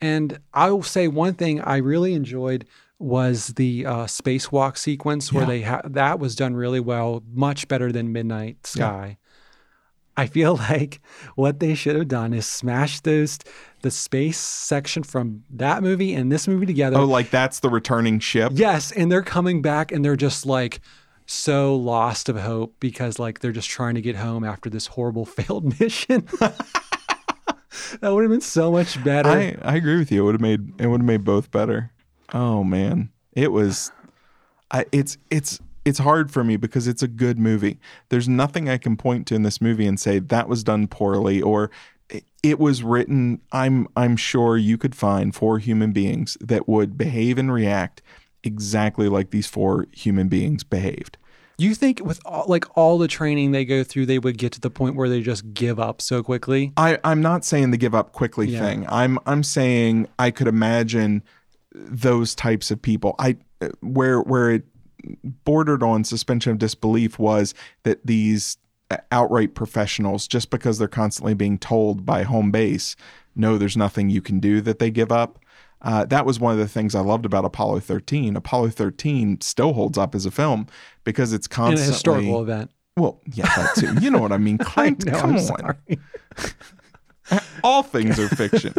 And 0.00 0.40
I 0.52 0.70
will 0.70 0.82
say 0.82 1.06
one 1.08 1.34
thing 1.34 1.60
I 1.60 1.76
really 1.76 2.14
enjoyed 2.14 2.66
was 2.98 3.48
the 3.54 3.86
uh, 3.86 4.04
spacewalk 4.06 4.76
sequence 4.76 5.32
where 5.32 5.42
Yeah. 5.44 5.48
they 5.48 5.62
ha- 5.62 5.82
that 5.84 6.18
was 6.18 6.34
done 6.34 6.54
really 6.56 6.80
well, 6.80 7.22
much 7.32 7.68
better 7.68 7.90
than 7.92 8.12
Midnight 8.12 8.66
Sky. 8.66 9.18
I 10.16 10.26
feel 10.26 10.56
like 10.70 11.00
what 11.36 11.58
they 11.60 11.74
should 11.74 11.96
have 11.96 12.08
done 12.08 12.32
is 12.34 12.46
smash 12.46 13.00
those 13.00 13.38
the 13.82 13.90
space 13.90 14.38
section 14.38 15.02
from 15.02 15.42
that 15.50 15.82
movie 15.82 16.14
and 16.14 16.30
this 16.30 16.46
movie 16.46 16.66
together. 16.66 16.98
Oh, 16.98 17.04
like 17.04 17.30
that's 17.30 17.60
the 17.60 17.70
returning 17.70 18.18
ship. 18.20 18.52
Yes, 18.54 18.92
and 18.92 19.10
they're 19.10 19.22
coming 19.22 19.62
back 19.62 19.90
and 19.90 20.04
they're 20.04 20.14
just 20.14 20.46
like 20.46 20.80
so 21.26 21.74
lost 21.76 22.28
of 22.28 22.36
hope 22.38 22.74
because 22.80 23.18
like 23.18 23.40
they're 23.40 23.52
just 23.52 23.68
trying 23.70 23.94
to 23.94 24.00
get 24.02 24.16
home 24.16 24.44
after 24.44 24.68
this 24.70 24.86
horrible 24.88 25.24
failed 25.38 25.78
mission. 25.80 26.26
that 26.40 28.10
would 28.12 28.22
have 28.22 28.30
been 28.30 28.40
so 28.40 28.70
much 28.72 29.02
better. 29.02 29.28
I, 29.28 29.56
I 29.62 29.76
agree 29.76 29.96
with 29.98 30.10
you. 30.12 30.22
It 30.22 30.24
would 30.24 30.34
have 30.34 30.40
made 30.40 30.80
it 30.80 30.86
would 30.86 31.00
have 31.00 31.06
made 31.06 31.24
both 31.24 31.50
better. 31.50 31.90
Oh 32.34 32.64
man, 32.64 33.10
it 33.32 33.52
was. 33.52 33.92
I 34.70 34.86
it's 34.92 35.18
it's 35.30 35.60
it's 35.84 35.98
hard 35.98 36.30
for 36.30 36.44
me 36.44 36.56
because 36.56 36.86
it's 36.86 37.02
a 37.02 37.08
good 37.08 37.38
movie. 37.38 37.78
There's 38.08 38.28
nothing 38.28 38.68
I 38.68 38.78
can 38.78 38.96
point 38.96 39.26
to 39.28 39.34
in 39.34 39.42
this 39.42 39.60
movie 39.60 39.86
and 39.86 39.98
say 39.98 40.18
that 40.18 40.48
was 40.48 40.62
done 40.64 40.86
poorly 40.86 41.42
or 41.42 41.70
it- 42.08 42.24
it 42.42 42.58
was 42.58 42.82
written. 42.82 43.40
I'm 43.52 43.86
I'm 43.96 44.16
sure 44.16 44.56
you 44.56 44.76
could 44.78 44.94
find 44.94 45.34
four 45.34 45.58
human 45.58 45.92
beings 45.92 46.36
that 46.40 46.68
would 46.68 46.96
behave 46.98 47.38
and 47.38 47.52
react 47.52 48.02
exactly 48.44 49.08
like 49.08 49.30
these 49.30 49.46
four 49.46 49.86
human 49.92 50.28
beings 50.28 50.64
behaved. 50.64 51.16
you 51.58 51.74
think 51.74 52.00
with 52.04 52.20
all, 52.24 52.44
like 52.48 52.76
all 52.76 52.98
the 52.98 53.06
training 53.08 53.52
they 53.52 53.64
go 53.64 53.84
through, 53.84 54.06
they 54.06 54.18
would 54.18 54.36
get 54.38 54.52
to 54.52 54.60
the 54.60 54.70
point 54.70 54.96
where 54.96 55.08
they 55.08 55.20
just 55.20 55.54
give 55.54 55.78
up 55.78 56.00
so 56.02 56.22
quickly? 56.22 56.72
I, 56.76 56.98
I'm 57.04 57.22
not 57.22 57.44
saying 57.44 57.70
the 57.70 57.76
give 57.76 57.94
up 57.94 58.12
quickly 58.12 58.48
Yeah. 58.48 58.60
thing. 58.60 58.86
I'm 58.88 59.18
I'm 59.26 59.42
saying 59.42 60.08
I 60.18 60.30
could 60.32 60.48
imagine 60.48 61.22
those 61.74 62.34
types 62.34 62.70
of 62.70 62.82
people. 62.82 63.14
I 63.18 63.36
where 63.80 64.20
where 64.20 64.50
it 64.50 64.64
bordered 65.44 65.82
on 65.82 66.04
suspension 66.04 66.52
of 66.52 66.58
disbelief 66.58 67.18
was 67.18 67.54
that 67.84 68.04
these 68.06 68.56
uh, 68.90 68.96
outright 69.10 69.54
professionals, 69.54 70.26
just 70.28 70.50
because 70.50 70.78
they're 70.78 70.88
constantly 70.88 71.34
being 71.34 71.58
told 71.58 72.04
by 72.06 72.22
home 72.22 72.50
base, 72.50 72.94
no, 73.34 73.58
there's 73.58 73.76
nothing 73.76 74.10
you 74.10 74.20
can 74.20 74.38
do, 74.40 74.60
that 74.60 74.78
they 74.78 74.90
give 74.90 75.10
up. 75.12 75.38
Uh, 75.82 76.04
that 76.06 76.24
was 76.24 76.38
one 76.38 76.52
of 76.52 76.58
the 76.58 76.68
things 76.68 76.94
I 76.94 77.00
loved 77.00 77.26
about 77.26 77.44
Apollo 77.44 77.80
13. 77.80 78.36
Apollo 78.36 78.70
13 78.70 79.40
still 79.40 79.72
holds 79.72 79.98
up 79.98 80.14
as 80.14 80.24
a 80.26 80.30
film 80.30 80.66
because 81.04 81.32
it's 81.32 81.46
In 81.48 81.52
a 81.52 81.54
constantly 81.56 81.92
historical 81.92 82.42
event. 82.42 82.70
well, 82.96 83.20
yeah, 83.32 83.44
that 83.56 83.74
too. 83.76 83.94
You 84.00 84.10
know 84.10 84.20
what 84.20 84.32
I 84.32 84.38
mean, 84.38 84.58
I 84.76 84.90
know, 84.90 84.96
come 85.20 85.36
I'm 85.36 85.36
on 85.38 85.76
all 87.64 87.82
things 87.82 88.18
are 88.18 88.28
fiction. 88.28 88.74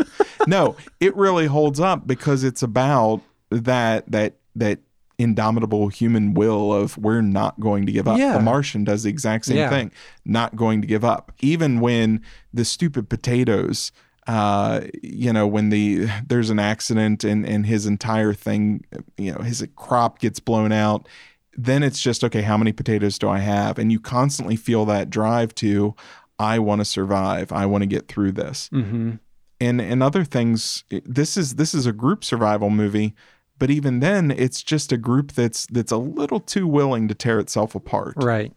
no, 0.48 0.76
it 1.00 1.16
really 1.16 1.46
holds 1.48 1.80
up 1.80 2.06
because 2.08 2.44
it's 2.44 2.62
about 2.64 3.22
that 3.50 4.10
that 4.12 4.36
that 4.56 4.80
indomitable 5.18 5.88
human 5.90 6.34
will 6.34 6.74
of 6.74 6.98
we're 6.98 7.22
not 7.22 7.60
going 7.60 7.86
to 7.86 7.92
give 7.92 8.08
up. 8.08 8.18
Yeah. 8.18 8.34
The 8.34 8.42
Martian 8.42 8.84
does 8.84 9.04
the 9.04 9.10
exact 9.10 9.46
same 9.46 9.58
Yeah. 9.58 9.70
thing, 9.70 9.92
not 10.26 10.56
going 10.56 10.82
to 10.82 10.88
give 10.88 11.04
up. 11.06 11.32
Even 11.40 11.80
when 11.80 12.22
the 12.54 12.66
stupid 12.66 13.10
potatoes 13.10 13.92
uh 14.28 14.82
you 15.02 15.34
know 15.34 15.46
when 15.46 15.70
the 15.70 16.08
there's 16.26 16.50
an 16.50 16.60
accident 16.60 17.24
and 17.24 17.46
and 17.46 17.66
his 17.66 17.86
entire 17.86 18.34
thing 18.34 18.84
you 19.18 19.32
know 19.34 19.42
his 19.42 19.66
crop 19.76 20.20
gets 20.20 20.40
blown 20.40 20.72
out 20.72 21.08
then 21.56 21.84
it's 21.84 22.02
just 22.02 22.24
okay 22.24 22.42
how 22.42 22.58
many 22.58 22.72
potatoes 22.72 23.20
do 23.20 23.30
i 23.30 23.40
have? 23.40 23.78
And 23.78 23.92
you 23.92 24.00
constantly 24.00 24.56
feel 24.56 24.86
that 24.86 25.10
drive 25.10 25.54
to 25.56 25.96
i 26.40 26.58
want 26.60 26.82
to 26.82 26.86
survive. 26.86 27.52
I 27.52 27.66
want 27.66 27.84
to 27.84 27.88
get 27.88 28.08
through 28.08 28.34
this. 28.34 28.70
Hmm 28.70 29.14
and 29.62 29.80
and 29.80 30.04
other 30.04 30.26
things 30.26 30.84
this 30.90 31.38
is 31.38 31.56
this 31.56 31.74
is 31.74 31.86
a 31.86 31.94
group 31.94 32.24
survival 32.24 32.70
movie 32.70 33.14
but 33.58 33.70
even 33.70 34.00
then 34.00 34.32
it's 34.32 34.62
just 34.64 34.92
a 34.92 34.98
group 34.98 35.32
that's 35.32 35.66
that's 35.68 35.92
a 35.92 35.98
little 35.98 36.40
too 36.40 36.68
willing 36.68 37.08
to 37.08 37.16
tear 37.16 37.40
itself 37.40 37.76
apart. 37.76 38.16
Right. 38.18 38.52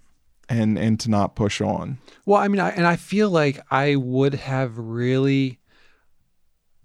And 0.49 0.78
and 0.78 0.99
to 1.01 1.11
not 1.11 1.34
push 1.36 1.61
on 1.61 1.99
Well, 2.24 2.40
I 2.40 2.49
mean, 2.49 2.61
I, 2.61 2.70
and 2.70 2.86
I 2.86 2.97
feel 2.97 3.30
like 3.30 3.61
I 3.70 3.97
would 3.97 4.34
have 4.34 4.78
really 4.78 5.59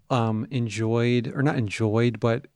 um, 0.09 0.45
enjoyed, 0.51 1.31
or 1.33 1.41
not 1.41 1.55
enjoyed, 1.55 2.19
but 2.19 2.47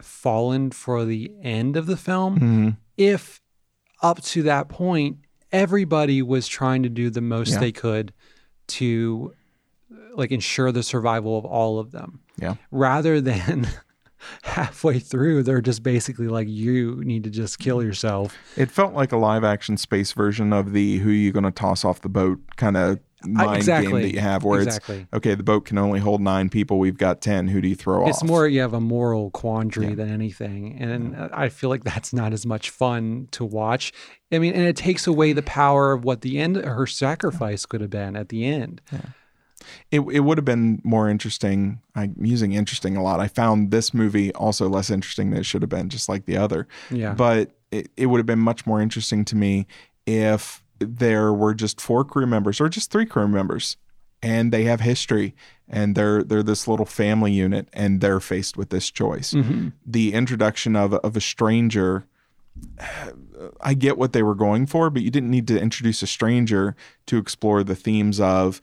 fallen 0.00 0.70
for 0.70 1.04
the 1.04 1.30
end 1.42 1.76
of 1.76 1.86
the 1.86 1.96
film 1.96 2.38
Mhm. 2.38 2.76
if 2.96 3.40
up 4.02 4.20
to 4.22 4.42
that 4.42 4.68
point 4.68 5.18
everybody 5.52 6.20
was 6.22 6.46
trying 6.48 6.82
to 6.82 6.88
do 6.90 7.08
the 7.08 7.20
most 7.22 7.52
Yeah. 7.52 7.60
they 7.60 7.72
could 7.72 8.12
to 8.68 9.32
like 10.14 10.32
ensure 10.32 10.70
the 10.72 10.82
survival 10.82 11.38
of 11.38 11.44
all 11.46 11.78
of 11.78 11.92
them 11.92 12.20
yeah 12.36 12.56
rather 12.70 13.20
than 13.30 13.66
halfway 14.42 14.98
through 14.98 15.42
they're 15.42 15.60
just 15.60 15.82
basically 15.82 16.28
like 16.28 16.48
you 16.48 17.02
need 17.04 17.24
to 17.24 17.30
just 17.30 17.58
kill 17.58 17.82
yourself. 17.82 18.36
It 18.56 18.70
felt 18.70 18.94
like 18.94 19.12
a 19.12 19.16
live 19.16 19.44
action 19.44 19.76
space 19.76 20.12
version 20.12 20.52
of 20.52 20.72
the 20.72 20.98
who 20.98 21.10
are 21.10 21.12
you 21.12 21.32
going 21.32 21.44
to 21.44 21.50
toss 21.50 21.84
off 21.84 22.00
the 22.00 22.08
boat 22.08 22.38
kind 22.56 22.76
of 22.76 22.98
uh, 23.24 23.28
mind 23.28 23.64
game 23.64 23.90
that 23.92 24.12
you 24.12 24.20
have 24.20 24.44
where 24.44 24.60
exactly. 24.60 24.98
it's 25.00 25.08
okay 25.14 25.34
the 25.34 25.42
boat 25.42 25.64
can 25.64 25.78
only 25.78 25.98
hold 25.98 26.20
nine 26.20 26.48
people 26.50 26.78
we've 26.78 26.98
got 26.98 27.20
10 27.22 27.48
who 27.48 27.60
do 27.62 27.68
you 27.68 27.74
throw 27.74 28.02
off? 28.02 28.10
it's 28.10 28.22
off? 28.22 28.28
more 28.28 28.46
you 28.46 28.60
have 28.60 28.74
a 28.74 28.80
moral 28.80 29.30
quandary 29.30 29.88
Yeah. 29.88 29.94
than 29.94 30.10
anything 30.10 30.76
and 30.78 31.16
i 31.32 31.48
feel 31.48 31.70
like 31.70 31.82
that's 31.82 32.12
not 32.12 32.32
as 32.34 32.44
much 32.44 32.68
fun 32.70 33.28
to 33.32 33.44
watch. 33.44 33.92
I 34.30 34.38
mean 34.38 34.52
and 34.52 34.64
it 34.64 34.76
takes 34.76 35.06
away 35.06 35.32
the 35.32 35.42
power 35.42 35.92
of 35.92 36.04
what 36.04 36.20
the 36.20 36.38
end 36.38 36.56
her 36.56 36.86
sacrifice 36.86 37.64
could 37.64 37.80
have 37.80 37.90
been 37.90 38.16
at 38.16 38.28
the 38.28 38.44
end 38.44 38.80
it, 39.90 40.00
it 40.00 40.20
would 40.20 40.38
have 40.38 40.44
been 40.44 40.80
more 40.84 41.08
interesting. 41.08 41.80
I'm 41.94 42.14
using 42.20 42.52
interesting 42.52 42.96
a 42.96 43.02
lot. 43.02 43.20
I 43.20 43.28
found 43.28 43.70
this 43.70 43.92
movie 43.94 44.32
also 44.34 44.68
less 44.68 44.90
interesting 44.90 45.30
than 45.30 45.40
it 45.40 45.46
should 45.46 45.62
have 45.62 45.68
been, 45.68 45.88
just 45.88 46.08
like 46.08 46.26
the 46.26 46.36
other. 46.36 46.66
yeah 46.90 47.14
But 47.14 47.52
it, 47.70 47.90
it 47.96 48.06
would 48.06 48.18
have 48.18 48.26
been 48.26 48.38
much 48.38 48.66
more 48.66 48.80
interesting 48.80 49.24
to 49.26 49.36
me 49.36 49.66
if 50.06 50.62
there 50.78 51.32
were 51.32 51.54
just 51.54 51.80
four 51.80 52.04
crew 52.04 52.26
members 52.26 52.60
or 52.60 52.68
just 52.68 52.90
three 52.90 53.06
crew 53.06 53.26
members 53.28 53.76
and 54.22 54.52
they 54.52 54.64
have 54.64 54.80
history 54.80 55.34
and 55.68 55.94
they're 55.94 56.22
they're 56.22 56.42
this 56.42 56.66
little 56.68 56.86
family 56.86 57.32
unit 57.32 57.68
and 57.72 58.00
they're 58.00 58.20
faced 58.20 58.56
with 58.56 58.70
this 58.70 58.90
choice. 58.90 59.32
Mhm. 59.32 59.72
The 59.86 60.12
introduction 60.12 60.76
of 60.76 60.94
of 60.94 61.16
a 61.16 61.20
stranger 61.20 62.06
I 63.60 63.74
get 63.74 63.98
what 63.98 64.12
they 64.12 64.22
were 64.22 64.34
going 64.34 64.66
for, 64.66 64.88
but 64.90 65.02
you 65.02 65.10
didn't 65.10 65.30
need 65.30 65.46
to 65.48 65.60
introduce 65.60 66.02
a 66.02 66.06
stranger 66.06 66.74
to 67.06 67.18
explore 67.18 67.62
the 67.62 67.74
themes 67.76 68.18
of 68.20 68.62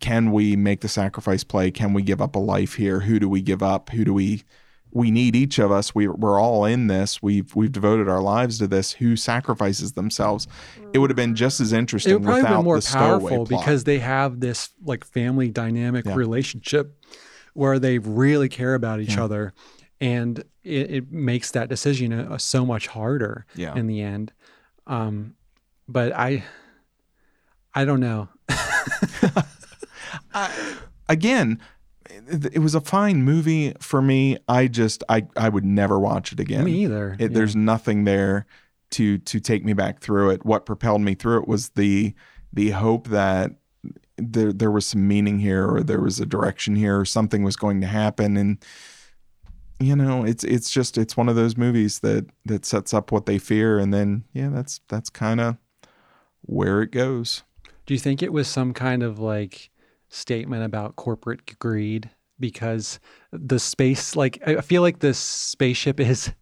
can 0.00 0.32
we 0.32 0.56
make 0.56 0.80
the 0.80 0.88
sacrifice 0.88 1.44
play? 1.44 1.70
Can 1.70 1.92
we 1.92 2.02
give 2.02 2.20
up 2.20 2.34
a 2.34 2.38
life 2.38 2.74
here? 2.74 3.00
Who 3.00 3.18
do 3.18 3.28
we 3.28 3.40
give 3.42 3.62
up? 3.62 3.90
Who 3.90 4.04
do 4.04 4.14
we 4.14 4.44
we 4.92 5.10
need 5.10 5.36
each 5.36 5.58
of 5.60 5.70
us. 5.70 5.94
We 5.94 6.08
we're 6.08 6.40
all 6.40 6.64
in 6.64 6.88
this. 6.88 7.22
We've 7.22 7.54
we've 7.54 7.70
devoted 7.70 8.08
our 8.08 8.20
lives 8.20 8.58
to 8.58 8.66
this. 8.66 8.92
Who 8.92 9.14
sacrifices 9.16 9.92
themselves? 9.92 10.48
It 10.92 10.98
would 10.98 11.10
have 11.10 11.16
been 11.16 11.36
just 11.36 11.60
as 11.60 11.72
interesting 11.72 12.12
it 12.12 12.14
would 12.16 12.24
probably 12.24 12.42
without 12.42 12.56
been 12.56 12.64
more 12.64 12.80
powerful 12.80 13.44
because 13.44 13.84
they 13.84 13.98
have 14.00 14.40
this 14.40 14.70
like 14.84 15.04
family 15.04 15.48
dynamic 15.48 16.06
Yeah. 16.06 16.14
relationship 16.16 16.96
where 17.54 17.78
they 17.78 17.98
really 17.98 18.48
care 18.48 18.74
about 18.74 19.00
each 19.00 19.14
Yeah. 19.14 19.24
other 19.24 19.52
and 20.00 20.40
it, 20.64 20.90
it 20.90 21.12
makes 21.12 21.50
that 21.52 21.68
decision 21.68 22.12
uh, 22.12 22.38
so 22.38 22.64
much 22.64 22.86
harder 22.88 23.46
yeah. 23.54 23.74
in 23.74 23.86
the 23.86 24.00
end 24.00 24.32
um 24.86 25.34
but 25.88 26.12
i 26.12 26.42
i 27.74 27.84
don't 27.84 28.00
know 28.00 28.28
Again, 31.08 31.60
it, 32.08 32.54
it 32.54 32.58
was 32.60 32.74
a 32.74 32.80
fine 32.80 33.22
movie 33.22 33.74
for 33.80 34.00
me. 34.00 34.38
I 34.48 34.68
just 34.68 35.02
I 35.08 35.26
I 35.36 35.48
would 35.48 35.64
never 35.64 35.98
watch 35.98 36.32
it 36.32 36.40
again. 36.40 36.64
me 36.64 36.84
either 36.84 37.16
It, 37.18 37.20
Yeah. 37.20 37.28
There's 37.34 37.56
nothing 37.56 38.04
there 38.04 38.46
to 38.92 39.18
to 39.18 39.40
take 39.40 39.64
me 39.64 39.72
back 39.72 40.00
through 40.00 40.30
it. 40.30 40.44
What 40.44 40.66
propelled 40.66 41.00
me 41.02 41.14
through 41.14 41.40
it 41.42 41.48
was 41.48 41.70
the 41.70 42.14
the 42.52 42.70
hope 42.70 43.08
that 43.08 43.52
there 44.16 44.52
there 44.52 44.70
was 44.70 44.86
some 44.86 45.06
meaning 45.06 45.38
here, 45.38 45.68
or 45.68 45.82
there 45.82 46.00
was 46.00 46.20
a 46.20 46.26
direction 46.26 46.76
here, 46.76 46.98
or 46.98 47.04
something 47.04 47.42
was 47.42 47.56
going 47.56 47.80
to 47.80 47.86
happen. 47.86 48.36
And 48.36 48.58
you 49.78 49.96
know, 49.96 50.24
it's 50.24 50.44
it's 50.44 50.70
just 50.70 50.98
it's 50.98 51.16
one 51.16 51.28
of 51.28 51.36
those 51.36 51.56
movies 51.56 52.00
that 52.00 52.26
that 52.44 52.64
sets 52.64 52.92
up 52.92 53.12
what 53.12 53.26
they 53.26 53.38
fear, 53.38 53.78
and 53.78 53.92
then 53.92 54.24
yeah, 54.32 54.48
that's 54.48 54.80
that's 54.88 55.10
kind 55.10 55.40
of 55.40 55.56
where 56.42 56.82
it 56.82 56.90
goes. 56.90 57.42
Do 57.90 57.94
you 57.94 57.98
think 57.98 58.22
it 58.22 58.32
was 58.32 58.46
some 58.46 58.72
kind 58.72 59.02
of 59.02 59.18
like 59.18 59.68
statement 60.10 60.62
about 60.62 60.94
corporate 60.94 61.58
greed? 61.58 62.08
Because 62.38 63.00
the 63.32 63.58
space, 63.58 64.14
like, 64.14 64.40
I 64.46 64.60
feel 64.60 64.80
like 64.80 65.00
this 65.00 65.18
spaceship 65.18 65.98
is 66.12 66.32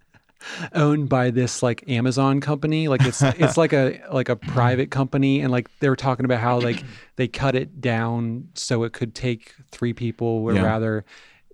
owned 0.75 1.09
by 1.09 1.31
this 1.31 1.63
like 1.63 1.89
Amazon 1.89 2.43
company. 2.43 2.87
Like 2.89 3.01
it's 3.01 3.23
it's 3.23 3.57
like 3.57 3.73
a 3.73 3.99
like 4.13 4.29
a 4.29 4.37
private 4.37 4.91
company, 4.91 5.41
and 5.41 5.51
like 5.51 5.71
they 5.81 5.89
were 5.89 5.97
talking 5.97 6.27
about 6.27 6.41
how 6.41 6.61
like 6.61 6.85
they 7.17 7.29
cut 7.29 7.55
it 7.55 7.81
down 7.81 8.49
so 8.53 8.83
it 8.83 8.93
could 8.93 9.15
take 9.15 9.55
three 9.71 9.95
people, 9.95 10.27
or 10.27 10.53
Yeah. 10.53 10.65
rather, 10.65 11.07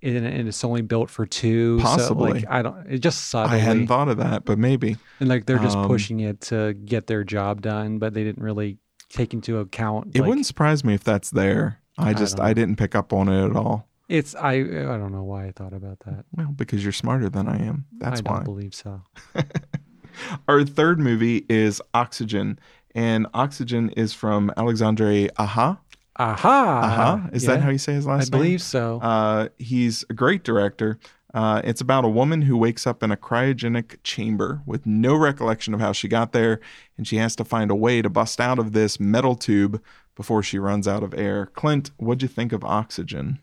and, 0.03 0.27
and 0.27 0.49
it's 0.49 0.65
only 0.65 0.83
built 0.83 1.09
for 1.09 1.25
two. 1.25 1.79
So 1.79 1.85
Possibly. 1.85 2.33
like 2.33 2.45
I 2.49 2.63
don't. 2.63 2.85
It 2.89 2.99
just 2.99 3.29
subtly, 3.29 3.59
I 3.59 3.61
hadn't 3.61 3.87
thought 3.87 4.09
of 4.09 4.17
that, 4.17 4.45
but 4.45 4.59
maybe. 4.59 4.97
and 5.21 5.29
like 5.29 5.47
they're 5.47 5.61
just 5.61 5.79
um, 5.79 5.87
pushing 5.87 6.19
it 6.19 6.41
to 6.51 6.75
get 6.75 7.07
their 7.07 7.23
job 7.23 7.63
done, 7.63 8.01
but 8.01 8.13
they 8.13 8.25
didn't 8.25 8.43
really 8.43 8.79
take 9.09 9.35
into 9.35 9.59
account. 9.59 10.13
It 10.15 10.21
like, 10.21 10.29
wouldn't 10.29 10.47
surprise 10.47 10.85
me 10.85 10.95
if 10.95 11.05
that's 11.05 11.31
there. 11.31 11.81
I 11.99 12.11
I 12.11 12.15
just 12.15 12.41
I, 12.41 12.53
didn't 12.55 12.77
pick 12.77 12.95
up 12.95 13.13
on 13.13 13.29
it 13.29 13.45
at 13.45 13.57
all. 13.57 13.89
It's 14.09 14.35
I 14.35 14.53
I 14.55 14.97
don't 14.99 15.13
know 15.13 15.23
why 15.23 15.47
I 15.47 15.53
thought 15.53 15.73
about 15.73 16.01
that. 16.01 16.25
Well, 16.37 16.49
because 16.49 16.83
you're 16.83 16.93
smarter 16.93 17.29
than 17.29 17.49
I 17.49 17.59
am. 17.65 17.87
That's 17.99 18.21
why 18.23 18.33
I 18.33 18.35
don't 18.35 18.41
why. 18.41 18.45
believe 18.45 18.75
so. 18.75 19.03
Our 20.49 20.65
third 20.65 20.99
movie 21.01 21.45
is 21.49 21.81
Oxygen, 21.93 22.59
and 22.95 23.27
Oxygen 23.35 23.91
is 23.91 24.13
from 24.13 24.53
Alexandre 24.57 25.29
Aja. 25.39 25.79
Aha. 26.17 26.81
Aha. 26.81 27.29
Is 27.33 27.45
that 27.47 27.61
how 27.61 27.71
you 27.71 27.79
say 27.79 27.95
his 27.95 28.07
I 28.07 28.17
last 28.17 28.33
name? 28.33 28.41
I 28.41 28.43
believe 28.45 28.63
so. 28.63 29.01
Uh, 29.01 29.49
he's 29.59 30.05
a 30.11 30.15
great 30.15 30.45
director. 30.45 30.99
Uh, 31.35 31.61
it's 31.65 31.81
about 31.81 32.05
a 32.05 32.09
woman 32.09 32.43
who 32.43 32.57
wakes 32.57 32.87
up 32.87 33.03
in 33.03 33.11
a 33.11 33.17
cryogenic 33.17 33.99
chamber 34.05 34.63
with 34.65 34.87
no 34.87 35.17
recollection 35.17 35.75
of 35.75 35.81
how 35.81 35.91
she 35.91 36.07
got 36.07 36.33
there, 36.33 36.61
and 36.97 37.09
she 37.09 37.17
has 37.17 37.35
to 37.35 37.45
find 37.45 37.73
a 37.73 37.75
way 37.75 38.01
to 38.01 38.09
bust 38.09 38.41
out 38.41 38.61
of 38.61 38.73
this 38.73 39.01
metal 39.01 39.35
tube 39.35 39.83
before 40.15 40.45
she 40.45 40.61
runs 40.61 40.87
out 40.87 41.03
of 41.03 41.13
air. 41.15 41.47
Clint, 41.47 41.91
what'd 41.97 42.23
you 42.23 42.29
think 42.29 42.53
of 42.53 42.65
Oxygen? 42.65 43.41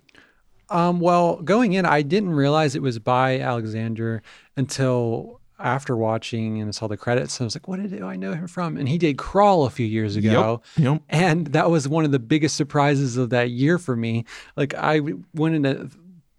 Um, 0.70 1.02
well, 1.02 1.42
going 1.42 1.74
in, 1.74 1.86
I 1.86 2.02
didn't 2.02 2.32
realize 2.32 2.76
it 2.76 2.82
was 2.82 2.98
by 2.98 3.42
Alexander 3.42 4.24
until 4.56 5.42
after 5.60 5.96
watching 5.96 6.62
and 6.62 6.74
saw 6.74 6.88
the 6.88 6.98
credits. 6.98 7.40
I 7.40 7.44
was 7.44 7.56
like, 7.56 7.68
what 7.68 7.82
did 7.82 8.02
I 8.02 8.16
know 8.16 8.34
him 8.34 8.48
from? 8.48 8.78
And 8.78 8.88
he 8.88 8.98
did 8.98 9.18
Crawl 9.18 9.66
a 9.66 9.70
few 9.70 9.86
years 9.86 10.16
ago. 10.16 10.62
Yep. 10.78 10.84
Yep. 10.86 11.02
And 11.10 11.48
that 11.48 11.70
was 11.70 11.88
one 11.88 12.06
of 12.06 12.12
the 12.12 12.20
biggest 12.20 12.56
surprises 12.56 13.18
of 13.18 13.30
that 13.30 13.52
year 13.52 13.78
for 13.78 13.96
me. 13.96 14.26
Like 14.56 14.74
I 14.74 15.02
went 15.34 15.56
into 15.56 15.90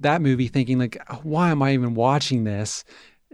that 0.03 0.23
movie 0.23 0.49
thinking 0.49 0.79
like, 0.79 0.97
why 1.23 1.51
am 1.51 1.63
I 1.63 1.73
even 1.73 1.95
watching 1.95 2.45
this? 2.45 2.85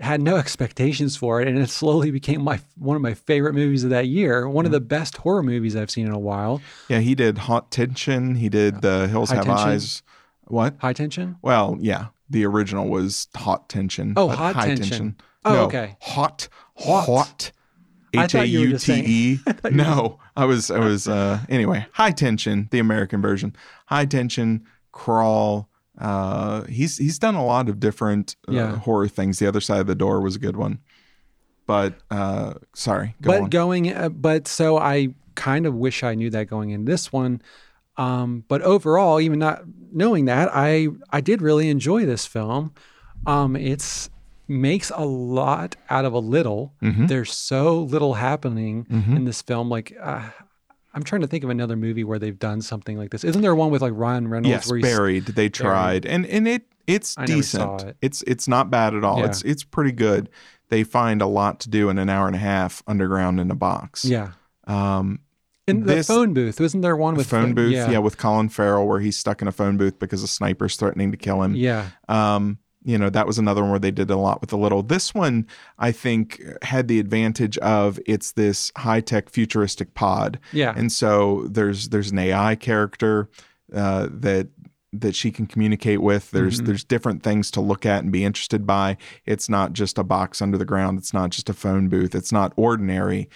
Had 0.00 0.20
no 0.22 0.36
expectations 0.44 1.16
for 1.16 1.40
it, 1.40 1.48
and 1.48 1.58
it 1.58 1.70
slowly 1.70 2.10
became 2.10 2.42
my 2.42 2.60
one 2.76 2.94
of 2.96 3.02
my 3.02 3.14
favorite 3.14 3.54
movies 3.54 3.82
of 3.84 3.90
that 3.90 4.06
year. 4.06 4.48
One 4.48 4.64
of 4.66 4.70
the 4.72 4.80
best 4.80 5.16
horror 5.18 5.42
movies 5.42 5.74
I've 5.74 5.90
seen 5.90 6.06
in 6.06 6.12
a 6.12 6.18
while. 6.18 6.60
Yeah, 6.88 7.00
he 7.00 7.14
did 7.14 7.38
Haute 7.38 7.70
Tension. 7.70 8.36
He 8.36 8.48
did 8.48 8.80
The 8.82 9.08
Hills 9.08 9.30
High 9.30 9.36
Have 9.36 9.44
Tension? 9.46 9.68
Eyes. 9.70 10.02
What? 10.44 10.76
High 10.78 10.92
tension. 10.94 11.36
Well, 11.42 11.76
yeah, 11.80 12.06
the 12.30 12.46
original 12.46 12.88
was 12.88 13.28
Haute 13.36 13.68
Tension. 13.68 14.14
Oh, 14.16 14.28
Hot 14.28 14.54
High 14.54 14.74
Tension. 14.76 15.16
Oh, 15.44 15.52
no, 15.54 15.62
okay. 15.64 15.96
Hot, 16.00 16.48
Hot. 16.76 17.04
hot. 17.06 17.52
H 18.16 18.34
A 18.34 18.46
U 18.46 18.78
T 18.78 18.92
E. 18.94 19.40
No, 19.70 20.18
I 20.36 20.46
was, 20.46 20.70
I 20.70 20.78
was. 20.78 21.06
uh 21.08 21.40
Anyway, 21.50 21.86
High 21.92 22.12
Tension, 22.12 22.68
the 22.70 22.78
American 22.78 23.20
version. 23.20 23.54
High 23.86 24.06
Tension, 24.06 24.64
Crawl. 24.92 25.67
Uh, 25.98 26.64
he's 26.64 26.96
he's 26.98 27.18
done 27.18 27.34
a 27.34 27.44
lot 27.44 27.68
of 27.68 27.80
different 27.80 28.36
uh, 28.48 28.52
Yeah. 28.52 28.76
horror 28.76 29.08
things. 29.08 29.38
The 29.38 29.46
Other 29.46 29.60
Side 29.60 29.80
of 29.80 29.86
the 29.86 29.94
Door 29.94 30.20
was 30.20 30.36
a 30.36 30.38
good 30.38 30.56
one. 30.56 30.78
But 31.66 31.94
uh 32.10 32.54
sorry, 32.74 33.14
go 33.20 33.30
but 33.32 33.42
on. 33.42 33.50
going, 33.50 33.92
uh, 33.92 34.08
but 34.08 34.48
so 34.48 34.78
I 34.78 35.08
kind 35.34 35.66
of 35.66 35.74
wish 35.74 36.02
I 36.02 36.14
knew 36.14 36.30
that 36.30 36.46
going 36.48 36.70
in 36.70 36.84
this 36.86 37.12
one. 37.12 37.42
Um, 37.98 38.44
but 38.48 38.62
overall, 38.62 39.20
even 39.20 39.38
not 39.40 39.64
knowing 39.92 40.24
that, 40.26 40.48
I 40.54 40.88
I 41.10 41.20
did 41.20 41.42
really 41.42 41.68
enjoy 41.68 42.06
this 42.06 42.24
film. 42.26 42.72
Um, 43.26 43.54
it's 43.56 44.08
makes 44.46 44.90
a 44.94 45.04
lot 45.04 45.76
out 45.90 46.04
of 46.06 46.14
a 46.14 46.18
little. 46.20 46.72
Mm-hmm. 46.82 47.06
There's 47.06 47.32
so 47.34 47.82
little 47.82 48.14
happening 48.14 48.86
in 48.88 49.24
this 49.26 49.42
film. 49.42 49.68
Like 49.68 49.94
uh, 50.00 50.30
I'm 50.98 51.04
trying 51.04 51.20
to 51.20 51.28
think 51.28 51.44
of 51.44 51.50
another 51.50 51.76
movie 51.76 52.02
where 52.02 52.18
they've 52.18 52.36
done 52.38 52.60
something 52.60 52.98
like 52.98 53.10
this. 53.10 53.22
Isn't 53.22 53.40
there 53.42 53.54
one 53.54 53.70
with 53.70 53.82
like 53.82 53.92
Ryan 53.94 54.26
Reynolds 54.26 54.48
yes, 54.50 54.68
where 54.68 54.80
buried. 54.80 55.26
They 55.26 55.48
tried, 55.48 56.04
and 56.04 56.26
and 56.26 56.48
it 56.48 56.62
it's 56.88 57.16
I 57.16 57.24
decent. 57.24 57.82
it. 57.84 57.96
It's 58.02 58.22
it's 58.26 58.48
not 58.48 58.68
bad 58.68 58.94
at 58.94 59.04
all. 59.04 59.20
Yeah. 59.20 59.26
It's 59.26 59.42
it's 59.42 59.62
pretty 59.62 59.92
good. 59.92 60.28
They 60.70 60.82
find 60.82 61.22
a 61.22 61.26
lot 61.26 61.60
to 61.60 61.70
do 61.70 61.88
in 61.88 61.98
an 61.98 62.08
hour 62.08 62.26
and 62.26 62.34
a 62.34 62.40
half 62.40 62.82
underground 62.88 63.38
in 63.38 63.50
a 63.52 63.54
box. 63.54 64.04
yeah. 64.04 64.32
Um, 64.66 65.20
In 65.68 65.80
the 65.80 65.94
This- 65.96 66.06
phone 66.08 66.34
booth, 66.34 66.58
wasn't 66.60 66.82
there 66.82 66.96
one 66.96 67.14
with 67.14 67.26
phone 67.28 67.50
the- 67.50 67.54
booth, 67.54 67.72
yeah. 67.72 67.90
Yeah, 67.90 67.98
with 67.98 68.16
Colin 68.16 68.48
Farrell, 68.48 68.86
where 68.88 69.00
he's 69.00 69.16
stuck 69.18 69.40
in 69.42 69.48
a 69.48 69.52
phone 69.52 69.76
booth 69.76 69.98
because 69.98 70.22
a 70.22 70.26
sniper's 70.26 70.76
threatening 70.76 71.10
to 71.12 71.16
kill 71.18 71.42
him. 71.42 71.54
yeah, 71.54 71.88
Um, 72.08 72.58
you 72.88 72.96
know, 72.96 73.10
that 73.10 73.26
was 73.26 73.38
another 73.38 73.60
one 73.60 73.70
where 73.70 73.78
they 73.78 73.90
did 73.90 74.10
a 74.10 74.16
lot 74.16 74.40
with 74.40 74.48
the 74.48 74.56
little. 74.56 74.82
This 74.82 75.12
one, 75.14 75.46
I 75.78 75.92
think, 75.92 76.40
had 76.62 76.88
the 76.88 76.98
advantage 76.98 77.58
of 77.58 78.00
it's 78.06 78.32
this 78.32 78.72
high 78.78 79.00
tech 79.02 79.28
futuristic 79.28 79.92
pod. 79.92 80.38
yeah. 80.52 80.72
And 80.74 80.90
so 80.90 81.46
there's 81.50 81.90
there's 81.90 82.10
an 82.12 82.18
AI 82.18 82.54
character 82.54 83.28
uh, 83.74 84.08
that 84.10 84.48
that 84.94 85.14
she 85.14 85.30
can 85.30 85.44
communicate 85.46 86.00
with. 86.00 86.30
There's 86.30 86.62
Mhm. 86.62 86.66
there's 86.66 86.82
different 86.82 87.22
things 87.22 87.50
to 87.50 87.60
look 87.60 87.84
at 87.84 88.02
and 88.04 88.10
be 88.10 88.24
interested 88.24 88.66
by. 88.66 88.96
It's 89.26 89.50
not 89.50 89.74
just 89.74 89.98
a 89.98 90.02
box 90.02 90.40
under 90.40 90.56
the 90.56 90.64
ground. 90.64 90.98
It's 90.98 91.12
not 91.12 91.28
just 91.28 91.50
a 91.50 91.54
phone 91.54 91.88
booth. 91.88 92.14
It's 92.14 92.32
not 92.32 92.54
ordinary. 92.56 93.28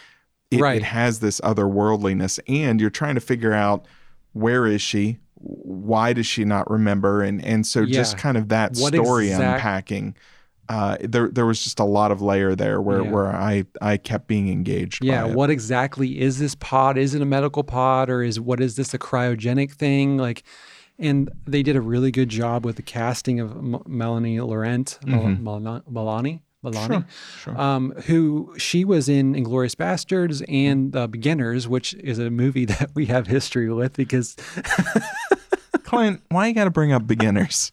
It, 0.51 0.61
Right. 0.63 0.77
it 0.79 0.85
has 0.85 1.21
this 1.21 1.41
otherworldliness, 1.43 2.41
and 2.49 2.81
you're 2.81 2.89
trying 2.91 3.17
to 3.17 3.21
figure 3.21 3.53
out 3.53 3.87
where 4.33 4.67
is 4.67 4.81
she, 4.81 5.19
why 5.43 6.13
does 6.13 6.27
she 6.27 6.45
not 6.45 6.71
remember, 6.71 7.23
and 7.23 7.45
and 7.45 7.67
so 7.67 7.85
just 7.85 8.17
kind 8.19 8.37
of 8.37 8.49
that 8.49 8.77
What 8.77 8.95
story 8.95 9.29
exact- 9.31 9.57
unpacking. 9.57 10.15
Uh, 10.69 10.97
there 11.01 11.29
there 11.29 11.45
was 11.45 11.63
just 11.63 11.81
a 11.81 11.85
lot 11.85 12.11
of 12.13 12.23
layer 12.23 12.55
there 12.55 12.81
where 12.81 13.03
Yeah. 13.03 13.11
where 13.11 13.27
I 13.27 13.65
I 13.83 13.97
kept 13.97 14.29
being 14.29 14.49
engaged. 14.49 15.05
Yeah, 15.05 15.25
what 15.25 15.51
exactly 15.51 16.21
is 16.21 16.39
this 16.39 16.55
pod? 16.55 16.97
Is 16.97 17.15
it 17.15 17.21
a 17.21 17.27
medical 17.27 17.65
pod 17.65 18.09
or 18.09 18.23
is 18.23 18.39
what 18.41 18.61
is 18.61 18.77
this 18.77 18.95
a 18.95 18.99
cryogenic 18.99 19.73
thing? 19.73 20.17
Like, 20.17 20.45
and 20.99 21.29
they 21.47 21.63
did 21.65 21.75
a 21.75 21.81
really 21.81 22.13
good 22.13 22.29
job 22.29 22.65
with 22.65 22.77
the 22.77 22.83
casting 22.83 23.41
of 23.41 23.51
M- 23.51 23.83
Melanie 23.87 24.41
Laurent, 24.41 24.99
Mel- 25.05 25.23
Mhm. 25.25 25.83
Melani, 25.93 26.41
Melanie, 26.63 26.89
Melanie, 26.89 27.05
Sure, 27.41 27.55
sure. 27.55 27.61
um, 27.61 27.91
who 28.07 28.55
she 28.59 28.85
was 28.85 29.09
in 29.09 29.35
Inglourious 29.35 29.75
Basterds 29.75 30.43
and 30.49 30.93
The 30.93 31.09
Beginners, 31.09 31.67
which 31.67 31.95
is 31.95 32.19
a 32.19 32.31
movie 32.31 32.65
that 32.67 32.91
we 32.95 33.07
have 33.07 33.27
history 33.27 33.73
with 33.73 33.95
because 33.97 34.37
Clint, 35.85 36.23
why 36.31 36.47
you 36.49 36.55
got 36.55 36.65
to 36.65 36.71
bring 36.71 36.93
up 36.93 37.07
beginners? 37.07 37.73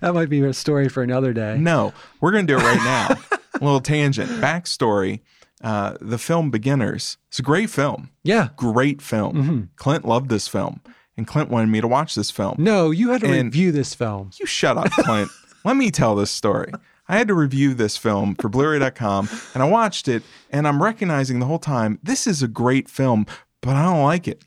that 0.00 0.14
might 0.14 0.28
be 0.28 0.40
a 0.40 0.52
story 0.52 0.88
for 0.88 1.02
another 1.02 1.32
day. 1.32 1.56
No, 1.58 1.92
we're 2.20 2.30
going 2.30 2.46
to 2.46 2.52
do 2.52 2.58
it 2.58 2.62
right 2.62 2.76
now. 2.84 3.38
a 3.54 3.58
little 3.64 3.80
tangent. 3.80 4.30
Backstory. 4.40 5.20
Uh, 5.62 5.96
the 6.00 6.18
film 6.18 6.50
Beginners. 6.50 7.16
It's 7.28 7.38
a 7.38 7.42
great 7.42 7.70
film. 7.70 8.10
Yeah. 8.22 8.48
Great 8.56 9.00
film. 9.00 9.34
Mm-hmm. 9.34 9.60
Clint 9.76 10.04
loved 10.04 10.28
this 10.28 10.46
film. 10.46 10.80
And 11.16 11.26
Clint 11.26 11.48
wanted 11.48 11.68
me 11.70 11.80
to 11.80 11.88
watch 11.88 12.14
this 12.14 12.30
film. 12.30 12.56
No, 12.58 12.90
you 12.90 13.10
had 13.10 13.20
to 13.22 13.26
And- 13.28 13.46
review 13.46 13.72
this 13.72 13.94
film. 13.94 14.30
You 14.38 14.46
shut 14.46 14.76
up, 14.76 14.90
Clint. 14.90 15.30
Let 15.64 15.76
me 15.76 15.90
tell 15.90 16.14
this 16.14 16.30
story. 16.30 16.70
I 17.08 17.18
had 17.18 17.28
to 17.28 17.34
review 17.34 17.74
this 17.74 17.96
film 17.96 18.34
for 18.36 18.48
Blu-ray.com 18.48 19.28
and 19.52 19.62
I 19.62 19.66
watched 19.68 20.08
it 20.08 20.22
and 20.50 20.66
I'm 20.66 20.82
recognizing 20.82 21.38
the 21.38 21.46
whole 21.46 21.58
time 21.58 21.98
this 22.02 22.26
is 22.26 22.42
a 22.42 22.48
great 22.48 22.88
film, 22.88 23.26
but 23.60 23.76
I 23.76 23.84
don't 23.84 24.02
like 24.02 24.26
it. 24.26 24.42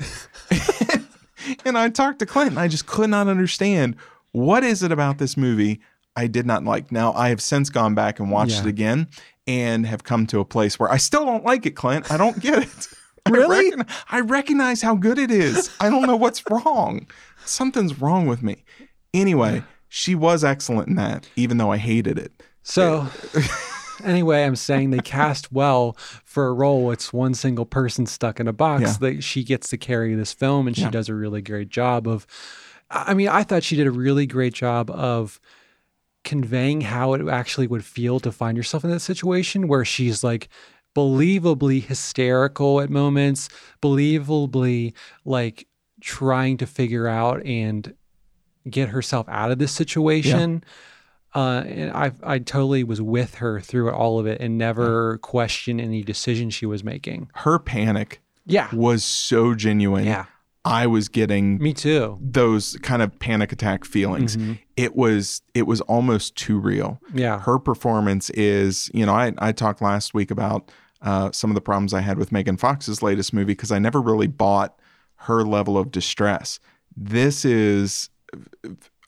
and 1.66 1.78
I 1.78 1.90
talked 1.90 2.20
to 2.20 2.26
Clint 2.26 2.52
and 2.52 2.60
I 2.60 2.68
just 2.68 2.88
could 2.88 3.10
not 3.10 3.28
understand 3.28 3.96
what 4.32 4.64
is 4.64 4.84
it 4.84 4.92
about 4.92 5.18
this 5.18 5.38
movie 5.38 5.80
I 6.16 6.28
did 6.28 6.46
not 6.46 6.64
like. 6.64 6.92
Now 6.92 7.14
I 7.14 7.30
have 7.30 7.42
since 7.42 7.70
gone 7.70 7.94
back 7.96 8.20
and 8.20 8.32
watched 8.32 8.54
Yeah. 8.56 8.62
it 8.62 8.68
again 8.68 9.08
and 9.46 9.86
have 9.86 10.04
come 10.04 10.26
to 10.28 10.40
a 10.40 10.46
place 10.46 10.80
where 10.80 10.92
I 10.92 10.98
still 10.98 11.26
don't 11.26 11.46
like 11.46 11.66
it, 11.66 11.76
Clint. 11.76 12.12
I 12.12 12.18
don't 12.18 12.40
get 12.40 12.60
it. 12.64 12.88
Really? 13.30 13.58
I, 13.58 13.60
recognize, 13.60 13.96
I 14.10 14.20
recognize 14.22 14.82
how 14.82 14.96
good 14.96 15.18
it 15.18 15.30
is. 15.30 15.70
I 15.82 15.90
don't 15.90 16.04
know 16.08 16.16
what's 16.16 16.42
wrong. 16.50 17.10
Something's 17.44 18.00
wrong 18.00 18.26
with 18.26 18.42
me. 18.42 18.64
Anyway, 19.14 19.64
she 19.90 20.16
was 20.16 20.46
excellent 20.46 20.88
in 20.88 20.96
that, 20.96 21.28
even 21.36 21.58
though 21.58 21.70
I 21.70 21.76
hated 21.76 22.18
it. 22.18 22.37
So, 22.70 23.08
anyway, 24.04 24.44
I'm 24.44 24.58
saying 24.58 24.90
they 24.90 25.00
cast 25.00 25.52
well 25.54 25.94
for 26.26 26.48
a 26.48 26.54
role. 26.54 26.92
It's 26.92 27.14
one 27.14 27.34
single 27.34 27.66
person 27.66 28.06
stuck 28.06 28.42
in 28.42 28.48
a 28.48 28.54
box. 28.54 28.82
Yeah. 28.82 28.94
That 29.00 29.24
she 29.24 29.44
gets 29.44 29.70
to 29.70 29.78
carry 29.78 30.16
this 30.16 30.34
film, 30.34 30.68
and 30.68 30.76
she 30.76 30.82
Yeah. 30.84 30.90
does 30.90 31.08
a 31.08 31.16
really 31.16 31.42
great 31.42 31.70
job 31.70 32.08
of. 32.08 32.28
I 32.90 33.14
mean, 33.14 33.30
I 33.30 33.44
thought 33.44 33.64
she 33.64 33.76
did 33.78 33.88
a 33.88 33.92
really 33.92 34.26
great 34.26 34.54
job 34.54 34.90
of 34.92 35.40
conveying 36.24 36.82
how 36.82 37.14
it 37.14 37.26
actually 37.30 37.68
would 37.68 37.86
feel 37.86 38.20
to 38.20 38.32
find 38.34 38.58
yourself 38.58 38.84
in 38.84 38.90
that 38.92 39.00
situation 39.00 39.68
where 39.70 39.86
she's 39.86 40.24
like 40.24 40.50
believably 40.96 41.84
hysterical 41.84 42.82
at 42.82 42.90
moments, 42.90 43.48
believably 43.82 44.94
like 45.26 45.68
trying 46.02 46.58
to 46.58 46.66
figure 46.66 47.08
out 47.08 47.46
and 47.46 47.94
get 48.70 48.90
herself 48.90 49.26
out 49.30 49.52
of 49.52 49.60
this 49.60 49.72
situation. 49.72 50.64
Uh, 51.38 51.62
and 51.68 51.92
I, 51.92 52.12
I 52.24 52.40
totally 52.40 52.84
was 52.84 53.00
with 53.02 53.36
her 53.36 53.60
through 53.62 53.92
all 53.92 54.18
of 54.20 54.26
it 54.26 54.42
and 54.42 54.58
never 54.58 55.20
questioned 55.20 55.80
any 55.80 56.02
decision 56.04 56.50
she 56.50 56.66
was 56.66 56.84
making. 56.84 57.30
Her 57.36 57.60
panic 57.60 58.22
Yeah. 58.46 58.68
was 58.74 59.04
so 59.04 59.54
genuine. 59.54 60.06
Yeah. 60.06 60.26
I 60.66 60.88
was 60.88 61.08
getting 61.10 61.60
Me 61.60 61.74
too. 61.74 62.18
those 62.20 62.76
kind 62.82 63.02
of 63.02 63.18
panic 63.20 63.52
attack 63.54 63.86
feelings. 63.86 64.36
Mhm. 64.36 64.58
It 64.76 64.96
was 64.96 65.42
it 65.54 65.68
was 65.68 65.80
almost 65.82 66.36
too 66.36 66.60
real. 66.60 67.00
Yeah. 67.14 67.40
Her 67.40 67.58
performance 67.60 68.30
is, 68.32 68.90
you 68.94 69.06
know, 69.06 69.14
I 69.14 69.32
I 69.38 69.52
talked 69.54 69.82
last 69.82 70.14
week 70.14 70.32
about 70.32 70.72
uh, 71.04 71.32
some 71.32 71.52
of 71.52 71.56
the 71.56 71.62
problems 71.62 71.94
I 71.94 72.02
had 72.02 72.18
with 72.18 72.32
Megan 72.32 72.58
Fox's 72.58 73.02
latest 73.04 73.32
movie 73.32 73.54
because 73.54 73.72
I 73.72 73.80
never 73.80 74.02
really 74.02 74.28
bought 74.28 74.78
her 75.28 75.44
level 75.44 75.78
of 75.78 75.92
distress. 75.92 76.60
This 76.98 77.46
is 77.46 78.10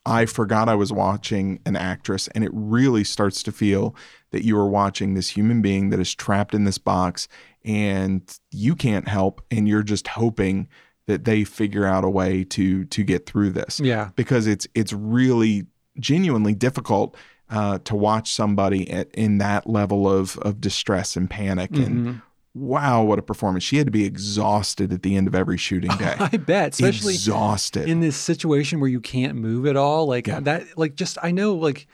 I 0.05 0.25
forgot 0.25 0.69
I 0.69 0.75
was 0.75 0.91
watching 0.91 1.59
an 1.65 1.75
actress, 1.75 2.27
and 2.29 2.43
it 2.43 2.51
really 2.53 3.03
starts 3.03 3.43
to 3.43 3.51
feel 3.51 3.95
that 4.31 4.43
you 4.45 4.57
are 4.57 4.67
watching 4.69 5.13
this 5.13 5.29
human 5.29 5.61
being 5.61 5.89
that 5.89 5.99
is 5.99 6.15
trapped 6.15 6.53
in 6.55 6.63
this 6.63 6.77
box, 6.77 7.27
and 7.65 8.21
you 8.51 8.75
can't 8.75 9.07
help, 9.07 9.41
and 9.51 9.67
you're 9.67 9.83
just 9.83 10.07
hoping 10.07 10.67
that 11.07 11.25
they 11.25 11.43
figure 11.43 11.85
out 11.85 12.03
a 12.03 12.09
way 12.09 12.43
to 12.45 12.85
to 12.85 13.03
get 13.03 13.25
through 13.25 13.49
this 13.51 13.79
Yeah. 13.79 14.09
because 14.15 14.47
it's 14.47 14.67
it's 14.75 14.93
really 14.93 15.65
genuinely 15.99 16.53
difficult 16.53 17.17
uh, 17.49 17.79
to 17.79 17.95
watch 17.95 18.31
somebody 18.31 18.89
at, 18.91 19.09
in 19.15 19.39
that 19.39 19.67
level 19.67 20.07
of 20.07 20.37
of 20.39 20.61
distress 20.61 21.15
and 21.17 21.27
panic 21.29 21.71
and 21.71 22.05
Mhm. 22.07 22.21
Wow 22.55 23.03
what 23.03 23.19
a 23.19 23.21
performance 23.21 23.63
she 23.63 23.77
had 23.77 23.85
to 23.87 23.91
be 23.91 24.05
exhausted 24.05 24.91
at 24.91 25.03
the 25.03 25.15
end 25.15 25.27
of 25.27 25.35
every 25.35 25.57
shooting 25.57 25.91
day 25.97 26.15
I 26.19 26.37
bet, 26.37 26.73
especially 26.73 27.13
exhausted 27.13 27.87
in 27.87 27.99
this 27.99 28.15
situation 28.17 28.79
where 28.79 28.89
you 28.89 28.99
can't 28.99 29.35
move 29.35 29.65
at 29.67 29.75
all 29.77 30.07
like 30.07 30.27
Yeah. 30.27 30.39
that 30.41 30.77
like 30.77 30.95
just 30.95 31.17
i 31.21 31.31
know 31.31 31.53
like 31.55 31.87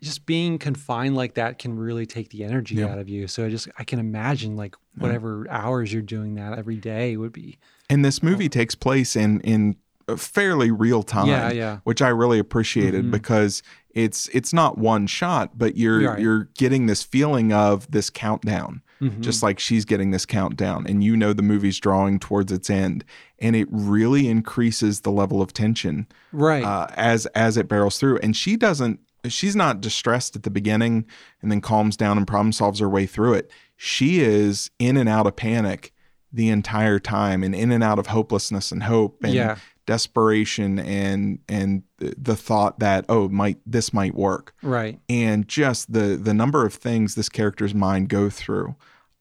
just 0.00 0.26
being 0.26 0.58
confined 0.58 1.16
like 1.16 1.34
that 1.34 1.58
can 1.58 1.76
really 1.76 2.06
take 2.06 2.30
the 2.30 2.44
energy 2.44 2.76
Yeah. 2.76 2.86
out 2.88 2.98
of 2.98 3.08
you 3.08 3.26
so 3.26 3.44
i 3.46 3.48
just 3.50 3.68
i 3.78 3.84
can 3.84 3.98
imagine 3.98 4.56
like 4.56 4.76
whatever 4.96 5.46
hours 5.50 5.92
you're 5.92 6.02
doing 6.02 6.34
that 6.36 6.56
every 6.58 6.76
day 6.76 7.16
would 7.16 7.32
be 7.32 7.58
and 7.90 8.04
this 8.04 8.22
movie 8.22 8.48
takes 8.48 8.74
place 8.74 9.16
in 9.16 9.40
in 9.40 9.76
fairly 10.18 10.70
real 10.70 11.02
time 11.02 11.26
Yeah, 11.28 11.50
yeah. 11.50 11.78
which 11.84 12.00
i 12.02 12.08
really 12.08 12.38
appreciated 12.38 13.06
Mhm. 13.06 13.10
because 13.10 13.62
it's 13.90 14.28
it's 14.34 14.52
not 14.52 14.76
one 14.78 15.06
shot 15.06 15.56
but 15.58 15.76
you're 15.76 16.10
Right. 16.10 16.20
you're 16.20 16.44
getting 16.58 16.86
this 16.86 17.02
feeling 17.02 17.52
of 17.52 17.90
this 17.90 18.10
countdown 18.10 18.82
Mhm. 19.04 19.20
just 19.20 19.42
like 19.42 19.58
she's 19.58 19.84
getting 19.84 20.10
this 20.10 20.24
countdown 20.26 20.86
and 20.88 21.04
you 21.04 21.16
know 21.16 21.32
the 21.32 21.42
movie's 21.42 21.78
drawing 21.78 22.18
towards 22.18 22.50
its 22.52 22.68
end 22.70 23.04
and 23.38 23.54
it 23.56 23.68
really 23.70 24.28
increases 24.28 25.00
the 25.00 25.10
level 25.12 25.40
of 25.42 25.52
tension 25.52 26.06
right 26.32 26.64
uh, 26.64 26.86
as 26.96 27.26
as 27.34 27.56
it 27.56 27.68
barrels 27.68 27.98
through 27.98 28.18
and 28.18 28.36
she 28.36 28.56
doesn't 28.56 28.98
she's 29.26 29.56
not 29.56 29.80
distressed 29.80 30.36
at 30.36 30.42
the 30.42 30.50
beginning 30.50 31.04
and 31.42 31.50
then 31.50 31.60
calms 31.60 31.96
down 31.96 32.16
and 32.18 32.26
problem 32.26 32.52
solves 32.52 32.80
her 32.80 32.88
way 32.88 33.06
through 33.06 33.34
it 33.34 33.50
she 33.76 34.20
is 34.20 34.70
in 34.78 34.96
and 34.96 35.08
out 35.08 35.26
of 35.26 35.34
panic 35.36 35.92
the 36.32 36.48
entire 36.48 36.98
time 36.98 37.42
and 37.44 37.54
in 37.54 37.70
and 37.72 37.84
out 37.84 37.98
of 37.98 38.08
hopelessness 38.08 38.72
and 38.72 38.82
hope 38.84 39.22
and 39.24 39.32
Yeah. 39.34 39.56
desperation 39.86 40.78
and 40.80 41.38
and 41.48 41.82
the- 41.98 42.14
the 42.18 42.36
thought 42.36 42.78
that 42.80 43.04
oh 43.08 43.28
might 43.28 43.58
this 43.64 43.92
might 43.92 44.14
work 44.14 44.52
right 44.62 44.98
and 45.08 45.46
just 45.48 45.92
the 45.92 46.18
the 46.20 46.34
number 46.34 46.66
of 46.66 46.74
things 46.74 47.14
this 47.14 47.28
character's 47.28 47.74
mind 47.74 48.08
go 48.08 48.28
through 48.28 48.74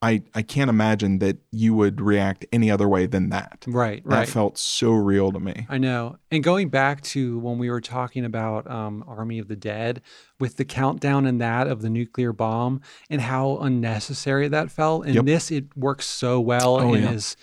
i 0.03 0.21
i 0.35 0.41
can't 0.41 0.69
imagine 0.69 1.17
that 1.19 1.37
you 1.51 1.73
would 1.73 1.99
react 2.01 2.45
any 2.51 2.69
other 2.69 2.87
way 2.87 3.05
than 3.07 3.29
that 3.29 3.63
right 3.67 4.03
that 4.03 4.09
right 4.17 4.29
felt 4.29 4.57
so 4.57 4.91
real 4.91 5.31
to 5.31 5.39
me 5.39 5.65
I 5.69 5.77
know. 5.79 6.17
And 6.29 6.43
going 6.43 6.69
back 6.69 7.01
to 7.13 7.39
when 7.39 7.57
we 7.57 7.69
were 7.69 7.81
talking 7.81 8.25
about 8.25 8.69
um, 8.69 9.03
Army 9.07 9.39
of 9.39 9.47
the 9.47 9.55
Dead, 9.55 10.01
with 10.39 10.57
the 10.57 10.65
countdown 10.65 11.25
and 11.25 11.39
that 11.41 11.67
of 11.67 11.81
the 11.81 11.89
nuclear 11.89 12.33
bomb 12.33 12.81
and 13.09 13.21
how 13.21 13.57
unnecessary 13.57 14.47
that 14.49 14.69
felt. 14.69 15.05
And 15.05 15.15
Yep. 15.15 15.25
this, 15.25 15.51
it 15.51 15.65
works 15.75 16.05
so 16.05 16.39
well 16.39 16.75
Oh, 16.81 16.93
and 16.93 17.03
yeah. 17.03 17.11
is 17.11 17.37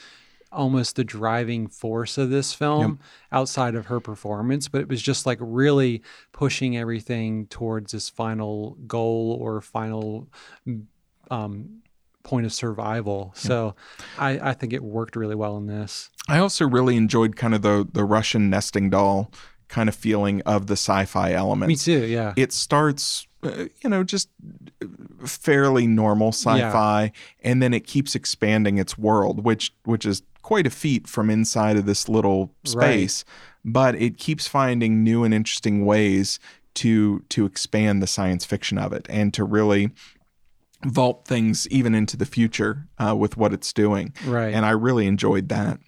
almost 0.52 0.96
the 0.96 1.04
driving 1.04 1.66
force 1.68 2.18
of 2.18 2.30
this 2.30 2.52
film 2.52 2.98
outside 3.32 3.74
of 3.74 3.86
her 3.86 4.00
performance. 4.00 4.68
But 4.68 4.82
it 4.82 4.88
was 4.88 5.00
just 5.02 5.24
like 5.26 5.38
really 5.40 6.02
pushing 6.32 6.76
everything 6.76 7.46
towards 7.46 7.92
this 7.92 8.08
final 8.08 8.76
goal 8.86 9.36
or 9.40 9.60
final 9.60 10.28
um, 11.30 11.82
point 12.22 12.46
of 12.46 12.52
survival. 12.52 13.32
So 13.34 13.74
I, 14.18 14.50
I 14.50 14.52
think 14.54 14.72
it 14.72 14.82
worked 14.82 15.16
really 15.16 15.34
well 15.34 15.56
in 15.56 15.66
this. 15.66 16.10
i 16.28 16.38
also 16.38 16.68
really 16.68 16.96
enjoyed 16.96 17.34
kind 17.36 17.54
of 17.54 17.62
the 17.62 17.88
the 17.92 18.04
russian 18.04 18.50
nesting 18.50 18.90
doll 18.90 19.30
kind 19.68 19.88
of 19.88 19.94
feeling 19.94 20.42
of 20.42 20.66
the 20.66 20.72
sci-fi 20.74 21.32
element. 21.32 21.68
Me 21.68 21.76
too. 21.76 22.04
Yeah. 22.06 22.34
it 22.36 22.52
starts 22.52 23.26
uh, 23.42 23.66
you 23.82 23.88
know 23.88 24.02
just 24.04 24.28
fairly 25.24 25.86
normal 25.86 26.28
sci-fi 26.28 27.12
and 27.42 27.62
then 27.62 27.72
it 27.72 27.86
keeps 27.86 28.14
expanding 28.14 28.78
its 28.78 28.98
world 28.98 29.44
which 29.44 29.72
which 29.84 30.04
is 30.04 30.22
quite 30.42 30.66
a 30.66 30.70
feat 30.70 31.06
from 31.06 31.30
inside 31.30 31.76
of 31.76 31.86
this 31.86 32.08
little 32.08 32.52
space 32.64 33.24
but 33.64 33.94
it 33.94 34.16
keeps 34.18 34.46
finding 34.48 35.02
new 35.04 35.24
and 35.24 35.32
interesting 35.34 35.84
ways 35.84 36.38
to 36.74 37.20
to 37.28 37.44
expand 37.46 38.02
the 38.02 38.06
science 38.06 38.44
fiction 38.44 38.76
of 38.78 38.92
it 38.92 39.06
and 39.08 39.32
to 39.34 39.44
really 39.44 39.90
vault 40.84 41.26
things 41.26 41.68
even 41.68 41.94
into 41.94 42.16
the 42.16 42.24
future 42.26 42.86
uh, 42.98 43.14
with 43.14 43.36
what 43.36 43.52
it's 43.52 43.72
doing. 43.72 44.14
Right. 44.24 44.54
and 44.54 44.64
i 44.64 44.70
really 44.70 45.06
enjoyed 45.06 45.48
that. 45.50 45.78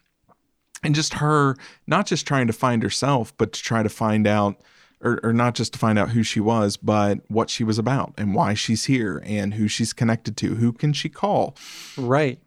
And 0.82 0.94
just 0.94 1.14
her 1.14 1.56
not 1.86 2.06
just 2.06 2.26
trying 2.26 2.46
to 2.48 2.52
find 2.52 2.82
herself 2.82 3.32
but 3.36 3.52
to 3.52 3.62
try 3.62 3.82
to 3.82 3.88
find 3.88 4.26
out 4.26 4.60
or, 5.00 5.18
or 5.22 5.32
not 5.32 5.54
just 5.54 5.72
to 5.72 5.78
find 5.78 5.98
out 5.98 6.10
who 6.10 6.22
she 6.22 6.40
was 6.40 6.76
but 6.76 7.18
what 7.28 7.50
she 7.50 7.64
was 7.64 7.78
about 7.78 8.12
and 8.18 8.34
why 8.34 8.54
she's 8.54 8.84
here 8.84 9.22
and 9.24 9.54
who 9.54 9.68
she's 9.68 9.92
connected 9.92 10.36
to. 10.38 10.56
Who 10.56 10.72
can 10.72 10.92
she 10.92 11.08
call? 11.08 11.56
Right. 11.96 12.38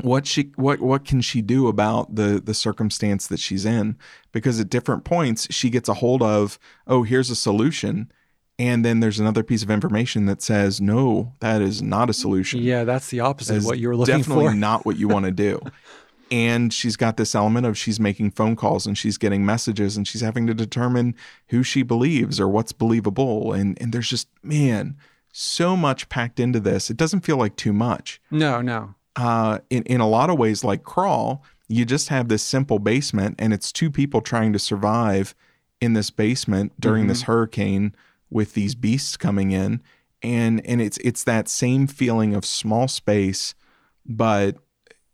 what 0.00 0.26
she 0.26 0.52
what 0.56 0.80
what 0.80 1.04
can 1.04 1.20
she 1.20 1.42
do 1.42 1.68
about 1.68 2.14
the 2.14 2.40
the 2.42 2.54
circumstance 2.54 3.26
that 3.26 3.38
she's 3.40 3.64
in? 3.64 3.96
Because 4.32 4.58
at 4.58 4.70
different 4.70 5.04
points 5.04 5.46
she 5.50 5.68
gets 5.70 5.88
a 5.88 5.94
hold 5.94 6.22
of 6.22 6.58
oh 6.86 7.02
here's 7.02 7.30
a 7.30 7.36
solution 7.36 8.10
and 8.62 8.84
then 8.84 9.00
there's 9.00 9.18
another 9.18 9.42
piece 9.42 9.64
of 9.64 9.70
information 9.70 10.26
that 10.26 10.40
says 10.40 10.80
no 10.80 11.32
that 11.40 11.60
is 11.60 11.82
not 11.82 12.08
a 12.08 12.12
solution 12.12 12.62
Yeah, 12.62 12.84
that's 12.84 13.08
the 13.08 13.18
opposite 13.18 13.56
of 13.56 13.64
what 13.64 13.78
you 13.78 13.88
were 13.88 13.96
looking 13.96 14.18
definitely 14.18 14.44
for. 14.44 14.50
Definitely 14.50 14.60
not 14.60 14.86
what 14.86 14.96
you 14.96 15.08
want 15.08 15.24
to 15.24 15.32
do. 15.32 15.60
and 16.30 16.72
she's 16.72 16.96
got 16.96 17.16
this 17.16 17.34
element 17.34 17.66
of 17.66 17.76
she's 17.76 17.98
making 17.98 18.30
phone 18.30 18.54
calls 18.54 18.86
and 18.86 18.96
she's 18.96 19.18
getting 19.18 19.44
messages 19.44 19.96
and 19.96 20.06
she's 20.06 20.20
having 20.20 20.46
to 20.46 20.54
determine 20.54 21.16
who 21.48 21.64
she 21.64 21.82
believes 21.82 22.38
or 22.38 22.48
what's 22.48 22.70
believable. 22.70 23.52
And 23.52 23.76
and 23.80 23.92
there's 23.92 24.08
just 24.08 24.28
man, 24.44 24.96
so 25.32 25.76
much 25.76 26.08
packed 26.08 26.38
into 26.38 26.60
this. 26.60 26.88
It 26.88 26.96
doesn't 26.96 27.22
feel 27.22 27.38
like 27.38 27.56
too 27.56 27.72
much. 27.72 28.20
No, 28.30 28.62
no. 28.62 28.94
Uh, 29.16 29.58
in 29.70 29.82
in 29.84 30.00
a 30.00 30.08
lot 30.08 30.30
of 30.30 30.38
ways, 30.38 30.62
like 30.62 30.84
Crawl, 30.84 31.42
you 31.66 31.84
just 31.84 32.10
have 32.10 32.28
this 32.28 32.44
simple 32.44 32.78
basement 32.78 33.34
and 33.40 33.52
it's 33.52 33.72
two 33.72 33.90
people 33.90 34.20
trying 34.20 34.52
to 34.52 34.58
survive 34.60 35.34
in 35.80 35.94
this 35.94 36.10
basement 36.10 36.72
during 36.78 37.08
this 37.08 37.22
hurricane 37.22 37.92
with 38.32 38.54
these 38.54 38.74
beasts 38.74 39.16
coming 39.16 39.50
in 39.50 39.80
and 40.22 40.64
and 40.66 40.80
it's 40.80 40.98
it's 40.98 41.24
that 41.24 41.48
same 41.48 41.86
feeling 41.86 42.34
of 42.34 42.44
small 42.44 42.88
space 42.88 43.54
but 44.06 44.56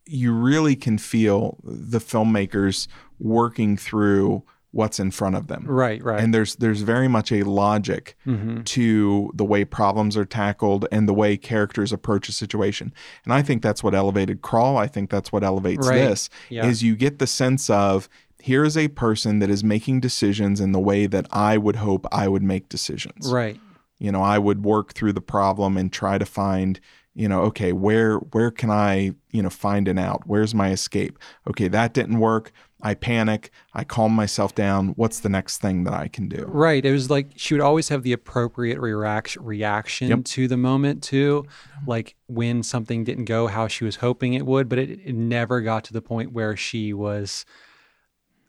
you 0.06 0.32
really 0.32 0.74
can 0.76 0.96
feel 0.98 1.58
the 1.64 1.98
filmmakers 1.98 2.88
working 3.18 3.76
through 3.76 4.42
what's 4.70 5.00
in 5.00 5.10
front 5.10 5.34
of 5.34 5.46
them 5.46 5.64
Right, 5.66 6.02
right. 6.04 6.22
and 6.22 6.32
there's 6.34 6.56
there's 6.56 6.82
very 6.82 7.08
much 7.08 7.32
a 7.32 7.42
logic 7.42 8.16
Mhm. 8.26 8.64
to 8.66 9.30
the 9.34 9.44
way 9.44 9.64
problems 9.64 10.14
are 10.16 10.26
tackled 10.26 10.86
and 10.92 11.08
the 11.08 11.14
way 11.14 11.38
characters 11.38 11.90
approach 11.92 12.28
a 12.28 12.32
situation 12.32 12.92
and 13.24 13.32
i 13.32 13.40
think 13.42 13.62
that's 13.62 13.82
what 13.82 13.94
elevated 13.94 14.42
crawl 14.42 14.76
i 14.76 14.86
think 14.86 15.08
that's 15.08 15.32
what 15.32 15.42
elevates 15.42 15.88
Right. 15.88 15.96
this 15.96 16.28
Yeah. 16.50 16.66
is 16.66 16.82
you 16.82 16.96
get 16.96 17.18
the 17.18 17.26
sense 17.26 17.70
of 17.70 18.10
here 18.40 18.64
is 18.64 18.76
a 18.76 18.88
person 18.88 19.38
that 19.40 19.50
is 19.50 19.64
making 19.64 20.00
decisions 20.00 20.60
in 20.60 20.72
the 20.72 20.78
way 20.80 21.06
that 21.06 21.26
i 21.32 21.56
would 21.58 21.76
hope 21.76 22.06
i 22.12 22.28
would 22.28 22.42
make 22.42 22.68
decisions 22.68 23.32
right. 23.32 23.60
you 23.98 24.12
know 24.12 24.22
i 24.22 24.38
would 24.38 24.64
work 24.64 24.92
through 24.94 25.12
the 25.12 25.20
problem 25.20 25.76
and 25.76 25.92
try 25.92 26.18
to 26.18 26.26
find 26.26 26.80
you 27.14 27.28
know 27.28 27.40
okay 27.42 27.72
where 27.72 28.16
where 28.18 28.50
can 28.50 28.70
i 28.70 29.12
you 29.32 29.42
know 29.42 29.50
find 29.50 29.88
an 29.88 29.98
out 29.98 30.22
where's 30.26 30.54
my 30.54 30.70
escape 30.70 31.18
okay 31.48 31.66
that 31.68 31.92
didn't 31.92 32.20
work 32.20 32.52
i 32.80 32.94
panic 32.94 33.50
i 33.74 33.82
calm 33.82 34.12
myself 34.12 34.54
down 34.54 34.90
what's 34.90 35.18
the 35.20 35.28
next 35.28 35.58
thing 35.58 35.82
that 35.82 35.92
i 35.94 36.06
can 36.06 36.28
do 36.28 36.44
Right. 36.46 36.84
It 36.84 36.92
was 36.92 37.10
like 37.10 37.32
she 37.34 37.54
would 37.54 37.60
always 37.60 37.88
have 37.88 38.04
the 38.04 38.12
appropriate 38.12 38.78
reaction 38.78 39.42
reaction 39.44 40.08
Yep. 40.08 40.24
to 40.26 40.46
the 40.46 40.56
moment 40.56 41.02
too. 41.02 41.44
Like 41.86 42.14
when 42.28 42.62
something 42.62 43.02
didn't 43.02 43.24
go 43.24 43.48
how 43.48 43.66
she 43.66 43.84
was 43.84 43.96
hoping 43.96 44.34
it 44.34 44.46
would, 44.46 44.68
but 44.68 44.78
it, 44.78 45.00
it 45.04 45.14
never 45.14 45.60
got 45.60 45.82
to 45.84 45.92
the 45.92 46.02
point 46.02 46.32
where 46.32 46.56
she 46.56 46.92
was 46.92 47.44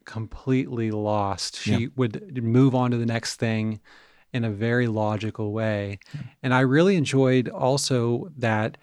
completely 0.05 0.91
lost. 0.91 1.57
She 1.59 1.71
Yeah. 1.83 1.87
would 1.95 2.43
move 2.43 2.73
on 2.75 2.91
to 2.91 2.97
the 2.97 3.05
next 3.05 3.35
thing 3.37 3.79
in 4.33 4.43
a 4.43 4.51
very 4.51 4.87
logical 4.87 5.51
way. 5.53 5.99
And 6.43 6.53
I 6.53 6.59
really 6.61 6.95
enjoyed 6.95 7.47
also 7.49 8.29
that 8.37 8.77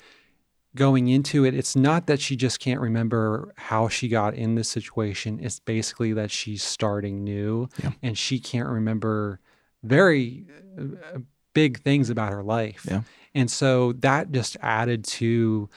going 0.75 1.09
into 1.09 1.45
it, 1.45 1.55
it's 1.55 1.75
not 1.75 2.07
that 2.07 2.21
she 2.21 2.37
just 2.37 2.61
can't 2.61 2.81
remember 2.81 3.53
how 3.57 3.89
she 3.89 4.09
got 4.09 4.35
in 4.35 4.57
this 4.57 4.69
situation. 4.69 5.39
It's 5.41 5.59
basically 5.59 6.13
that 6.13 6.31
she's 6.31 6.63
starting 6.63 7.25
new 7.25 7.69
Yeah. 7.83 7.93
and 8.03 8.19
she 8.19 8.39
can't 8.39 8.69
remember 8.69 9.41
very 9.83 10.45
uh, 10.79 11.21
big 11.55 11.79
things 11.81 12.11
about 12.11 12.33
her 12.33 12.43
life. 12.43 12.85
Yeah. 12.91 13.03
And 13.35 13.51
so 13.51 13.93
that 13.95 14.33
just 14.33 14.57
added 14.61 15.05
to 15.05 15.69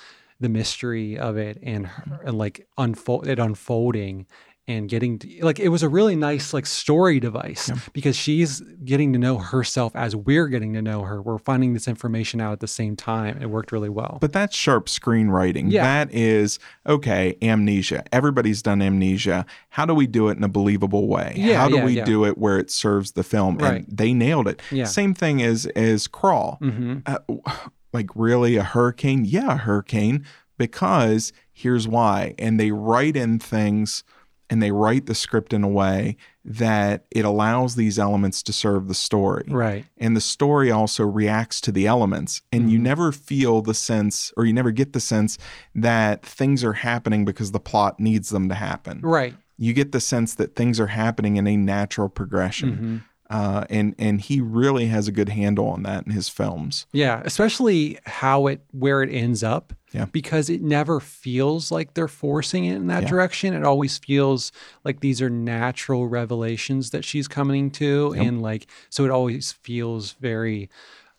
the 0.41 0.49
mystery 0.49 1.17
of 1.17 1.37
it 1.37 1.57
and, 1.61 1.85
her, 1.87 2.21
and 2.25 2.37
like 2.37 2.65
unfold 2.77 3.27
it 3.27 3.39
unfolding 3.39 4.25
and 4.69 4.87
getting 4.87 5.17
to, 5.17 5.27
like 5.43 5.59
it 5.59 5.69
was 5.69 5.81
a 5.81 5.89
really 5.89 6.15
nice 6.15 6.53
like 6.53 6.67
story 6.67 7.19
device 7.19 7.71
because 7.91 8.15
she's 8.15 8.61
getting 8.85 9.11
to 9.13 9.19
know 9.19 9.39
herself 9.39 9.95
as 9.95 10.15
we're 10.15 10.47
getting 10.47 10.73
to 10.73 10.81
know 10.81 11.01
her. 11.01 11.23
We're 11.23 11.39
finding 11.39 11.73
this 11.73 11.87
information 11.87 12.39
out 12.39 12.53
at 12.53 12.59
the 12.59 12.67
same 12.67 12.95
time. 12.95 13.41
It 13.41 13.47
worked 13.47 13.71
really 13.71 13.89
well. 13.89 14.19
But 14.21 14.31
that's 14.31 14.55
sharp 14.55 14.85
screenwriting. 14.85 15.71
Yeah. 15.71 15.83
That 15.83 16.13
is 16.13 16.59
okay, 16.85 17.35
amnesia. 17.41 18.03
Everybody's 18.11 18.61
done 18.61 18.83
amnesia. 18.83 19.43
How 19.69 19.87
do 19.87 19.95
we 19.95 20.05
do 20.05 20.29
it 20.29 20.37
in 20.37 20.43
a 20.43 20.49
believable 20.49 21.07
way? 21.07 21.33
Yeah, 21.35 21.57
How 21.57 21.67
do 21.67 21.77
yeah, 21.77 21.85
we 21.85 21.93
yeah. 21.93 22.05
do 22.05 22.23
it 22.25 22.37
where 22.37 22.59
it 22.59 22.69
serves 22.69 23.13
the 23.13 23.23
film? 23.23 23.57
Right. 23.57 23.87
And 23.87 23.97
they 23.97 24.13
nailed 24.13 24.47
it. 24.47 24.61
Yeah. 24.69 24.85
Same 24.85 25.15
thing 25.15 25.41
as 25.41 25.65
as 25.75 26.07
Crawl. 26.07 26.57
hmm 26.61 26.99
Uh, 27.07 27.17
like 27.91 28.09
really 28.13 28.55
a 28.55 28.63
hurricane? 28.63 29.25
Yeah, 29.25 29.53
a 29.53 29.57
hurricane 29.57 30.25
because 30.59 31.33
here's 31.51 31.87
why. 31.87 32.35
And 32.37 32.59
they 32.59 32.69
write 32.69 33.15
in 33.15 33.39
things 33.39 34.03
and 34.49 34.61
they 34.61 34.71
write 34.71 35.05
the 35.05 35.15
script 35.15 35.53
in 35.53 35.63
a 35.63 35.67
way 35.67 36.17
that 36.43 37.05
it 37.11 37.23
allows 37.25 37.75
these 37.75 37.99
elements 37.99 38.41
to 38.43 38.53
serve 38.53 38.87
the 38.87 38.93
story. 38.95 39.45
Right. 39.47 39.85
And 39.97 40.15
the 40.15 40.21
story 40.21 40.71
also 40.71 41.05
reacts 41.05 41.61
to 41.61 41.71
the 41.71 41.85
elements. 41.85 42.41
And 42.51 42.71
you 42.71 42.79
Mhm. 42.79 42.83
never 42.83 43.11
feel 43.11 43.61
the 43.61 43.73
sense, 43.73 44.33
or 44.35 44.45
you 44.45 44.53
never 44.53 44.71
get 44.71 44.93
the 44.93 44.99
sense 44.99 45.37
that 45.75 46.25
things 46.25 46.63
are 46.63 46.73
happening 46.73 47.25
because 47.25 47.51
the 47.51 47.59
plot 47.59 47.99
needs 47.99 48.29
them 48.29 48.49
to 48.49 48.55
happen. 48.55 49.01
Right. 49.03 49.35
You 49.57 49.73
get 49.73 49.91
the 49.91 49.99
sense 49.99 50.33
that 50.35 50.55
things 50.55 50.79
are 50.79 50.87
happening 50.87 51.35
in 51.35 51.45
a 51.45 51.57
natural 51.57 52.09
progression. 52.09 53.03
Mhm. 53.03 53.08
Uh, 53.29 53.63
and 53.69 53.93
and 53.99 54.21
he 54.21 54.41
really 54.41 54.87
has 54.87 55.07
a 55.07 55.11
good 55.11 55.29
handle 55.29 55.67
on 55.67 55.83
that 55.83 56.03
in 56.05 56.11
his 56.11 56.27
films. 56.27 56.87
Yeah, 56.91 57.21
especially 57.25 57.99
how 58.05 58.47
it 58.47 58.61
where 58.71 59.03
it 59.03 59.13
ends 59.13 59.43
up. 59.43 59.73
Yeah. 59.91 60.05
Because 60.05 60.49
it 60.49 60.61
never 60.61 60.99
feels 60.99 61.71
like 61.71 61.93
they're 61.95 62.07
forcing 62.07 62.65
it 62.65 62.75
in 62.75 62.87
that 62.87 63.03
Yeah. 63.03 63.09
direction. 63.09 63.53
It 63.53 63.63
always 63.63 63.97
feels 63.97 64.51
like 64.83 64.99
these 64.99 65.19
are 65.21 65.29
natural 65.29 66.07
revelations 66.07 66.89
that 66.91 67.03
she's 67.03 67.27
coming 67.27 67.71
to 67.71 68.13
Yep. 68.15 68.25
and 68.25 68.41
like 68.41 68.67
so 68.89 69.03
it 69.05 69.11
always 69.11 69.51
feels 69.51 70.13
very 70.13 70.69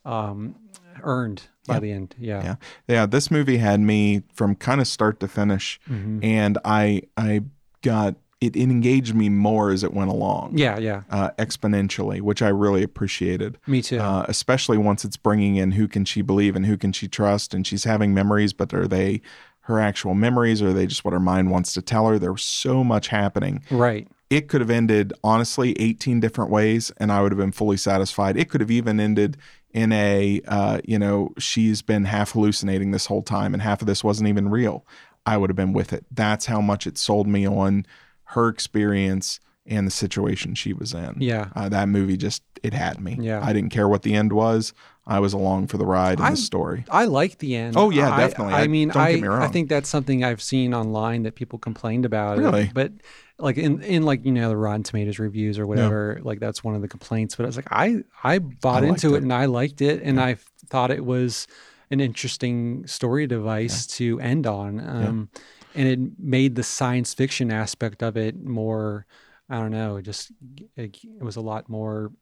um 0.04 0.54
earned 1.02 1.42
by 1.66 1.74
Yeah. 1.74 1.80
the 1.80 1.92
end. 1.92 2.14
Yeah. 2.18 2.42
Yeah. 2.42 2.54
Yeah, 2.88 3.06
this 3.06 3.30
movie 3.30 3.58
had 3.58 3.80
me 3.80 4.22
from 4.34 4.54
kind 4.56 4.80
of 4.80 4.86
start 4.88 5.20
to 5.20 5.28
finish, 5.28 5.80
Mhm. 5.88 6.24
and 6.24 6.58
I 6.64 7.02
I 7.16 7.42
got 7.82 8.16
it, 8.40 8.56
it 8.56 8.62
engaged 8.62 9.14
me 9.14 9.28
more 9.28 9.70
as 9.70 9.84
it 9.84 9.92
went 9.92 10.10
along. 10.10 10.56
Yeah, 10.56 10.78
yeah. 10.78 11.02
Uh, 11.10 11.30
exponentially, 11.38 12.20
which 12.20 12.40
I 12.40 12.48
really 12.48 12.82
appreciated. 12.82 13.58
Me 13.66 13.82
too. 13.82 13.98
Uh, 13.98 14.24
especially 14.28 14.78
once 14.78 15.04
it's 15.04 15.16
bringing 15.18 15.56
in 15.56 15.72
who 15.72 15.86
can 15.86 16.04
she 16.04 16.22
believe 16.22 16.56
and 16.56 16.64
who 16.66 16.76
can 16.76 16.92
she 16.92 17.06
trust, 17.06 17.52
and 17.52 17.66
she's 17.66 17.84
having 17.84 18.14
memories, 18.14 18.52
but 18.52 18.72
are 18.72 18.88
they 18.88 19.20
her 19.62 19.78
actual 19.78 20.14
memories, 20.14 20.62
or 20.62 20.68
are 20.68 20.72
they 20.72 20.86
just 20.86 21.04
what 21.04 21.12
her 21.12 21.20
mind 21.20 21.50
wants 21.50 21.74
to 21.74 21.82
tell 21.82 22.06
her? 22.08 22.18
There 22.18 22.32
was 22.32 22.42
so 22.42 22.82
much 22.82 23.08
happening. 23.08 23.62
right. 23.70 24.08
It 24.30 24.46
could 24.46 24.60
have 24.60 24.70
ended 24.70 25.12
honestly 25.24 25.72
18 25.80 26.20
different 26.20 26.52
ways, 26.52 26.92
and 26.98 27.10
I 27.10 27.20
would 27.20 27.32
have 27.32 27.38
been 27.38 27.50
fully 27.50 27.76
satisfied. 27.76 28.36
It 28.36 28.48
could 28.48 28.60
have 28.60 28.70
even 28.70 29.00
ended 29.00 29.36
in 29.72 29.90
a, 29.90 30.40
uh, 30.46 30.80
you 30.84 31.00
know, 31.00 31.34
she's 31.36 31.82
been 31.82 32.04
half 32.04 32.30
hallucinating 32.30 32.92
this 32.92 33.06
whole 33.06 33.22
time, 33.22 33.54
and 33.54 33.60
half 33.60 33.80
of 33.80 33.88
this 33.88 34.04
wasn't 34.04 34.28
even 34.28 34.48
real. 34.48 34.86
I 35.26 35.36
would 35.36 35.50
have 35.50 35.56
been 35.56 35.72
with 35.72 35.92
it. 35.92 36.06
That's 36.12 36.46
how 36.46 36.60
much 36.60 36.86
it 36.86 36.96
sold 36.96 37.26
me 37.26 37.44
on 37.44 37.86
her 38.34 38.48
experience 38.48 39.40
and 39.66 39.86
the 39.86 39.90
situation 39.90 40.54
she 40.54 40.72
was 40.72 40.94
in. 40.94 41.16
Yeah. 41.18 41.48
Uh, 41.54 41.68
that 41.68 41.88
movie 41.88 42.16
just 42.16 42.42
it 42.62 42.74
had 42.74 43.00
me. 43.00 43.16
Yeah. 43.20 43.40
I 43.44 43.52
didn't 43.52 43.70
care 43.70 43.88
what 43.88 44.02
the 44.02 44.14
end 44.14 44.32
was. 44.32 44.72
I 45.06 45.18
was 45.18 45.32
along 45.32 45.66
for 45.68 45.78
the 45.78 45.86
ride 45.86 46.18
in 46.18 46.24
I- 46.24 46.30
the 46.30 46.36
story. 46.36 46.84
I 46.90 47.04
like 47.06 47.38
the 47.38 47.56
end. 47.56 47.76
Oh, 47.76 47.90
yeah, 47.90 48.10
I- 48.12 48.18
definitely. 48.28 48.54
I, 48.54 48.62
I- 48.62 48.66
mean, 48.68 48.88
don't 48.88 49.02
I 49.02 49.12
get 49.14 49.22
me 49.22 49.28
I 49.28 49.48
think 49.48 49.68
that's 49.68 49.88
something 49.88 50.24
I've 50.24 50.42
seen 50.42 50.74
online 50.74 51.22
that 51.24 51.34
people 51.34 51.58
complained 51.58 52.04
about. 52.04 52.38
it. 52.38 52.42
Really? 52.42 52.70
but 52.74 52.92
like 53.38 53.56
in 53.56 53.82
in 53.82 54.02
like 54.02 54.24
you 54.26 54.32
know 54.32 54.50
the 54.50 54.56
Rotten 54.56 54.82
Tomatoes 54.82 55.18
reviews 55.18 55.58
or 55.58 55.66
whatever, 55.66 56.20
like 56.22 56.40
that's 56.40 56.62
one 56.62 56.74
of 56.74 56.82
the 56.82 56.88
complaints. 56.88 57.36
But 57.36 57.44
I 57.44 57.46
was 57.46 57.56
like, 57.56 57.68
I 57.72 58.04
I 58.22 58.38
bought 58.38 58.84
into 58.84 59.14
it. 59.14 59.18
it. 59.18 59.22
and 59.22 59.32
I 59.32 59.46
liked 59.46 59.80
it, 59.80 60.02
and 60.02 60.20
I 60.20 60.36
thought 60.68 60.90
it 60.90 61.04
was 61.04 61.46
an 61.90 62.00
interesting 62.00 62.86
story 62.86 63.26
device 63.26 63.86
to 63.86 64.20
end 64.20 64.46
on. 64.46 64.78
Um, 64.80 65.28
and 65.74 65.88
it 65.88 65.98
made 66.18 66.54
the 66.54 66.62
science 66.62 67.14
fiction 67.14 67.50
aspect 67.50 68.02
of 68.02 68.16
it 68.16 68.42
more. 68.42 69.06
I 69.48 69.56
don't 69.58 69.70
know. 69.72 70.00
Just 70.00 70.32
it, 70.76 70.96
it 71.04 71.22
was 71.22 71.36
a 71.36 71.40
lot 71.40 71.68
more 71.68 72.12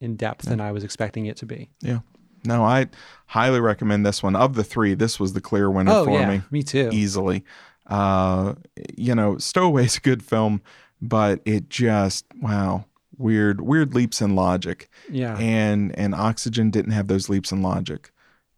in 0.00 0.16
depth 0.16 0.44
than 0.46 0.60
I 0.60 0.72
was 0.72 0.84
expecting 0.84 1.26
it 1.26 1.36
to 1.38 1.46
be. 1.46 1.70
Yeah 1.80 2.00
no, 2.44 2.62
I 2.64 2.86
highly 3.26 3.60
recommend 3.60 4.06
this 4.06 4.22
one. 4.22 4.36
Of 4.36 4.54
the 4.54 4.62
three, 4.62 4.94
this 4.94 5.18
was 5.18 5.32
the 5.32 5.40
clear 5.40 5.70
winner 5.70 5.90
Oh 5.90 6.04
for 6.04 6.12
yeah, 6.12 6.28
me. 6.30 6.42
me 6.50 6.62
too. 6.62 6.90
easily. 6.92 7.44
Uh, 7.86 8.54
you 8.96 9.14
know, 9.14 9.36
Stowaway's 9.38 9.96
a 9.96 10.00
good 10.00 10.22
film, 10.22 10.62
but 11.02 11.40
it 11.44 11.68
just 11.68 12.24
wow, 12.40 12.84
weird, 13.18 13.60
weird 13.60 13.94
leaps 13.94 14.20
in 14.20 14.34
logic, 14.36 14.88
Yeah. 15.10 15.36
and 15.38 15.96
and 15.98 16.14
Oxygen 16.14 16.70
didn't 16.70 16.92
have 16.92 17.08
those 17.08 17.28
leaps 17.28 17.52
in 17.52 17.62
logic, 17.62 18.12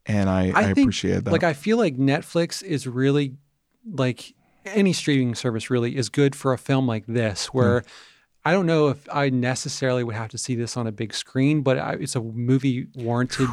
and 0.06 0.28
I 0.28 0.48
I, 0.48 0.52
I 0.60 0.64
think, 0.74 0.78
appreciate 0.78 1.24
that. 1.24 1.30
Like 1.30 1.44
I 1.44 1.52
feel 1.54 1.78
like 1.78 1.96
Netflix 1.96 2.62
is 2.62 2.86
really 2.86 3.36
like 3.90 4.34
any 4.74 4.92
streaming 4.92 5.34
service 5.34 5.70
really 5.70 5.96
is 5.96 6.08
good 6.08 6.34
for 6.34 6.52
a 6.52 6.58
film 6.58 6.86
like 6.86 7.06
this 7.06 7.46
hmm. 7.46 7.58
where 7.58 7.84
I 8.44 8.52
don't 8.52 8.66
know 8.66 8.88
if 8.88 9.06
I 9.12 9.30
necessarily 9.30 10.04
would 10.04 10.14
have 10.14 10.30
to 10.30 10.38
see 10.38 10.54
this 10.54 10.76
on 10.76 10.86
a 10.86 10.92
big 10.92 11.12
screen, 11.12 11.62
but 11.62 11.78
I, 11.78 11.92
it's 11.94 12.16
a 12.16 12.20
movie 12.20 12.86
warranted 12.94 13.48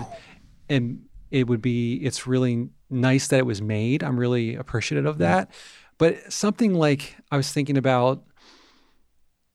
and 0.70 1.06
it 1.32 1.48
would 1.48 1.62
be 1.62 1.96
it's 1.96 2.28
really 2.28 2.70
nice 2.90 3.28
that 3.28 3.40
it 3.40 3.46
was 3.46 3.62
made. 3.62 4.04
I'm 4.04 4.18
really 4.18 4.56
appreciative 4.56 5.06
of 5.06 5.18
that. 5.18 5.52
But 5.98 6.32
something 6.32 6.74
like 6.74 7.16
I 7.32 7.38
was 7.38 7.52
thinking 7.52 7.78
about 7.78 8.24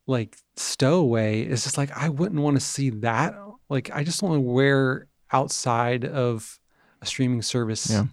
like 0.06 0.36
Stowaway 0.56 1.42
is 1.42 1.64
just 1.64 1.78
like 1.78 1.96
I 1.96 2.08
wouldn't 2.08 2.40
want 2.40 2.56
to 2.56 2.61
see 2.61 2.90
that. 2.90 3.34
Like 3.68 3.90
I 3.92 4.04
just 4.04 4.20
don't 4.20 4.32
know 4.32 4.40
where 4.40 5.06
outside 5.32 6.04
of 6.04 6.58
a 7.00 7.06
streaming 7.06 7.42
service 7.42 7.88
Yeah. 7.90 8.06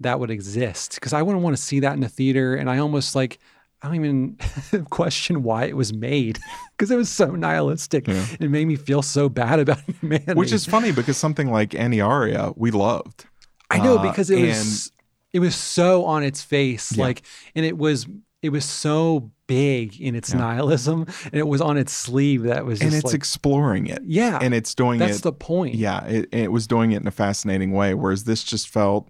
That 0.00 0.20
would 0.20 0.30
exist 0.30 0.94
because 0.96 1.12
I 1.12 1.22
wouldn't 1.22 1.42
want 1.42 1.56
to 1.56 1.62
see 1.62 1.80
that 1.80 1.94
in 1.96 2.02
a 2.02 2.08
theater. 2.08 2.54
And 2.54 2.68
I 2.70 2.78
almost 2.78 3.14
like 3.14 3.38
I 3.82 3.88
don't 3.88 3.96
even 3.96 4.84
question 4.90 5.42
why 5.42 5.64
it 5.64 5.76
was 5.76 5.92
made 5.92 6.38
because 6.76 6.90
it 6.90 6.96
was 6.96 7.08
so 7.08 7.26
nihilistic. 7.34 8.06
Yeah. 8.08 8.26
It 8.40 8.50
made 8.50 8.66
me 8.66 8.76
feel 8.76 9.02
so 9.02 9.28
bad 9.28 9.58
about 9.60 9.80
humanity. 10.00 10.34
Which 10.34 10.52
is 10.52 10.66
funny 10.66 10.92
because 10.92 11.16
something 11.16 11.50
like 11.50 11.70
Aniara 11.70 12.52
we 12.56 12.70
loved. 12.70 13.26
I 13.70 13.78
know 13.78 13.96
uh, 13.98 14.02
because 14.10 14.30
it 14.30 14.40
was 14.46 14.92
it 15.32 15.40
was 15.40 15.54
so 15.54 16.04
on 16.04 16.22
its 16.22 16.42
face, 16.42 16.96
Yeah. 16.96 17.04
like, 17.04 17.22
and 17.54 17.64
it 17.64 17.76
was 17.76 18.06
it 18.42 18.50
was 18.50 18.64
so 18.64 19.30
big 19.46 20.00
in 20.00 20.14
its 20.14 20.30
Yeah. 20.32 20.38
nihilism, 20.40 21.06
and 21.24 21.34
it 21.34 21.48
was 21.48 21.60
on 21.60 21.76
its 21.76 21.92
sleeve 21.92 22.44
that 22.44 22.64
was 22.64 22.78
just 22.78 22.86
and 22.86 22.94
it's 22.94 23.06
like, 23.06 23.14
exploring 23.14 23.86
it, 23.88 24.02
yeah, 24.04 24.38
and 24.40 24.54
it's 24.54 24.74
doing 24.74 24.98
that's 24.98 25.18
it. 25.18 25.22
the 25.22 25.32
point. 25.32 25.74
yeah, 25.74 26.04
it, 26.04 26.28
it 26.32 26.52
was 26.52 26.66
doing 26.66 26.92
it 26.92 27.00
in 27.00 27.06
a 27.08 27.10
fascinating 27.12 27.72
way. 27.72 27.92
Whereas 27.94 28.24
this 28.24 28.44
just 28.44 28.68
felt 28.68 29.08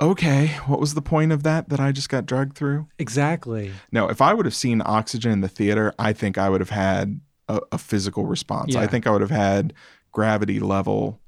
okay. 0.00 0.48
What 0.66 0.80
was 0.80 0.94
the 0.94 1.02
point 1.02 1.32
of 1.32 1.42
that 1.42 1.68
that 1.68 1.80
I 1.80 1.92
just 1.92 2.08
got 2.08 2.26
dragged 2.26 2.56
through? 2.56 2.86
exactly. 2.98 3.72
No, 3.92 4.08
if 4.08 4.20
I 4.20 4.34
would 4.34 4.46
have 4.46 4.54
seen 4.54 4.82
Oxygen 4.84 5.32
in 5.32 5.40
the 5.40 5.48
theater, 5.48 5.92
I 5.98 6.12
think 6.12 6.38
I 6.38 6.48
would 6.48 6.60
have 6.60 6.70
had 6.70 7.20
a, 7.48 7.60
a 7.72 7.78
physical 7.78 8.26
response. 8.26 8.76
I 8.76 8.86
think 8.86 9.06
I 9.06 9.10
would 9.10 9.20
have 9.22 9.30
had 9.30 9.72
gravity 10.12 10.60
level, 10.60 11.20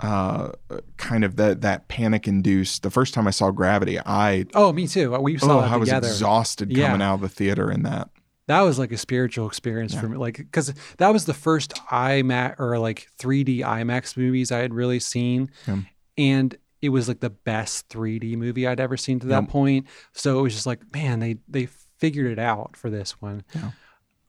uh, 0.00 0.50
kind 0.96 1.24
of 1.24 1.36
that 1.36 1.60
that 1.62 1.88
panic 1.88 2.26
induced. 2.26 2.82
The 2.82 2.90
first 2.90 3.14
time 3.14 3.26
I 3.28 3.30
saw 3.30 3.50
Gravity, 3.50 3.98
I 4.00 4.46
Oh, 4.54 4.72
me 4.72 4.86
too. 4.88 5.10
We 5.20 5.38
saw 5.38 5.58
oh, 5.58 5.60
I 5.60 5.76
was 5.76 5.90
exhausted 5.92 6.70
Yeah. 6.76 6.86
coming 6.88 7.02
out 7.02 7.14
of 7.14 7.20
the 7.20 7.28
theater 7.28 7.70
in 7.70 7.82
that. 7.84 8.08
that 8.48 8.60
was 8.62 8.78
like 8.78 8.90
a 8.92 8.96
spiritual 8.98 9.46
experience 9.46 9.94
for 9.94 10.08
me 10.08 10.16
like 10.18 10.36
because 10.36 10.74
that 10.98 11.08
was 11.12 11.24
the 11.26 11.32
first 11.34 11.74
imax 11.90 12.56
or 12.60 12.78
like 12.78 13.06
3d 13.18 13.60
imax 13.60 14.16
movies 14.18 14.52
i 14.52 14.58
had 14.58 14.74
really 14.74 15.00
seen 15.00 15.48
Yeah. 15.66 15.78
and 16.18 16.54
it 16.84 16.90
was 16.90 17.08
like 17.08 17.20
the 17.20 17.30
best 17.30 17.88
3d 17.88 18.36
movie 18.36 18.66
i'd 18.66 18.78
ever 18.80 18.96
seen 18.96 19.18
to 19.20 19.26
that 19.28 19.42
Yep. 19.44 19.50
point 19.50 19.86
so 20.12 20.38
it 20.38 20.42
was 20.42 20.52
just 20.54 20.66
like 20.66 20.80
man 20.92 21.18
they 21.20 21.36
they 21.48 21.66
figured 21.98 22.30
it 22.30 22.38
out 22.38 22.76
for 22.76 22.90
this 22.90 23.20
one 23.20 23.42
Yeah. 23.54 23.70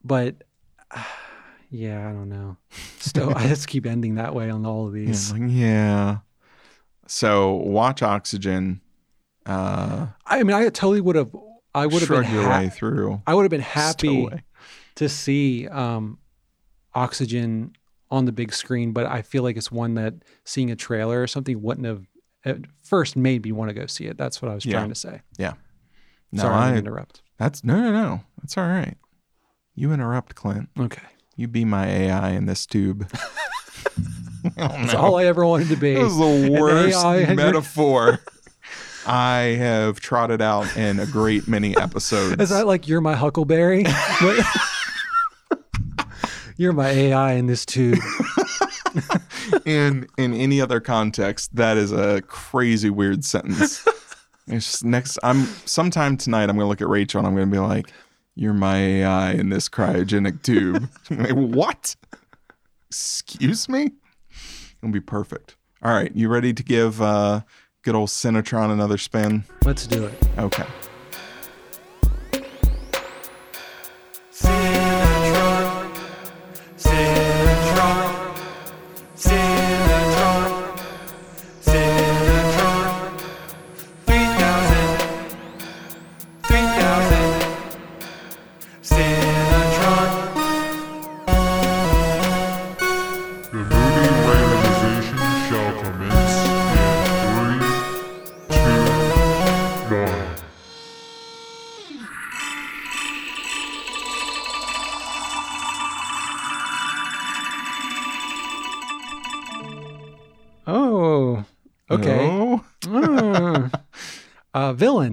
but 0.04 0.42
yeah 1.70 2.08
i 2.08 2.12
don't 2.12 2.28
know 2.28 2.56
still 2.98 3.32
i 3.36 3.46
just 3.48 3.68
keep 3.68 3.86
ending 3.86 4.14
that 4.16 4.34
way 4.34 4.50
on 4.50 4.64
all 4.64 4.86
of 4.88 4.96
Yeah, 4.96 5.06
these 5.06 5.32
like, 5.32 5.42
yeah. 5.46 6.18
So 7.08 7.52
watch 7.54 8.02
Oxygen. 8.02 8.80
Uh, 9.44 10.06
i 10.26 10.42
mean 10.42 10.56
i 10.56 10.62
totally 10.70 11.00
would 11.00 11.14
have 11.16 11.34
i 11.74 11.86
would 11.86 12.00
have 12.02 12.08
been 12.08 12.32
your 12.32 12.42
ha- 12.42 12.58
way 12.60 12.68
through. 12.68 13.20
i 13.26 13.34
would 13.34 13.42
have 13.42 13.50
been 13.50 13.60
happy 13.60 14.08
Stowaway. 14.08 14.42
to 14.96 15.08
see 15.08 15.68
um, 15.68 16.18
Oxygen 16.94 17.72
on 18.10 18.24
the 18.24 18.32
big 18.32 18.52
screen, 18.52 18.92
but 18.92 19.04
I 19.04 19.20
feel 19.22 19.42
like 19.42 19.56
it's 19.56 19.70
one 19.70 19.94
that 19.94 20.14
seeing 20.44 20.70
a 20.70 20.76
trailer 20.76 21.20
or 21.20 21.26
something 21.26 21.60
wouldn't 21.60 21.86
have 21.86 22.06
at 22.46 22.58
first 22.82 23.16
made 23.16 23.44
me 23.44 23.52
want 23.52 23.68
to 23.68 23.74
go 23.74 23.84
see 23.86 24.06
it. 24.06 24.16
That's 24.16 24.40
what 24.40 24.50
I 24.50 24.54
was 24.54 24.64
Yeah. 24.64 24.72
trying 24.78 24.88
to 24.88 24.94
say. 24.94 25.20
Yeah. 25.36 25.52
No, 26.32 26.42
Sorry, 26.44 26.54
I 26.54 26.72
I, 26.72 26.76
interrupt. 26.76 27.20
that's 27.38 27.62
no, 27.64 27.78
no, 27.80 27.92
no. 27.92 28.20
That's 28.40 28.56
all 28.56 28.66
right. 28.66 28.96
You 29.74 29.92
interrupt, 29.92 30.34
Clint. 30.34 30.70
Okay, 30.78 31.02
You 31.36 31.48
be 31.48 31.64
my 31.66 31.86
AI 31.86 32.30
in 32.30 32.46
this 32.46 32.64
tube. 32.66 33.08
Oh, 34.58 34.68
that's 34.68 34.94
all 34.94 35.16
I 35.16 35.24
ever 35.24 35.44
wanted 35.44 35.68
to 35.70 35.76
be. 35.76 35.94
That 35.94 36.04
was 36.04 36.16
the 36.16 36.56
worst 36.60 36.96
AI 37.04 37.34
metaphor 37.34 38.20
I 39.04 39.38
have 39.58 39.98
trotted 39.98 40.40
out 40.40 40.76
in 40.76 41.00
a 41.00 41.06
great 41.06 41.48
many 41.48 41.76
episodes. 41.76 42.40
Is 42.40 42.50
that 42.50 42.64
like 42.64 42.86
you're 42.86 43.00
my 43.00 43.16
Huckleberry? 43.16 43.84
You're 46.58 46.72
my 46.72 46.88
AI 46.88 47.32
in 47.32 47.46
this 47.46 47.66
tube. 47.66 47.98
In 49.66 50.06
in 50.16 50.32
any 50.32 50.60
other 50.60 50.80
context, 50.80 51.54
that 51.56 51.76
is 51.76 51.92
a 51.92 52.22
crazy 52.22 52.88
weird 52.88 53.24
sentence. 53.24 53.86
It's 54.48 54.70
just 54.70 54.84
next. 54.84 55.18
I'm 55.24 55.44
sometime 55.64 56.16
tonight. 56.16 56.48
I'm 56.48 56.56
gonna 56.56 56.68
look 56.68 56.80
at 56.80 56.88
Rachel 56.88 57.18
and 57.18 57.26
I'm 57.26 57.34
gonna 57.34 57.46
be 57.46 57.58
like, 57.58 57.90
"You're 58.36 58.52
my 58.52 58.76
AI 58.76 59.32
in 59.32 59.48
this 59.48 59.68
cryogenic 59.68 60.42
tube." 60.42 60.88
like, 61.10 61.32
what? 61.32 61.96
Excuse 62.88 63.68
me? 63.68 63.90
It'll 64.80 64.92
be 64.92 65.00
perfect. 65.00 65.56
All 65.82 65.92
right, 65.92 66.14
you 66.14 66.28
ready 66.28 66.52
to 66.52 66.62
give 66.62 67.02
uh, 67.02 67.40
good 67.82 67.96
old 67.96 68.08
Cinetron 68.08 68.70
another 68.70 68.98
spin? 68.98 69.42
Let's 69.64 69.84
do 69.88 70.06
it. 70.06 70.14
Okay. 70.38 70.66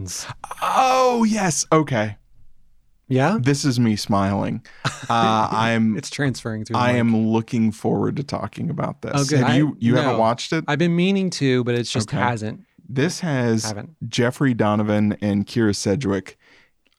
Villains. 0.04 0.28
oh 0.62 1.24
yes. 1.24 1.66
Okay. 1.72 2.18
Yeah. 3.10 3.38
This 3.40 3.66
is 3.66 3.80
me 3.80 3.96
smiling. 3.96 4.66
Uh, 4.86 4.90
I'm. 5.52 5.98
It's 5.98 6.10
transferring 6.10 6.66
through. 6.66 6.78
I 6.78 6.94
mic. 6.94 7.00
am 7.02 7.28
looking 7.28 7.72
forward 7.72 8.16
to 8.16 8.24
talking 8.24 8.70
about 8.70 9.02
this. 9.02 9.12
Oh, 9.14 9.24
good. 9.26 9.40
Have 9.40 9.50
I- 9.50 9.58
you 9.58 9.78
you 9.80 9.96
haven't 9.96 10.14
no. 10.14 10.20
watched 10.20 10.54
it? 10.54 10.64
I've 10.68 10.80
been 10.80 10.96
meaning 10.96 11.30
to, 11.32 11.64
but 11.64 11.76
it's 11.76 11.92
just 11.92 12.10
Okay. 12.10 12.18
hasn't. 12.18 12.62
This 12.88 13.20
has 13.22 13.64
Haven't. 13.66 13.96
Jeffrey 14.10 14.54
Donovan 14.54 15.16
and 15.22 15.46
Kyra 15.46 15.76
Sedgwick 15.76 16.38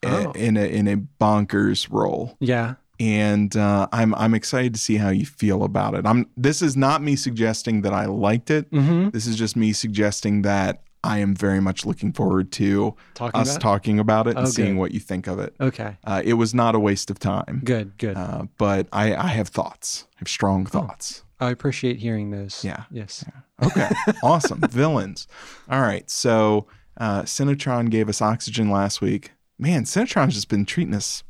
Oh. 0.03 0.33
in 0.33 0.57
a 0.57 0.65
in 0.67 0.87
a 0.89 0.97
bonkers 0.99 1.89
role. 1.91 2.37
Yeah. 2.41 2.75
and 3.01 3.57
uh, 3.57 3.89
I'm 3.93 4.15
I'm 4.15 4.35
excited 4.35 4.75
to 4.75 4.81
see 4.81 4.97
how 4.97 5.09
you 5.11 5.25
feel 5.27 5.65
about 5.65 5.95
it. 5.95 6.07
I'm. 6.07 6.27
This 6.37 6.63
is 6.63 6.77
not 6.77 7.03
me 7.03 7.17
suggesting 7.17 7.83
that 7.83 7.93
I 7.93 8.05
liked 8.07 8.51
it. 8.51 8.71
Mm-hmm. 8.71 9.11
This 9.11 9.27
is 9.27 9.37
just 9.37 9.57
me 9.57 9.73
suggesting 9.73 10.43
that 10.43 10.83
I 11.05 11.19
am 11.19 11.35
very 11.37 11.61
much 11.61 11.85
looking 11.85 12.13
forward 12.13 12.51
to 12.53 12.97
Talking 13.15 13.41
us 13.41 13.51
about. 13.53 13.61
talking 13.61 13.99
about 13.99 14.27
it 14.27 14.37
and 14.37 14.47
Oh, 14.47 14.51
seeing 14.51 14.77
what 14.79 14.93
you 14.93 15.01
think 15.01 15.27
of 15.27 15.39
it. 15.39 15.55
okay. 15.61 15.99
Uh, 16.05 16.23
it 16.25 16.35
was 16.35 16.55
not 16.55 16.75
a 16.75 16.81
waste 16.81 17.11
of 17.11 17.19
time, 17.19 17.61
Good. 17.65 17.99
Good. 17.99 18.17
uh, 18.17 18.45
but 18.59 18.89
I, 18.93 19.15
I 19.15 19.27
have 19.29 19.49
thoughts. 19.49 20.07
I 20.15 20.21
have 20.21 20.29
strong 20.29 20.67
Oh. 20.67 20.71
thoughts. 20.71 21.23
I 21.41 21.51
appreciate 21.51 21.99
hearing 21.99 22.31
those. 22.31 22.65
Yeah. 22.65 22.85
Yes. 22.91 23.25
Okay, 23.63 23.91
awesome. 24.23 24.61
Villains. 24.71 25.29
All 25.69 25.81
right, 25.83 26.09
so 26.11 26.67
uh, 26.97 27.23
Cinetron 27.23 27.91
gave 27.91 28.09
us 28.09 28.23
oxygen 28.23 28.71
last 28.71 29.01
week. 29.01 29.33
Man, 29.59 29.85
Cinetron's 29.85 30.35
just 30.35 30.49
been 30.49 30.65
treating 30.65 30.95
us, 30.95 31.23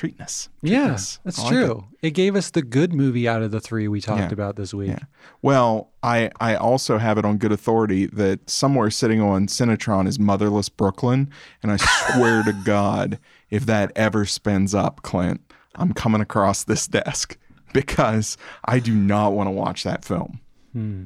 treating 0.00 0.22
us. 0.22 0.48
treating 0.60 0.78
Yeah, 0.80 0.92
us. 0.94 1.18
that's 1.24 1.38
like 1.38 1.48
true. 1.52 1.84
It. 2.00 2.12
gave 2.12 2.34
us 2.34 2.50
the 2.50 2.62
good 2.62 2.94
movie 2.94 3.28
out 3.28 3.42
of 3.42 3.50
the 3.50 3.60
three 3.60 3.86
we 3.86 4.00
talked 4.00 4.20
Yeah. 4.20 4.32
about 4.32 4.56
this 4.56 4.72
week. 4.72 4.88
Yeah. 4.88 5.00
Well, 5.42 5.90
I 6.02 6.30
I 6.40 6.54
also 6.54 6.96
have 6.96 7.18
it 7.18 7.26
on 7.26 7.36
good 7.36 7.52
authority 7.52 8.06
that 8.06 8.48
somewhere 8.48 8.90
sitting 8.90 9.20
on 9.20 9.46
Cinetron 9.46 10.08
is 10.08 10.18
Motherless 10.18 10.70
Brooklyn, 10.70 11.28
and 11.62 11.70
I 11.70 11.76
swear 11.76 12.42
to 12.44 12.52
God, 12.64 13.18
if 13.50 13.66
that 13.66 13.92
ever 13.94 14.24
spins 14.24 14.74
up, 14.74 15.02
Clint, 15.02 15.42
I'm 15.74 15.92
coming 15.92 16.22
across 16.22 16.64
this 16.64 16.86
desk 16.86 17.36
because 17.74 18.38
I 18.64 18.78
do 18.78 18.94
not 18.94 19.34
want 19.34 19.48
to 19.48 19.52
watch 19.52 19.82
that 19.84 20.02
film. 20.02 20.40
Hmm. 20.72 21.04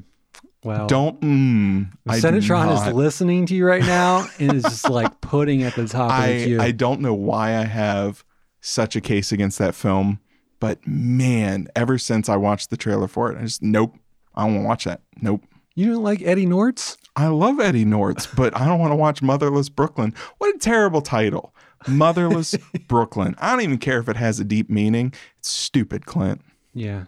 Well, 0.63 0.87
Don't. 0.87 1.19
Mm, 1.21 1.91
I 2.07 2.19
do 2.19 2.37
is 2.37 2.49
listening 2.93 3.45
to 3.47 3.53
you 3.55 3.67
right 3.67 3.83
now 3.83 4.25
and 4.39 4.53
is 4.53 4.63
just 4.63 4.89
like 4.89 5.21
putting 5.21 5.61
at 5.61 5.75
the 5.75 5.87
top 5.87 6.11
of 6.11 6.27
the 6.27 6.43
queue. 6.45 6.59
I 6.59 6.71
don't 6.71 7.01
know 7.01 7.13
why 7.13 7.49
I 7.57 7.65
have 7.65 8.23
such 8.65 8.95
a 8.95 9.01
case 9.01 9.31
against 9.31 9.59
that 9.59 9.75
film, 9.75 10.19
but 10.59 10.85
man, 10.87 11.67
ever 11.75 11.97
since 11.97 12.27
I 12.29 12.35
watched 12.35 12.69
the 12.69 12.77
trailer 12.77 13.07
for 13.07 13.31
it, 13.31 13.37
I 13.37 13.43
just 13.43 13.61
nope. 13.61 13.95
I 14.33 14.43
don't 14.43 14.55
want 14.55 14.63
to 14.63 14.67
watch 14.67 14.83
that. 14.85 15.01
Nope. 15.21 15.43
you 15.75 15.91
don't 15.91 16.03
like 16.03 16.21
Eddie 16.23 16.45
Nortz? 16.45 16.97
I 17.15 17.27
love 17.27 17.59
Eddie 17.59 17.85
Nortz, 17.85 18.27
but 18.35 18.55
I 18.57 18.65
don't 18.65 18.79
want 18.79 18.91
to 18.91 18.95
watch 18.95 19.21
Motherless 19.21 19.69
Brooklyn. 19.69 20.13
What 20.39 20.55
a 20.55 20.57
terrible 20.57 21.01
title. 21.01 21.53
Motherless 21.87 22.55
Brooklyn. 22.87 23.35
I 23.37 23.51
don't 23.51 23.61
even 23.61 23.77
care 23.77 23.99
if 23.99 24.09
it 24.09 24.17
has 24.17 24.39
a 24.39 24.43
deep 24.43 24.69
meaning. 24.69 25.13
It's 25.37 25.51
stupid, 25.51 26.05
Clint. 26.05 26.41
Yeah. 26.73 27.05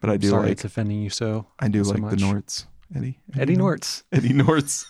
But 0.00 0.10
I 0.10 0.16
do 0.16 0.28
Sorry, 0.28 0.42
like 0.44 0.52
it's 0.52 0.64
offending 0.64 1.02
you 1.02 1.10
so. 1.10 1.46
I 1.58 1.68
do 1.68 1.84
so 1.84 1.92
like 1.92 2.16
the 2.16 2.24
much. 2.24 2.34
Norts. 2.34 2.66
Eddie. 2.94 3.18
Eddie 3.38 3.56
Nortz. 3.56 4.02
Eddie 4.12 4.30
Nortz. 4.30 4.86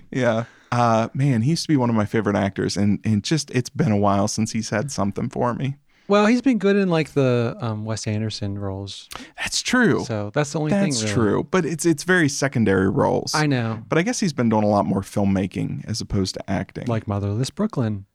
yeah. 0.10 0.44
Uh 0.72 1.08
man, 1.14 1.42
he 1.42 1.50
used 1.50 1.62
to 1.64 1.68
be 1.68 1.76
one 1.76 1.88
of 1.90 1.96
my 1.96 2.04
favorite 2.06 2.36
actors 2.36 2.76
and 2.76 2.98
and 3.04 3.22
just 3.22 3.50
it's 3.52 3.70
been 3.70 3.92
a 3.92 3.96
while 3.96 4.28
since 4.28 4.52
he's 4.52 4.70
had 4.70 4.90
something 4.90 5.28
for 5.28 5.54
me. 5.54 5.76
Well, 6.08 6.26
he's 6.26 6.40
been 6.42 6.58
good 6.58 6.76
in 6.76 6.88
like 6.88 7.14
the 7.14 7.56
um, 7.60 7.84
Wes 7.84 8.06
Anderson 8.06 8.60
roles, 8.60 9.08
That's 9.38 9.60
true. 9.60 10.04
so 10.04 10.30
that's 10.32 10.52
the 10.52 10.60
only 10.60 10.70
That's 10.70 11.00
thing. 11.02 11.16
really. 11.16 11.30
true. 11.30 11.48
But 11.50 11.64
it's 11.66 11.84
it's 11.84 12.04
very 12.04 12.28
secondary 12.28 12.88
roles. 12.88 13.34
I 13.34 13.46
know, 13.46 13.82
but 13.88 13.98
I 13.98 14.02
guess 14.02 14.20
he's 14.20 14.32
been 14.32 14.48
doing 14.48 14.62
a 14.62 14.68
lot 14.68 14.86
more 14.86 15.00
filmmaking 15.02 15.84
as 15.88 16.00
opposed 16.00 16.34
to 16.34 16.48
acting. 16.50 16.86
like 16.86 17.08
Motherless 17.08 17.50
Brooklyn. 17.50 18.06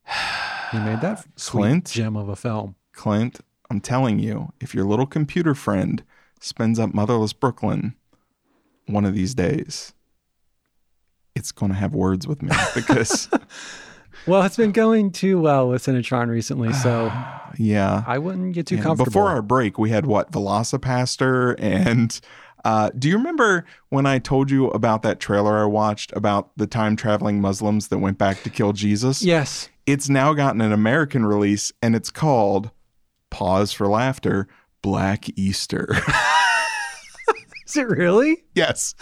He 0.71 0.77
made 0.79 1.01
that 1.01 1.25
sweet 1.35 1.61
Clint? 1.61 1.91
gem 1.91 2.15
of 2.15 2.29
a 2.29 2.35
film. 2.37 2.75
Clint, 2.93 3.41
I'm 3.69 3.81
telling 3.81 4.19
you, 4.19 4.53
if 4.61 4.73
your 4.73 4.85
little 4.85 5.05
computer 5.05 5.53
friend 5.53 6.01
spends 6.39 6.79
up 6.79 6.93
Motherless 6.93 7.33
Brooklyn 7.33 7.95
one 8.85 9.03
of 9.05 9.13
these 9.13 9.33
days, 9.35 9.93
it's 11.35 11.51
going 11.51 11.71
to 11.71 11.77
have 11.77 11.93
words 11.93 12.27
with 12.27 12.41
me 12.41 12.51
because, 12.75 13.29
Well, 14.27 14.43
it's 14.43 14.57
been 14.57 14.71
going 14.71 15.11
too 15.11 15.39
well 15.41 15.69
with 15.69 15.83
Cinetron 15.83 16.27
recently, 16.29 16.73
so 16.73 17.11
yeah. 17.57 18.03
I 18.05 18.19
wouldn't 18.19 18.53
get 18.53 18.67
too 18.67 18.75
And 18.75 18.83
comfortable. 18.83 19.05
Before 19.05 19.29
our 19.29 19.41
break, 19.41 19.77
we 19.79 19.89
had 19.89 20.05
what? 20.05 20.31
Velocipastor. 20.31 21.55
And 21.57 22.19
uh, 22.63 22.91
do 22.97 23.09
you 23.09 23.17
remember 23.17 23.65
when 23.89 24.05
I 24.05 24.19
told 24.19 24.51
you 24.51 24.67
about 24.69 25.01
that 25.03 25.19
trailer 25.19 25.57
I 25.57 25.65
watched 25.65 26.13
about 26.15 26.51
the 26.57 26.67
time 26.67 26.95
traveling 26.95 27.41
Muslims 27.41 27.87
that 27.87 27.97
went 27.97 28.17
back 28.19 28.43
to 28.43 28.49
kill 28.49 28.73
Jesus? 28.73 29.23
yes, 29.23 29.69
It's 29.87 30.07
now 30.09 30.33
gotten 30.33 30.61
an 30.61 30.71
American 30.71 31.25
release 31.25 31.71
and 31.81 31.95
it's 31.95 32.11
called, 32.11 32.69
pause 33.31 33.71
for 33.73 33.87
laughter, 33.87 34.47
Black 34.83 35.25
Easter. 35.35 35.95
is 37.71 37.77
it 37.77 37.87
really? 37.87 38.43
Yes, 38.55 38.93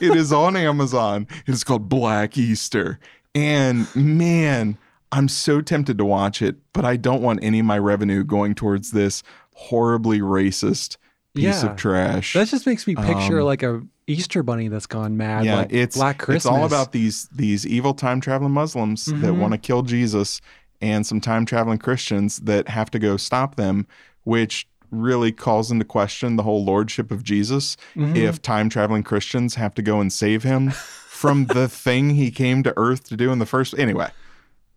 it 0.00 0.16
is 0.16 0.32
on 0.32 0.56
Amazon. 0.56 1.26
It 1.46 1.52
is 1.54 1.64
called 1.64 1.88
Black 1.88 2.36
Easter. 2.38 2.98
And 3.34 3.86
man, 3.94 4.78
I'm 5.12 5.28
so 5.28 5.60
tempted 5.60 5.98
to 5.98 6.04
watch 6.04 6.40
it, 6.42 6.56
but 6.72 6.84
I 6.84 6.96
don't 6.96 7.22
want 7.22 7.40
any 7.42 7.60
of 7.60 7.66
my 7.66 7.78
revenue 7.78 8.24
going 8.24 8.54
towards 8.54 8.90
this 8.90 9.22
horribly 9.54 10.20
racist 10.20 10.96
piece 11.34 11.62
Yeah. 11.62 11.70
of 11.70 11.76
trash. 11.76 12.32
That 12.32 12.48
just 12.48 12.66
makes 12.66 12.86
me 12.86 12.94
picture 12.94 13.40
Um, 13.40 13.46
like 13.46 13.62
a 13.62 13.82
Easter 14.06 14.42
bunny 14.42 14.68
that's 14.68 14.86
gone 14.86 15.16
mad. 15.16 15.44
yeah, 15.44 15.56
like 15.56 15.72
it's 15.72 15.96
Black 15.96 16.18
Christmas. 16.18 16.44
It's 16.44 16.46
all 16.46 16.64
about 16.64 16.92
these 16.92 17.28
these 17.34 17.66
evil 17.66 17.92
time 17.94 18.20
traveling 18.20 18.52
Muslims 18.52 19.06
that 19.06 19.14
Mhm. 19.16 19.38
want 19.38 19.52
to 19.52 19.58
kill 19.58 19.82
Jesus 19.82 20.40
and 20.80 21.06
some 21.06 21.20
time 21.20 21.44
traveling 21.46 21.78
Christians 21.78 22.38
that 22.40 22.68
have 22.68 22.90
to 22.92 22.98
go 22.98 23.16
stop 23.16 23.56
them, 23.56 23.86
which 24.24 24.66
really 24.90 25.32
calls 25.32 25.70
into 25.70 25.84
question 25.84 26.36
the 26.36 26.42
whole 26.42 26.64
lordship 26.64 27.10
of 27.10 27.22
Jesus 27.22 27.76
Mhm. 27.94 28.16
if 28.16 28.40
time 28.42 28.68
traveling 28.68 29.02
Christians 29.02 29.54
have 29.56 29.74
to 29.74 29.82
go 29.82 30.00
and 30.00 30.12
save 30.12 30.42
him 30.42 30.70
from 31.08 31.46
the 31.46 31.68
thing 31.68 32.10
he 32.10 32.30
came 32.30 32.62
to 32.62 32.72
earth 32.76 33.04
to 33.08 33.16
do 33.16 33.32
in 33.32 33.38
the 33.38 33.46
first 33.46 33.74
anyway. 33.78 34.10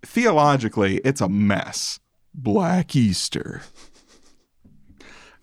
Theologically, 0.03 0.97
it's 1.03 1.22
a 1.22 1.28
mess. 1.30 1.99
Black 2.34 2.95
Easter. 2.95 3.62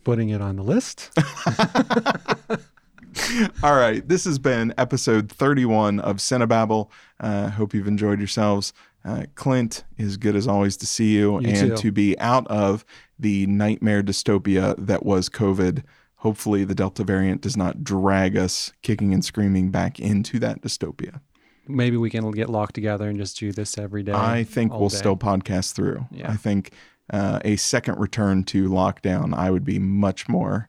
putting 0.04 0.28
it 0.30 0.40
on 0.40 0.54
the 0.56 0.62
list. 0.62 1.10
All 3.62 3.74
right, 3.76 4.06
this 4.06 4.24
has 4.24 4.38
been 4.38 4.74
episode 4.76 5.30
31 5.30 6.00
of 6.00 6.16
Cinebabble. 6.16 6.90
Uh, 7.20 7.50
hope 7.50 7.74
you've 7.74 7.86
enjoyed 7.88 8.18
yourselves. 8.18 8.72
Uh, 9.04 9.24
Clint, 9.36 9.84
is 9.96 10.16
good 10.16 10.34
as 10.34 10.48
always 10.48 10.76
to 10.78 10.86
see 10.86 11.14
you, 11.14 11.40
You 11.40 11.48
and 11.48 11.70
too. 11.70 11.76
to 11.76 11.92
be 11.92 12.18
out 12.18 12.46
of 12.48 12.84
the 13.18 13.46
nightmare 13.46 14.02
dystopia 14.02 14.74
that 14.78 15.06
was 15.06 15.28
COVID. 15.28 15.84
Hopefully, 16.16 16.64
the 16.64 16.74
Delta 16.74 17.04
variant 17.04 17.40
does 17.40 17.56
not 17.56 17.84
drag 17.84 18.36
us 18.36 18.72
kicking 18.82 19.14
and 19.14 19.24
screaming 19.24 19.70
back 19.70 20.00
into 20.00 20.38
that 20.40 20.60
dystopia. 20.62 21.20
Maybe 21.68 21.96
we 21.96 22.10
can 22.10 22.30
get 22.32 22.48
locked 22.50 22.74
together 22.74 23.08
and 23.08 23.18
just 23.18 23.38
do 23.38 23.52
this 23.52 23.78
every 23.78 24.02
day. 24.02 24.12
I 24.12 24.44
think 24.44 24.72
we'll 24.72 24.88
day. 24.88 24.96
still 24.96 25.16
podcast 25.16 25.72
through. 25.72 26.06
Yeah. 26.10 26.30
I 26.30 26.36
think 26.36 26.72
uh, 27.12 27.40
a 27.44 27.56
second 27.56 27.98
return 27.98 28.44
to 28.44 28.68
lockdown, 28.68 29.34
I 29.34 29.50
would 29.50 29.64
be 29.64 29.78
much 29.78 30.28
more 30.28 30.68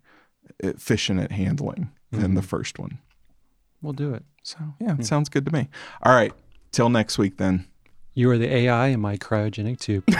efficient 0.59 1.19
at 1.19 1.31
handling 1.31 1.91
than 2.11 2.31
Mhm. 2.31 2.35
the 2.35 2.41
first 2.41 2.79
one. 2.79 2.99
We'll 3.81 3.93
do 3.93 4.13
it. 4.13 4.23
So, 4.43 4.57
yeah, 4.79 4.95
it 4.97 5.05
sounds 5.05 5.29
good 5.29 5.45
to 5.45 5.51
me. 5.51 5.67
All 6.03 6.13
right. 6.13 6.33
Till 6.71 6.89
next 6.89 7.17
week, 7.17 7.37
then. 7.37 7.65
You 8.13 8.29
are 8.31 8.37
the 8.37 8.51
AI 8.53 8.87
in 8.87 8.99
my 9.01 9.17
cryogenic 9.17 9.79
tube. 9.79 10.03